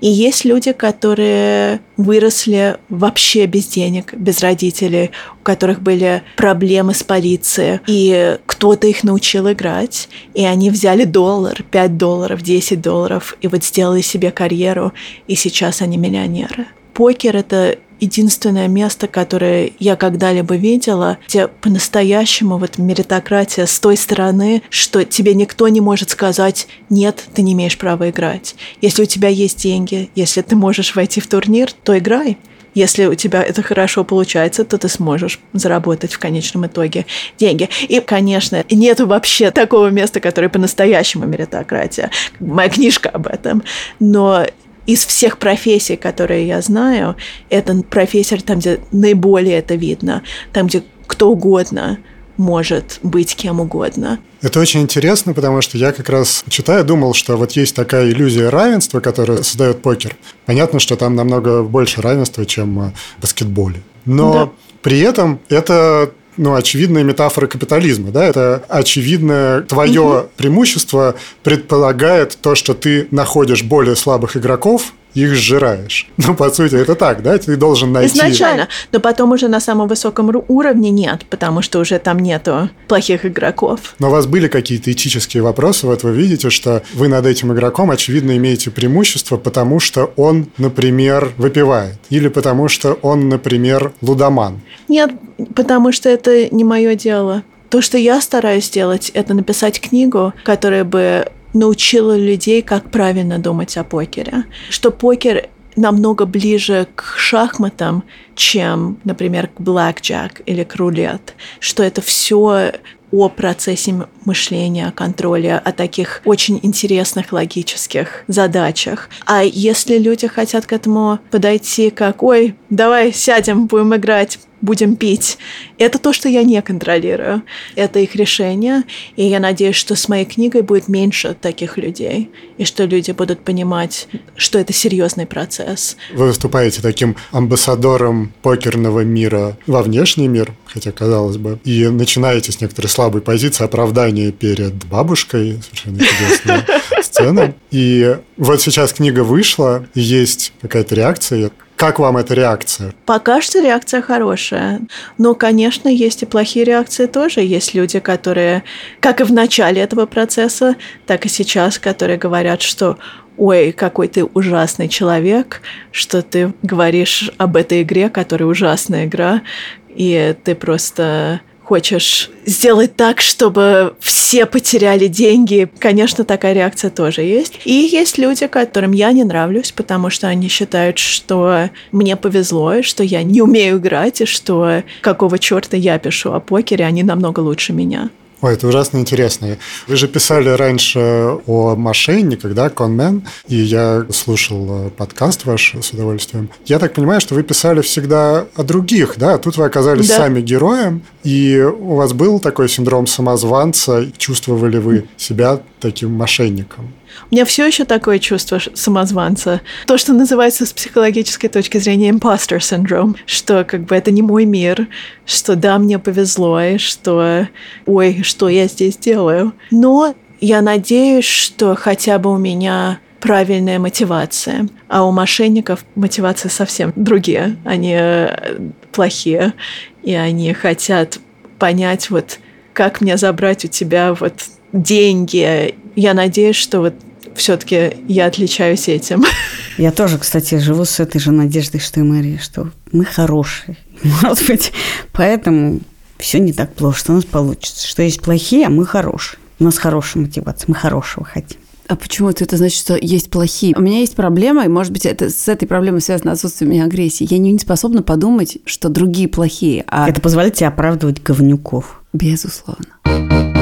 И 0.00 0.08
есть 0.08 0.44
люди, 0.44 0.72
которые 0.72 1.80
выросли 1.96 2.76
вообще 2.88 3.46
без 3.46 3.66
денег, 3.66 4.12
без 4.14 4.40
родителей, 4.40 5.12
у 5.40 5.44
которых 5.44 5.80
были 5.80 6.22
проблемы 6.36 6.94
с 6.94 7.02
полицией. 7.02 7.80
И 7.86 8.38
кто-то 8.46 8.86
их 8.86 9.04
научил 9.04 9.50
играть, 9.50 10.08
и 10.34 10.44
они 10.44 10.70
взяли 10.70 11.04
доллар, 11.34 11.64
5 11.70 11.96
долларов, 11.96 12.42
10 12.42 12.80
долларов, 12.80 13.36
и 13.40 13.48
вот 13.48 13.64
сделали 13.64 14.02
себе 14.02 14.30
карьеру, 14.30 14.92
и 15.26 15.34
сейчас 15.34 15.82
они 15.82 15.96
миллионеры. 15.96 16.66
Покер— 16.92 17.36
это 17.36 17.78
единственное 17.98 18.68
место, 18.68 19.08
которое 19.08 19.72
я 19.78 19.96
когда-либо 19.96 20.54
видела, 20.56 21.18
где 21.26 21.48
по-настоящему 21.48 22.58
вот 22.58 22.78
меритократия 22.78 23.66
с 23.66 23.80
той 23.80 23.96
стороны, 23.96 24.62
что 24.68 25.04
тебе 25.04 25.34
никто 25.34 25.66
не 25.68 25.80
может 25.80 26.10
сказать 26.10 26.68
«нет, 26.90 27.24
ты 27.34 27.42
не 27.42 27.54
имеешь 27.54 27.78
права 27.78 28.10
играть». 28.10 28.54
Если 28.80 29.02
у 29.02 29.06
тебя 29.06 29.28
есть 29.28 29.62
деньги, 29.62 30.10
если 30.14 30.42
ты 30.42 30.54
можешь 30.54 30.94
войти 30.94 31.20
в 31.20 31.26
турнир, 31.26 31.72
то 31.72 31.98
играй. 31.98 32.38
Если 32.74 33.06
у 33.06 33.14
тебя 33.14 33.42
это 33.42 33.62
хорошо 33.62 34.04
получается, 34.04 34.64
то 34.64 34.78
ты 34.78 34.88
сможешь 34.88 35.40
заработать 35.52 36.12
в 36.12 36.18
конечном 36.18 36.66
итоге 36.66 37.06
деньги. 37.38 37.68
И, 37.88 38.00
конечно, 38.00 38.64
нет 38.70 39.00
вообще 39.00 39.50
такого 39.50 39.88
места, 39.88 40.20
которое 40.20 40.48
по-настоящему 40.48 41.26
меритократия. 41.26 42.10
Моя 42.40 42.68
книжка 42.68 43.08
об 43.10 43.26
этом. 43.26 43.62
Но 44.00 44.44
из 44.86 45.06
всех 45.06 45.38
профессий, 45.38 45.96
которые 45.96 46.46
я 46.46 46.60
знаю, 46.60 47.16
это 47.48 47.82
профессия 47.82 48.36
там, 48.36 48.58
где 48.58 48.80
наиболее 48.92 49.58
это 49.58 49.76
видно, 49.76 50.22
там, 50.52 50.66
где 50.66 50.82
кто 51.06 51.30
угодно 51.30 51.98
может 52.36 52.98
быть 53.02 53.36
кем 53.36 53.60
угодно. 53.60 54.18
Это 54.42 54.60
очень 54.60 54.80
интересно, 54.80 55.32
потому 55.34 55.60
что 55.62 55.78
я 55.78 55.92
как 55.92 56.08
раз, 56.08 56.44
читая, 56.48 56.82
думал, 56.82 57.14
что 57.14 57.36
вот 57.36 57.52
есть 57.52 57.74
такая 57.74 58.10
иллюзия 58.10 58.48
равенства, 58.48 59.00
которая 59.00 59.42
создает 59.42 59.82
покер. 59.82 60.16
Понятно, 60.46 60.78
что 60.80 60.96
там 60.96 61.14
намного 61.14 61.62
больше 61.62 62.02
равенства, 62.02 62.44
чем 62.44 62.92
в 63.18 63.22
баскетболе. 63.22 63.82
Но 64.04 64.32
да. 64.32 64.50
при 64.82 65.00
этом 65.00 65.40
это 65.48 66.10
ну, 66.36 66.54
очевидная 66.54 67.04
метафора 67.04 67.46
капитализма, 67.46 68.10
да, 68.10 68.24
это 68.24 68.64
очевидное 68.68 69.62
твое 69.62 70.00
угу. 70.00 70.28
преимущество 70.36 71.14
предполагает 71.42 72.36
то, 72.40 72.54
что 72.54 72.74
ты 72.74 73.08
находишь 73.10 73.62
более 73.62 73.96
слабых 73.96 74.36
игроков, 74.36 74.92
их 75.14 75.34
сжираешь. 75.34 76.08
Ну, 76.26 76.34
по 76.34 76.48
сути, 76.50 76.74
это 76.74 76.94
так, 76.94 77.22
да? 77.22 77.36
Ты 77.36 77.56
должен 77.56 77.92
найти... 77.92 78.16
Изначально. 78.16 78.68
Но 78.92 79.00
потом 79.00 79.32
уже 79.32 79.48
на 79.48 79.60
самом 79.60 79.88
высоком 79.88 80.30
уровне 80.48 80.90
нет, 80.90 81.26
потому 81.28 81.60
что 81.60 81.80
уже 81.80 81.98
там 81.98 82.18
нету 82.18 82.70
плохих 82.88 83.26
игроков. 83.26 83.94
Но 83.98 84.08
у 84.08 84.10
вас 84.10 84.26
были 84.26 84.48
какие-то 84.48 84.90
этические 84.90 85.42
вопросы, 85.42 85.86
вот 85.86 86.02
вы 86.02 86.12
видите, 86.12 86.48
что 86.48 86.82
вы 86.94 87.08
над 87.08 87.26
этим 87.26 87.52
игроком, 87.52 87.90
очевидно, 87.90 88.36
имеете 88.36 88.70
преимущество, 88.70 89.36
потому 89.36 89.80
что 89.80 90.12
он, 90.16 90.46
например, 90.56 91.32
выпивает. 91.36 91.98
Или 92.08 92.28
потому 92.28 92.68
что 92.68 92.94
он, 93.02 93.28
например, 93.28 93.92
лудоман. 94.00 94.60
Нет, 94.88 95.10
потому 95.54 95.92
что 95.92 96.08
это 96.08 96.48
не 96.54 96.64
мое 96.64 96.94
дело. 96.94 97.42
То, 97.68 97.82
что 97.82 97.98
я 97.98 98.20
стараюсь 98.20 98.66
сделать, 98.66 99.10
это 99.14 99.34
написать 99.34 99.80
книгу, 99.80 100.32
которая 100.44 100.84
бы 100.84 101.26
научила 101.54 102.16
людей, 102.16 102.62
как 102.62 102.90
правильно 102.90 103.38
думать 103.38 103.76
о 103.76 103.84
покере. 103.84 104.44
Что 104.68 104.90
покер 104.90 105.48
намного 105.76 106.26
ближе 106.26 106.86
к 106.94 107.14
шахматам, 107.16 108.04
чем, 108.34 108.98
например, 109.04 109.48
к 109.48 109.60
блэкджек 109.60 110.42
или 110.46 110.64
к 110.64 110.76
рулет. 110.76 111.34
Что 111.58 111.82
это 111.82 112.00
все 112.00 112.72
о 113.10 113.28
процессе 113.28 113.94
мышления, 114.24 114.88
о 114.88 114.92
контроле, 114.92 115.56
о 115.56 115.72
таких 115.72 116.20
очень 116.24 116.58
интересных 116.62 117.32
логических 117.32 118.24
задачах. 118.26 119.08
А 119.24 119.44
если 119.44 119.98
люди 119.98 120.26
хотят 120.26 120.66
к 120.66 120.72
этому 120.72 121.20
подойти 121.30 121.90
как, 121.90 122.22
ой, 122.24 122.56
давай 122.70 123.12
сядем, 123.12 123.66
будем 123.66 123.94
играть, 123.94 124.40
будем 124.64 124.96
пить. 124.96 125.38
Это 125.78 125.98
то, 125.98 126.12
что 126.12 126.28
я 126.28 126.42
не 126.42 126.60
контролирую. 126.62 127.42
Это 127.76 127.98
их 128.00 128.16
решение. 128.16 128.82
И 129.16 129.24
я 129.24 129.38
надеюсь, 129.38 129.76
что 129.76 129.94
с 129.94 130.08
моей 130.08 130.24
книгой 130.24 130.62
будет 130.62 130.88
меньше 130.88 131.36
таких 131.40 131.76
людей. 131.76 132.30
И 132.58 132.64
что 132.64 132.84
люди 132.84 133.12
будут 133.12 133.40
понимать, 133.40 134.08
что 134.36 134.58
это 134.58 134.72
серьезный 134.72 135.26
процесс. 135.26 135.96
Вы 136.12 136.26
выступаете 136.26 136.80
таким 136.82 137.16
амбассадором 137.30 138.32
покерного 138.42 139.00
мира 139.00 139.56
во 139.66 139.82
внешний 139.82 140.28
мир, 140.28 140.52
хотя 140.66 140.92
казалось 140.92 141.36
бы, 141.36 141.58
и 141.64 141.86
начинаете 141.88 142.52
с 142.52 142.60
некоторой 142.60 142.88
слабой 142.88 143.20
позиции 143.20 143.64
оправдания 143.64 144.32
перед 144.32 144.74
бабушкой. 144.86 145.60
Совершенно 145.62 145.96
интересная 145.96 146.66
сцена. 147.02 147.54
И 147.70 148.16
вот 148.36 148.60
сейчас 148.60 148.92
книга 148.92 149.24
вышла, 149.24 149.86
есть 149.94 150.52
какая-то 150.62 150.94
реакция. 150.94 151.50
Как 151.76 151.98
вам 151.98 152.16
эта 152.16 152.34
реакция? 152.34 152.94
Пока 153.04 153.40
что 153.40 153.60
реакция 153.60 154.00
хорошая. 154.00 154.80
Но, 155.18 155.34
конечно, 155.34 155.88
есть 155.88 156.22
и 156.22 156.26
плохие 156.26 156.64
реакции 156.64 157.06
тоже. 157.06 157.40
Есть 157.40 157.74
люди, 157.74 157.98
которые, 157.98 158.62
как 159.00 159.20
и 159.20 159.24
в 159.24 159.32
начале 159.32 159.82
этого 159.82 160.06
процесса, 160.06 160.76
так 161.06 161.26
и 161.26 161.28
сейчас, 161.28 161.78
которые 161.78 162.16
говорят, 162.16 162.62
что 162.62 162.98
ой, 163.36 163.72
какой 163.72 164.08
ты 164.08 164.24
ужасный 164.24 164.88
человек, 164.88 165.60
что 165.90 166.22
ты 166.22 166.52
говоришь 166.62 167.30
об 167.38 167.56
этой 167.56 167.82
игре, 167.82 168.08
которая 168.08 168.48
ужасная 168.48 169.06
игра, 169.06 169.42
и 169.88 170.36
ты 170.44 170.54
просто 170.54 171.40
хочешь 171.64 172.30
сделать 172.46 172.94
так, 172.96 173.20
чтобы 173.20 173.94
все 174.00 174.46
потеряли 174.46 175.06
деньги. 175.06 175.68
Конечно, 175.78 176.24
такая 176.24 176.52
реакция 176.52 176.90
тоже 176.90 177.22
есть. 177.22 177.54
И 177.64 177.72
есть 177.72 178.18
люди, 178.18 178.46
которым 178.46 178.92
я 178.92 179.12
не 179.12 179.24
нравлюсь, 179.24 179.72
потому 179.72 180.10
что 180.10 180.28
они 180.28 180.48
считают, 180.48 180.98
что 180.98 181.70
мне 181.90 182.16
повезло, 182.16 182.82
что 182.82 183.02
я 183.02 183.22
не 183.22 183.40
умею 183.40 183.78
играть, 183.78 184.20
и 184.20 184.26
что 184.26 184.82
какого 185.00 185.38
черта 185.38 185.76
я 185.76 185.98
пишу 185.98 186.32
о 186.32 186.40
покере, 186.40 186.84
они 186.84 187.02
намного 187.02 187.40
лучше 187.40 187.72
меня. 187.72 188.10
Ой, 188.44 188.52
это 188.52 188.68
ужасно 188.68 188.98
интересно. 188.98 189.56
Вы 189.88 189.96
же 189.96 190.06
писали 190.06 190.50
раньше 190.50 191.00
о 191.46 191.74
мошенниках, 191.76 192.52
да, 192.52 192.68
конмен, 192.68 193.26
и 193.48 193.56
я 193.56 194.04
слушал 194.10 194.88
э, 194.88 194.90
подкаст 194.90 195.46
ваш 195.46 195.74
с 195.80 195.92
удовольствием. 195.92 196.50
Я 196.66 196.78
так 196.78 196.92
понимаю, 196.92 197.22
что 197.22 197.34
вы 197.34 197.42
писали 197.42 197.80
всегда 197.80 198.44
о 198.54 198.62
других, 198.62 199.14
да? 199.16 199.38
Тут 199.38 199.56
вы 199.56 199.64
оказались 199.64 200.08
да. 200.08 200.16
сами 200.18 200.42
героем, 200.42 201.04
и 201.22 201.58
у 201.58 201.94
вас 201.94 202.12
был 202.12 202.38
такой 202.38 202.68
синдром 202.68 203.06
самозванца. 203.06 204.08
Чувствовали 204.18 204.76
вы 204.76 205.08
себя 205.16 205.62
таким 205.80 206.12
мошенником? 206.12 206.92
У 207.30 207.34
меня 207.34 207.44
все 207.44 207.66
еще 207.66 207.84
такое 207.84 208.18
чувство 208.18 208.60
самозванца. 208.74 209.60
То, 209.86 209.98
что 209.98 210.12
называется 210.12 210.66
с 210.66 210.72
психологической 210.72 211.48
точки 211.48 211.78
зрения 211.78 212.10
imposter 212.10 212.58
syndrome, 212.58 213.16
что 213.26 213.64
как 213.64 213.84
бы 213.84 213.94
это 213.94 214.10
не 214.10 214.22
мой 214.22 214.44
мир, 214.44 214.88
что 215.26 215.56
да, 215.56 215.78
мне 215.78 215.98
повезло, 215.98 216.60
и 216.60 216.78
что 216.78 217.48
ой, 217.86 218.22
что 218.22 218.48
я 218.48 218.66
здесь 218.66 218.96
делаю. 218.96 219.52
Но 219.70 220.14
я 220.40 220.62
надеюсь, 220.62 221.24
что 221.24 221.74
хотя 221.74 222.18
бы 222.18 222.32
у 222.32 222.38
меня 222.38 222.98
правильная 223.20 223.78
мотивация, 223.78 224.68
а 224.88 225.06
у 225.06 225.10
мошенников 225.10 225.84
мотивация 225.94 226.50
совсем 226.50 226.92
другие. 226.94 227.56
Они 227.64 227.96
э, 227.98 228.58
плохие, 228.92 229.54
и 230.02 230.14
они 230.14 230.52
хотят 230.52 231.18
понять, 231.58 232.10
вот 232.10 232.38
как 232.74 233.00
мне 233.00 233.16
забрать 233.16 233.64
у 233.64 233.68
тебя 233.68 234.12
вот 234.12 234.34
деньги. 234.74 235.74
Я 235.96 236.14
надеюсь, 236.14 236.56
что 236.56 236.80
вот 236.80 236.94
все-таки 237.36 237.96
я 238.08 238.26
отличаюсь 238.26 238.88
этим. 238.88 239.24
Я 239.78 239.90
тоже, 239.90 240.18
кстати, 240.18 240.56
живу 240.58 240.84
с 240.84 241.00
этой 241.00 241.18
же 241.18 241.32
надеждой, 241.32 241.80
что 241.80 241.98
и 241.98 242.04
Мария, 242.04 242.38
что 242.38 242.70
мы 242.92 243.04
хорошие. 243.04 243.76
Может 244.22 244.46
быть, 244.46 244.72
поэтому 245.12 245.80
все 246.18 246.38
не 246.38 246.52
так 246.52 246.74
плохо, 246.74 246.96
что 246.96 247.12
у 247.12 247.16
нас 247.16 247.24
получится. 247.24 247.88
Что 247.88 248.02
есть 248.02 248.20
плохие, 248.20 248.66
а 248.66 248.70
мы 248.70 248.86
хорошие. 248.86 249.40
У 249.58 249.64
нас 249.64 249.78
хорошая 249.78 250.22
мотивация, 250.22 250.66
мы 250.68 250.76
хорошего 250.76 251.24
хотим. 251.24 251.58
А 251.86 251.96
почему 251.96 252.30
это, 252.30 252.44
это 252.44 252.56
значит, 252.56 252.78
что 252.78 252.96
есть 252.96 253.30
плохие? 253.30 253.74
У 253.76 253.80
меня 253.80 253.98
есть 253.98 254.14
проблема, 254.14 254.64
и, 254.64 254.68
может 254.68 254.92
быть, 254.92 255.04
это 255.04 255.28
с 255.28 255.48
этой 255.48 255.66
проблемой 255.66 256.00
связано 256.00 256.32
отсутствие 256.32 256.68
у 256.68 256.72
меня 256.72 256.84
агрессии. 256.84 257.26
Я 257.28 257.38
не 257.38 257.58
способна 257.58 258.02
подумать, 258.02 258.58
что 258.64 258.88
другие 258.88 259.28
плохие. 259.28 259.84
А... 259.88 260.08
Это 260.08 260.20
позволяет 260.20 260.54
тебе 260.54 260.68
оправдывать 260.68 261.22
говнюков. 261.22 262.02
Безусловно. 262.12 263.53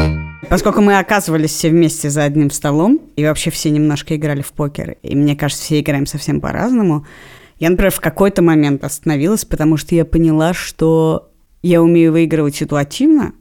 Поскольку 0.49 0.80
мы 0.80 0.99
оказывались 0.99 1.53
все 1.53 1.70
вместе 1.70 2.11
за 2.11 2.24
одним 2.24 2.51
столом, 2.51 3.01
и 3.16 3.24
вообще 3.24 3.51
все 3.51 3.70
немножко 3.70 4.16
играли 4.16 4.43
в 4.43 4.53
покер, 4.53 4.97
и 5.03 5.14
мне 5.14 5.36
кажется, 5.36 5.64
все 5.64 5.80
играем 5.80 6.07
совсем 6.07 6.40
по-разному, 6.40 7.07
я, 7.59 7.70
например, 7.70 7.93
в 7.93 8.01
какой-то 8.01 8.43
момент 8.43 8.82
остановилась, 8.84 9.45
потому 9.45 9.76
что 9.76 9.95
я 9.95 10.05
поняла, 10.05 10.53
что 10.53 11.30
я 11.62 11.80
умею 11.80 12.12
выигрывать 12.12 12.57
ситуативно, 12.57 13.32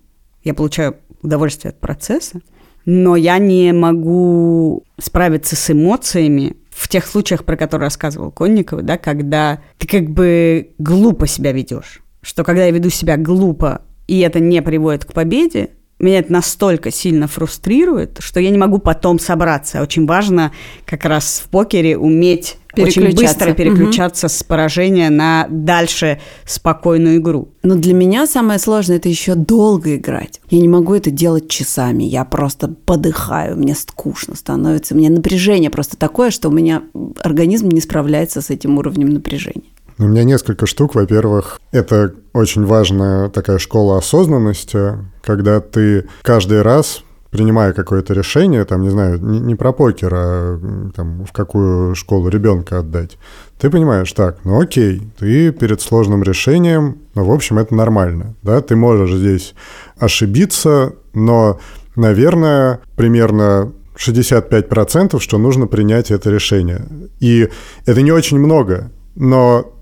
я 0.43 0.53
получаю 0.53 0.97
удовольствие 1.23 1.69
от 1.69 1.79
процесса, 1.79 2.41
но 2.85 3.15
я 3.15 3.37
не 3.39 3.73
могу 3.73 4.83
справиться 4.99 5.55
с 5.55 5.71
эмоциями 5.71 6.55
в 6.69 6.87
тех 6.87 7.05
случаях, 7.05 7.45
про 7.45 7.57
которые 7.57 7.87
рассказывал 7.87 8.31
Конников, 8.31 8.83
да, 8.83 8.97
когда 8.97 9.61
ты 9.77 9.87
как 9.87 10.09
бы 10.09 10.69
глупо 10.77 11.27
себя 11.27 11.51
ведешь. 11.51 12.01
Что 12.21 12.43
когда 12.43 12.65
я 12.65 12.71
веду 12.71 12.89
себя 12.89 13.17
глупо, 13.17 13.81
и 14.07 14.19
это 14.19 14.39
не 14.39 14.61
приводит 14.61 15.05
к 15.05 15.13
победе, 15.13 15.71
меня 16.03 16.19
это 16.19 16.31
настолько 16.31 16.91
сильно 16.91 17.27
фрустрирует, 17.27 18.17
что 18.19 18.39
я 18.39 18.49
не 18.49 18.57
могу 18.57 18.79
потом 18.79 19.19
собраться. 19.19 19.81
Очень 19.81 20.05
важно 20.05 20.51
как 20.85 21.05
раз 21.05 21.41
в 21.45 21.49
покере 21.49 21.97
уметь 21.97 22.57
очень 22.77 23.13
быстро 23.13 23.53
переключаться 23.53 24.27
угу. 24.27 24.33
с 24.33 24.43
поражения 24.43 25.09
на 25.09 25.47
дальше 25.49 26.19
спокойную 26.45 27.17
игру. 27.17 27.49
Но 27.63 27.75
для 27.75 27.93
меня 27.93 28.27
самое 28.27 28.59
сложное 28.59 28.97
это 28.97 29.09
еще 29.09 29.35
долго 29.35 29.95
играть. 29.95 30.39
Я 30.49 30.59
не 30.59 30.67
могу 30.67 30.95
это 30.95 31.11
делать 31.11 31.49
часами. 31.49 32.03
Я 32.03 32.23
просто 32.25 32.69
подыхаю, 32.69 33.57
мне 33.57 33.75
скучно 33.75 34.35
становится. 34.35 34.95
У 34.95 34.97
меня 34.97 35.09
напряжение 35.09 35.69
просто 35.69 35.97
такое, 35.97 36.31
что 36.31 36.49
у 36.49 36.51
меня 36.51 36.83
организм 37.19 37.69
не 37.69 37.81
справляется 37.81 38.41
с 38.41 38.49
этим 38.49 38.77
уровнем 38.77 39.09
напряжения. 39.09 39.63
У 39.97 40.05
меня 40.05 40.23
несколько 40.23 40.65
штук. 40.65 40.95
Во-первых, 40.95 41.59
это 41.71 42.13
очень 42.33 42.65
важная 42.65 43.29
такая 43.29 43.57
школа 43.57 43.97
осознанности, 43.97 44.97
когда 45.21 45.59
ты 45.59 46.07
каждый 46.23 46.61
раз 46.61 47.03
принимая 47.31 47.71
какое-то 47.71 48.13
решение, 48.13 48.65
там, 48.65 48.81
не 48.81 48.89
знаю, 48.89 49.19
не, 49.21 49.39
не 49.39 49.55
про 49.55 49.71
покер, 49.71 50.11
а 50.13 50.59
там, 50.93 51.25
в 51.25 51.31
какую 51.31 51.95
школу 51.95 52.27
ребенка 52.27 52.79
отдать, 52.79 53.17
ты 53.57 53.69
понимаешь, 53.69 54.11
так, 54.11 54.39
ну 54.43 54.59
окей, 54.59 55.01
ты 55.17 55.51
перед 55.51 55.81
сложным 55.81 56.23
решением, 56.23 56.97
ну, 57.15 57.23
в 57.23 57.31
общем, 57.31 57.57
это 57.57 57.73
нормально, 57.73 58.35
да, 58.43 58.59
ты 58.61 58.75
можешь 58.75 59.13
здесь 59.13 59.55
ошибиться, 59.97 60.93
но, 61.13 61.57
наверное, 61.95 62.81
примерно 62.97 63.71
65%, 63.95 65.19
что 65.19 65.37
нужно 65.37 65.67
принять 65.67 66.11
это 66.11 66.29
решение. 66.29 66.85
И 67.19 67.49
это 67.85 68.01
не 68.01 68.11
очень 68.11 68.39
много, 68.39 68.91
но 69.15 69.73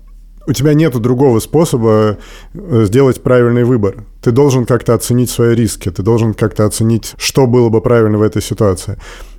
у 0.50 0.52
тебя 0.52 0.74
нет 0.74 1.00
другого 1.00 1.38
способа 1.38 2.18
э, 2.54 2.84
сделать 2.84 3.22
правильный 3.22 3.62
выбор. 3.62 4.04
Ты 4.20 4.32
должен 4.32 4.66
как-то 4.66 4.94
оценить 4.94 5.30
свои 5.30 5.54
риски, 5.54 5.90
ты 5.90 6.02
должен 6.02 6.34
как-то 6.34 6.64
оценить, 6.64 7.14
что 7.18 7.46
было 7.46 7.68
бы 7.68 7.80
правильно 7.80 8.18
в 8.18 8.22
этой 8.22 8.42
ситуации. 8.42 8.98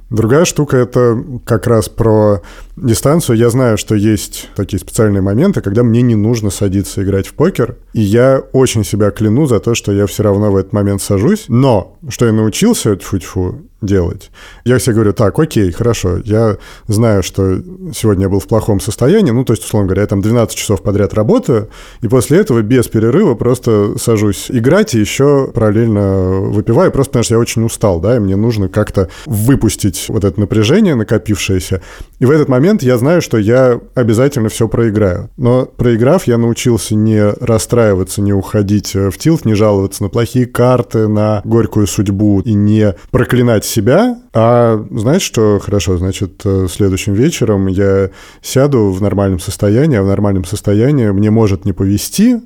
Другая 0.09 0.43
штука– 0.43 0.78
это 0.78 1.22
как 1.45 1.68
раз 1.68 1.89
про 1.89 2.41
дистанцию. 2.76 3.38
Я 3.38 3.49
знаю, 3.49 3.78
что 3.78 3.95
есть 3.95 4.49
такие 4.55 4.78
специальные 4.78 5.22
моменты, 5.22 5.62
когда 5.62 5.84
мне 5.84 6.01
не 6.01 6.16
нужно 6.16 6.49
садиться 6.49 7.03
играть 7.03 7.28
в 7.28 7.34
покер, 7.34 7.78
и 7.93 8.01
я 8.01 8.41
очень 8.51 8.84
себя 8.84 9.12
кляну 9.12 9.45
за 9.45 9.59
то, 9.59 9.74
что 9.74 9.91
я 9.91 10.07
все 10.07 10.24
равно 10.24 10.51
в 10.51 10.57
этот 10.57 10.74
момент 10.74 11.01
сажусь. 11.01 11.45
Но 11.47 11.97
что 12.09 12.26
я 12.26 12.34
научился, 12.34 12.95
тьфу-тьфу, 12.95 13.70
делать. 13.82 14.32
Я 14.64 14.78
все 14.78 14.94
говорю, 14.94 15.14
так, 15.14 15.38
окей, 15.40 15.72
хорошо, 15.72 16.18
я 16.24 16.58
знаю, 16.88 17.24
что 17.24 17.62
сегодня 17.96 18.24
я 18.24 18.30
был 18.30 18.40
в 18.40 18.48
плохом 18.48 18.80
состоянии, 18.80 19.32
ну, 19.32 19.44
то 19.44 19.54
есть, 19.54 19.64
условно 19.64 19.88
говоря, 19.88 20.02
я 20.02 20.08
там 20.08 20.22
12 20.22 20.56
часов 20.56 20.82
подряд 20.82 21.14
работаю, 21.14 21.70
и 22.02 22.08
после 22.08 22.40
этого 22.40 22.62
без 22.62 22.88
перерыва 22.88 23.36
просто 23.36 23.98
сажусь 23.98 24.48
играть 24.50 24.94
и 24.96 25.00
еще 25.00 25.52
параллельно 25.54 26.42
выпиваю, 26.42 26.92
просто 26.92 27.12
потому 27.12 27.24
что 27.24 27.34
я 27.36 27.40
очень 27.40 27.64
устал, 27.64 28.00
да, 28.00 28.18
и 28.18 28.20
мне 28.20 28.36
нужно 28.36 28.70
как-то 28.70 29.10
выпустить 29.26 30.06
вот 30.10 30.24
это 30.24 30.40
напряжение 30.40 30.96
накопившееся. 30.96 31.82
И 32.20 32.26
в 32.26 32.32
этот 32.32 32.50
момент 32.50 32.84
я 32.84 32.98
знаю, 32.98 33.22
что 33.22 33.38
я 33.38 33.80
обязательно 33.96 34.50
все 34.50 34.68
проиграю. 34.68 35.30
Но 35.38 35.66
проиграв, 35.66 36.28
я 36.28 36.38
научился 36.38 36.96
не 36.96 37.22
расстраиваться, 37.22 38.22
не 38.22 38.34
уходить 38.34 38.94
в 38.94 39.18
тилт, 39.18 39.46
не 39.46 39.54
жаловаться 39.54 40.04
на 40.04 40.10
плохие 40.10 40.46
карты, 40.46 41.08
на 41.08 41.42
горькую 41.44 41.88
судьбу 41.88 42.42
и 42.42 42.54
не 42.54 42.96
проклинать 43.12 43.71
себя, 43.72 44.20
а 44.34 44.86
знаешь, 44.92 45.22
что 45.22 45.60
хорошо, 45.60 45.98
значит, 45.98 46.42
э, 46.46 46.68
следующим 46.70 47.14
вечером 47.14 47.68
я 47.68 48.10
сяду 48.42 48.92
в 48.92 49.02
нормальном 49.02 49.40
состоянии, 49.40 49.98
а 49.98 50.04
в 50.04 50.08
нормальном 50.08 50.46
состоянии 50.46 51.10
мне 51.10 51.32
может 51.32 51.66
не 51.66 51.74
повезти, 51.74 52.42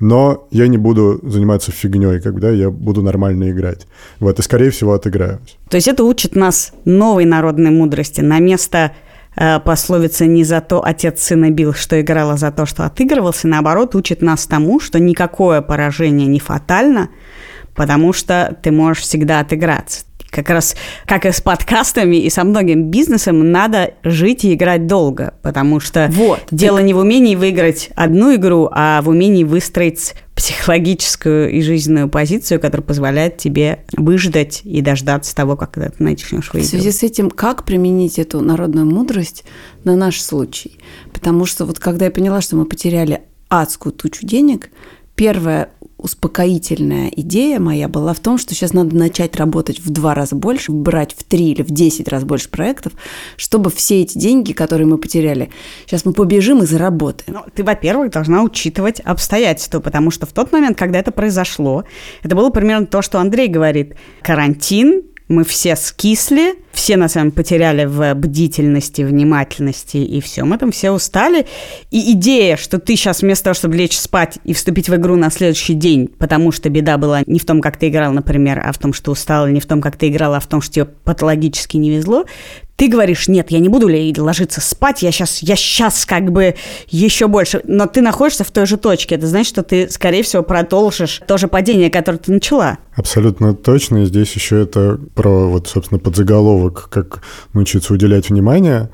но 0.00 0.46
я 0.50 0.68
не 0.68 0.78
буду 0.78 1.20
заниматься 1.22 1.72
фигней, 1.72 2.20
когда 2.20 2.50
я 2.50 2.70
буду 2.70 3.02
нормально 3.02 3.50
играть. 3.50 3.86
Вот, 4.20 4.38
и, 4.38 4.42
скорее 4.42 4.70
всего, 4.70 4.92
отыграюсь. 4.92 5.58
То 5.68 5.76
есть 5.76 5.88
это 5.88 6.04
учит 6.04 6.36
нас 6.36 6.72
новой 6.84 7.24
народной 7.24 7.70
мудрости. 7.70 8.20
На 8.20 8.38
место 8.38 8.92
э, 9.36 9.58
пословица 9.60 10.26
«не 10.26 10.44
за 10.44 10.60
то 10.60 10.84
отец 10.84 11.22
сына 11.22 11.50
бил, 11.50 11.74
что 11.74 12.00
играла 12.00 12.36
за 12.36 12.52
то, 12.52 12.64
что 12.66 12.84
отыгрывался», 12.84 13.48
наоборот, 13.48 13.94
учит 13.94 14.22
нас 14.22 14.46
тому, 14.46 14.80
что 14.80 15.00
никакое 15.00 15.60
поражение 15.60 16.28
не 16.28 16.38
фатально, 16.38 17.08
потому 17.74 18.12
что 18.12 18.56
ты 18.62 18.70
можешь 18.70 19.02
всегда 19.02 19.40
отыграться 19.40 20.07
как 20.30 20.50
раз 20.50 20.76
как 21.06 21.26
и 21.26 21.32
с 21.32 21.40
подкастами 21.40 22.16
и 22.16 22.30
со 22.30 22.44
многим 22.44 22.90
бизнесом 22.90 23.50
надо 23.50 23.94
жить 24.02 24.44
и 24.44 24.54
играть 24.54 24.86
долго, 24.86 25.34
потому 25.42 25.80
что 25.80 26.08
вот, 26.12 26.40
дело 26.50 26.78
так... 26.78 26.86
не 26.86 26.94
в 26.94 26.98
умении 26.98 27.34
выиграть 27.34 27.90
одну 27.94 28.34
игру, 28.34 28.68
а 28.70 29.02
в 29.02 29.08
умении 29.08 29.44
выстроить 29.44 30.14
психологическую 30.38 31.50
и 31.50 31.60
жизненную 31.62 32.08
позицию, 32.08 32.60
которая 32.60 32.86
позволяет 32.86 33.38
тебе 33.38 33.84
выждать 33.92 34.60
и 34.62 34.80
дождаться 34.80 35.34
того, 35.34 35.56
как 35.56 35.72
ты 35.72 35.92
начнешь 35.98 36.52
выигрывать. 36.52 36.66
В 36.66 36.70
связи 36.70 36.92
с 36.92 37.02
этим, 37.02 37.28
как 37.28 37.64
применить 37.64 38.20
эту 38.20 38.40
народную 38.40 38.86
мудрость 38.86 39.44
на 39.82 39.96
наш 39.96 40.20
случай? 40.20 40.78
Потому 41.12 41.44
что 41.44 41.64
вот 41.64 41.80
когда 41.80 42.04
я 42.04 42.10
поняла, 42.12 42.40
что 42.40 42.54
мы 42.54 42.66
потеряли 42.66 43.22
адскую 43.48 43.92
тучу 43.92 44.24
денег, 44.24 44.70
первое 45.16 45.70
успокоительная 45.98 47.10
идея 47.16 47.58
моя 47.58 47.88
была 47.88 48.14
в 48.14 48.20
том, 48.20 48.38
что 48.38 48.54
сейчас 48.54 48.72
надо 48.72 48.96
начать 48.96 49.36
работать 49.36 49.80
в 49.80 49.90
два 49.90 50.14
раза 50.14 50.36
больше, 50.36 50.72
брать 50.72 51.14
в 51.16 51.24
три 51.24 51.50
или 51.50 51.62
в 51.62 51.70
десять 51.70 52.08
раз 52.08 52.24
больше 52.24 52.48
проектов, 52.48 52.92
чтобы 53.36 53.70
все 53.70 54.02
эти 54.02 54.16
деньги, 54.16 54.52
которые 54.52 54.86
мы 54.86 54.96
потеряли, 54.98 55.50
сейчас 55.86 56.04
мы 56.04 56.12
побежим 56.12 56.62
и 56.62 56.66
заработаем. 56.66 57.38
Ну, 57.38 57.50
ты, 57.52 57.64
во-первых, 57.64 58.12
должна 58.12 58.42
учитывать 58.42 59.00
обстоятельства, 59.00 59.80
потому 59.80 60.10
что 60.10 60.26
в 60.26 60.32
тот 60.32 60.52
момент, 60.52 60.78
когда 60.78 60.98
это 61.00 61.10
произошло, 61.10 61.84
это 62.22 62.36
было 62.36 62.50
примерно 62.50 62.86
то, 62.86 63.02
что 63.02 63.18
Андрей 63.18 63.48
говорит. 63.48 63.94
Карантин, 64.22 65.02
мы 65.28 65.44
все 65.44 65.76
скисли, 65.76 66.54
все 66.72 66.96
на 66.96 67.08
самом 67.08 67.30
деле 67.30 67.36
потеряли 67.36 67.84
в 67.84 68.14
бдительности, 68.14 69.02
внимательности 69.02 69.98
и 69.98 70.20
всем 70.20 70.52
этом, 70.52 70.72
все 70.72 70.90
устали. 70.90 71.46
И 71.90 72.12
идея, 72.12 72.56
что 72.56 72.78
ты 72.78 72.96
сейчас 72.96 73.20
вместо 73.20 73.44
того, 73.44 73.54
чтобы 73.54 73.76
лечь 73.76 73.98
спать 73.98 74.38
и 74.44 74.54
вступить 74.54 74.88
в 74.88 74.96
игру 74.96 75.16
на 75.16 75.30
следующий 75.30 75.74
день, 75.74 76.08
потому 76.08 76.50
что 76.52 76.70
беда 76.70 76.96
была 76.96 77.22
не 77.26 77.38
в 77.38 77.44
том, 77.44 77.60
как 77.60 77.76
ты 77.76 77.88
играл, 77.88 78.12
например, 78.12 78.62
а 78.64 78.72
в 78.72 78.78
том, 78.78 78.92
что 78.92 79.12
устал, 79.12 79.46
не 79.48 79.60
в 79.60 79.66
том, 79.66 79.80
как 79.80 79.96
ты 79.96 80.08
играл, 80.08 80.34
а 80.34 80.40
в 80.40 80.46
том, 80.46 80.60
что 80.60 80.72
тебе 80.72 80.84
патологически 80.86 81.76
не 81.76 81.90
везло, 81.90 82.24
ты 82.78 82.86
говоришь, 82.86 83.26
нет, 83.26 83.50
я 83.50 83.58
не 83.58 83.68
буду 83.68 83.88
ложиться 84.22 84.60
спать, 84.60 85.02
я 85.02 85.10
сейчас, 85.10 85.40
я 85.40 85.56
сейчас 85.56 86.06
как 86.06 86.30
бы 86.30 86.54
еще 86.86 87.26
больше. 87.26 87.60
Но 87.64 87.86
ты 87.86 88.00
находишься 88.00 88.44
в 88.44 88.52
той 88.52 88.66
же 88.66 88.76
точке. 88.76 89.16
Это 89.16 89.26
значит, 89.26 89.48
что 89.48 89.64
ты, 89.64 89.90
скорее 89.90 90.22
всего, 90.22 90.44
продолжишь 90.44 91.20
то 91.26 91.38
же 91.38 91.48
падение, 91.48 91.90
которое 91.90 92.18
ты 92.18 92.30
начала. 92.30 92.78
Абсолютно 92.94 93.52
точно. 93.52 94.04
И 94.04 94.06
здесь 94.06 94.32
еще 94.32 94.62
это 94.62 94.96
про, 95.16 95.48
вот, 95.48 95.66
собственно, 95.66 95.98
подзаголовок, 95.98 96.88
как 96.88 97.22
научиться 97.52 97.92
уделять 97.92 98.30
внимание. 98.30 98.90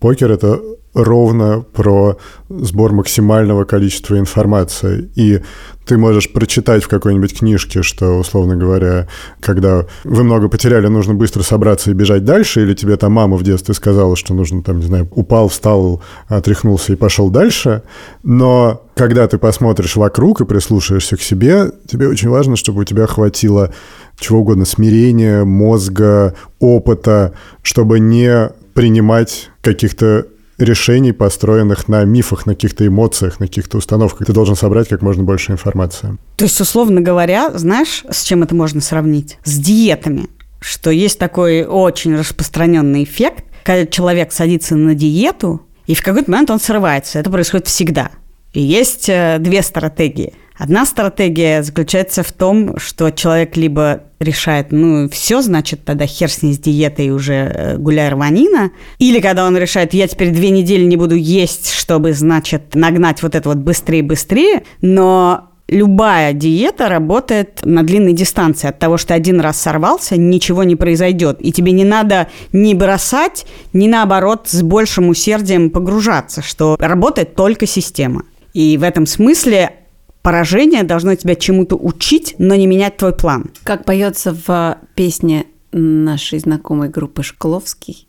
Покер— 0.00 0.32
это 0.32 0.60
ровно 0.94 1.60
про 1.60 2.18
сбор 2.48 2.92
максимального 2.92 3.64
количества 3.64 4.18
информации. 4.18 5.10
И 5.14 5.40
ты 5.86 5.96
можешь 5.96 6.32
прочитать 6.32 6.84
в 6.84 6.88
какой-нибудь 6.88 7.38
книжке, 7.38 7.82
что, 7.82 8.18
условно 8.18 8.56
говоря, 8.56 9.08
когда 9.40 9.86
вы 10.04 10.24
много 10.24 10.48
потеряли, 10.48 10.88
нужно 10.88 11.14
быстро 11.14 11.42
собраться 11.42 11.90
и 11.90 11.94
бежать 11.94 12.24
дальше, 12.24 12.62
или 12.62 12.74
тебе 12.74 12.96
там 12.96 13.12
мама 13.12 13.36
в 13.36 13.42
детстве 13.42 13.74
сказала, 13.74 14.16
что 14.16 14.34
нужно, 14.34 14.62
там, 14.62 14.80
не 14.80 14.86
знаю, 14.86 15.08
упал, 15.12 15.48
встал, 15.48 16.02
отряхнулся 16.28 16.92
и 16.92 16.96
пошел 16.96 17.30
дальше. 17.30 17.82
Но 18.22 18.82
когда 18.94 19.26
ты 19.26 19.38
посмотришь 19.38 19.96
вокруг 19.96 20.40
и 20.40 20.44
прислушаешься 20.44 21.16
к 21.16 21.22
себе, 21.22 21.70
тебе 21.86 22.08
очень 22.08 22.28
важно, 22.28 22.56
чтобы 22.56 22.82
у 22.82 22.84
тебя 22.84 23.06
хватило 23.06 23.72
чего 24.18 24.40
угодно, 24.40 24.64
смирения, 24.66 25.44
мозга, 25.44 26.34
опыта, 26.58 27.32
чтобы 27.62 28.00
не 28.00 28.50
принимать 28.74 29.50
каких-то 29.62 30.26
решений, 30.60 31.12
построенных 31.12 31.88
на 31.88 32.04
мифах, 32.04 32.46
на 32.46 32.54
каких-то 32.54 32.86
эмоциях, 32.86 33.40
на 33.40 33.46
каких-то 33.46 33.78
установках. 33.78 34.26
Ты 34.26 34.32
должен 34.32 34.56
собрать 34.56 34.88
как 34.88 35.02
можно 35.02 35.22
больше 35.22 35.52
информации. 35.52 36.18
То 36.36 36.44
есть, 36.44 36.60
условно 36.60 37.00
говоря, 37.00 37.50
знаешь, 37.56 38.04
с 38.10 38.22
чем 38.22 38.42
это 38.42 38.54
можно 38.54 38.80
сравнить? 38.80 39.38
С 39.44 39.58
диетами. 39.58 40.26
Что 40.60 40.90
есть 40.90 41.18
такой 41.18 41.64
очень 41.64 42.16
распространенный 42.16 43.04
эффект, 43.04 43.44
когда 43.64 43.86
человек 43.86 44.32
садится 44.32 44.76
на 44.76 44.94
диету, 44.94 45.62
и 45.86 45.94
в 45.94 46.02
какой-то 46.02 46.30
момент 46.30 46.50
он 46.50 46.60
срывается. 46.60 47.18
Это 47.18 47.30
происходит 47.30 47.66
всегда. 47.66 48.10
И 48.52 48.60
есть 48.60 49.08
э, 49.08 49.38
две 49.40 49.62
стратегии. 49.62 50.34
Одна 50.60 50.84
стратегия 50.84 51.62
заключается 51.62 52.22
в 52.22 52.30
том, 52.32 52.76
что 52.76 53.10
человек 53.10 53.56
либо 53.56 54.02
решает, 54.18 54.72
ну, 54.72 55.08
все, 55.08 55.40
значит, 55.40 55.86
тогда 55.86 56.04
хер 56.04 56.30
с 56.30 56.42
ней 56.42 56.52
с 56.52 56.58
диетой 56.58 57.08
уже 57.12 57.32
э, 57.32 57.76
гуляй 57.78 58.10
рванина. 58.10 58.70
Или 58.98 59.20
когда 59.20 59.46
он 59.46 59.56
решает, 59.56 59.94
я 59.94 60.06
теперь 60.06 60.28
две 60.32 60.50
недели 60.50 60.84
не 60.84 60.98
буду 60.98 61.14
есть, 61.14 61.72
чтобы, 61.72 62.12
значит, 62.12 62.74
нагнать 62.74 63.22
вот 63.22 63.34
это 63.36 63.48
вот 63.48 63.56
быстрее-быстрее. 63.56 64.64
Но 64.82 65.48
любая 65.66 66.34
диета 66.34 66.90
работает 66.90 67.60
на 67.64 67.82
длинной 67.82 68.12
дистанции. 68.12 68.68
От 68.68 68.78
того, 68.78 68.98
что 68.98 69.14
один 69.14 69.40
раз 69.40 69.58
сорвался, 69.58 70.18
ничего 70.18 70.62
не 70.62 70.76
произойдет. 70.76 71.38
И 71.40 71.52
тебе 71.52 71.72
не 71.72 71.84
надо 71.84 72.28
ни 72.52 72.74
бросать, 72.74 73.46
ни 73.72 73.88
наоборот 73.88 74.42
с 74.50 74.60
большим 74.60 75.08
усердием 75.08 75.70
погружаться, 75.70 76.42
что 76.42 76.76
работает 76.78 77.34
только 77.34 77.66
система. 77.66 78.24
И 78.52 78.76
в 78.76 78.82
этом 78.82 79.06
смысле 79.06 79.76
поражение 80.22 80.82
должно 80.82 81.14
тебя 81.14 81.34
чему-то 81.34 81.76
учить, 81.76 82.34
но 82.38 82.54
не 82.54 82.66
менять 82.66 82.96
твой 82.96 83.14
план. 83.14 83.50
Как 83.64 83.84
поется 83.84 84.34
в 84.34 84.78
песне 84.94 85.46
нашей 85.72 86.38
знакомой 86.38 86.88
группы 86.88 87.22
Шкловский, 87.22 88.08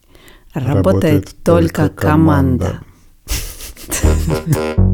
работает, 0.54 0.86
работает 0.86 1.36
только, 1.44 1.90
только 1.90 1.90
команда. 1.90 2.80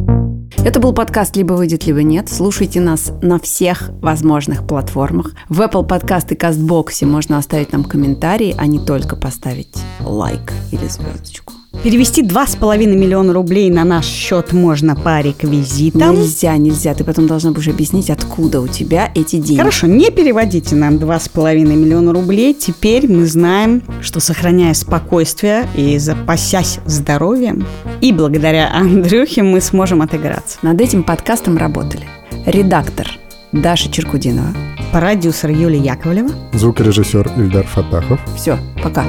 Это 0.68 0.82
был 0.82 0.92
подкаст 0.92 1.38
«Либо 1.38 1.54
выйдет, 1.54 1.86
либо 1.86 2.04
нет». 2.04 2.28
Слушайте 2.30 2.82
нас 2.82 3.14
на 3.22 3.40
всех 3.40 3.90
возможных 4.02 4.68
платформах. 4.68 5.32
В 5.48 5.62
Apple 5.62 5.88
Podcast 5.88 6.34
и 6.34 6.36
CastBox 6.36 7.06
можно 7.06 7.38
оставить 7.38 7.72
нам 7.72 7.86
комментарии, 7.86 8.54
а 8.58 8.68
не 8.68 8.84
только 8.84 9.16
поставить 9.16 9.78
лайк 10.02 10.52
или 10.72 10.86
звездочку. 10.88 11.54
Перевести 11.84 12.24
2,5 12.24 12.86
миллиона 12.86 13.34
рублей 13.34 13.70
на 13.70 13.86
наш 13.86 14.06
счет 14.06 14.52
можно 14.52 14.96
по 14.96 15.22
реквизитам. 15.22 16.16
Нельзя, 16.16 16.58
нельзя. 16.58 16.94
Ты 16.94 17.04
потом 17.04 17.28
должна 17.28 17.52
будешь 17.52 17.68
объяснить, 17.68 18.10
откуда 18.10 18.62
у 18.62 18.68
тебя 18.68 19.12
эти 19.16 19.38
деньги. 19.38 19.60
Хорошо, 19.60 19.88
не 19.88 20.10
переводите 20.10 20.76
нам 20.76 20.96
2,5 20.96 21.56
миллиона 21.66 22.14
рублей. 22.14 22.54
Теперь 22.54 23.10
мы 23.10 23.26
знаем, 23.26 23.84
что 24.02 24.20
сохраняя 24.20 24.74
спокойствие 24.74 25.68
и 25.76 25.98
запасясь 25.98 26.80
здоровьем, 26.86 27.66
и 28.02 28.12
благодаря 28.12 28.72
Андрюхе 28.74 29.44
мы 29.44 29.62
сможем 29.62 30.02
отыграться. 30.02 30.58
Над 30.64 30.82
этим 30.82 31.04
подкастом 31.04 31.58
работали 31.58 32.06
редактор 32.46 33.08
Даша 33.52 33.90
Черкудинова, 33.92 34.54
продюсер 34.92 35.52
Юлия 35.52 35.80
Яковлева, 35.80 36.30
звукорежиссер 36.54 37.32
Ильдар 37.38 37.66
Фатахов. 37.66 38.20
Все, 38.36 38.58
пока. 38.84 39.06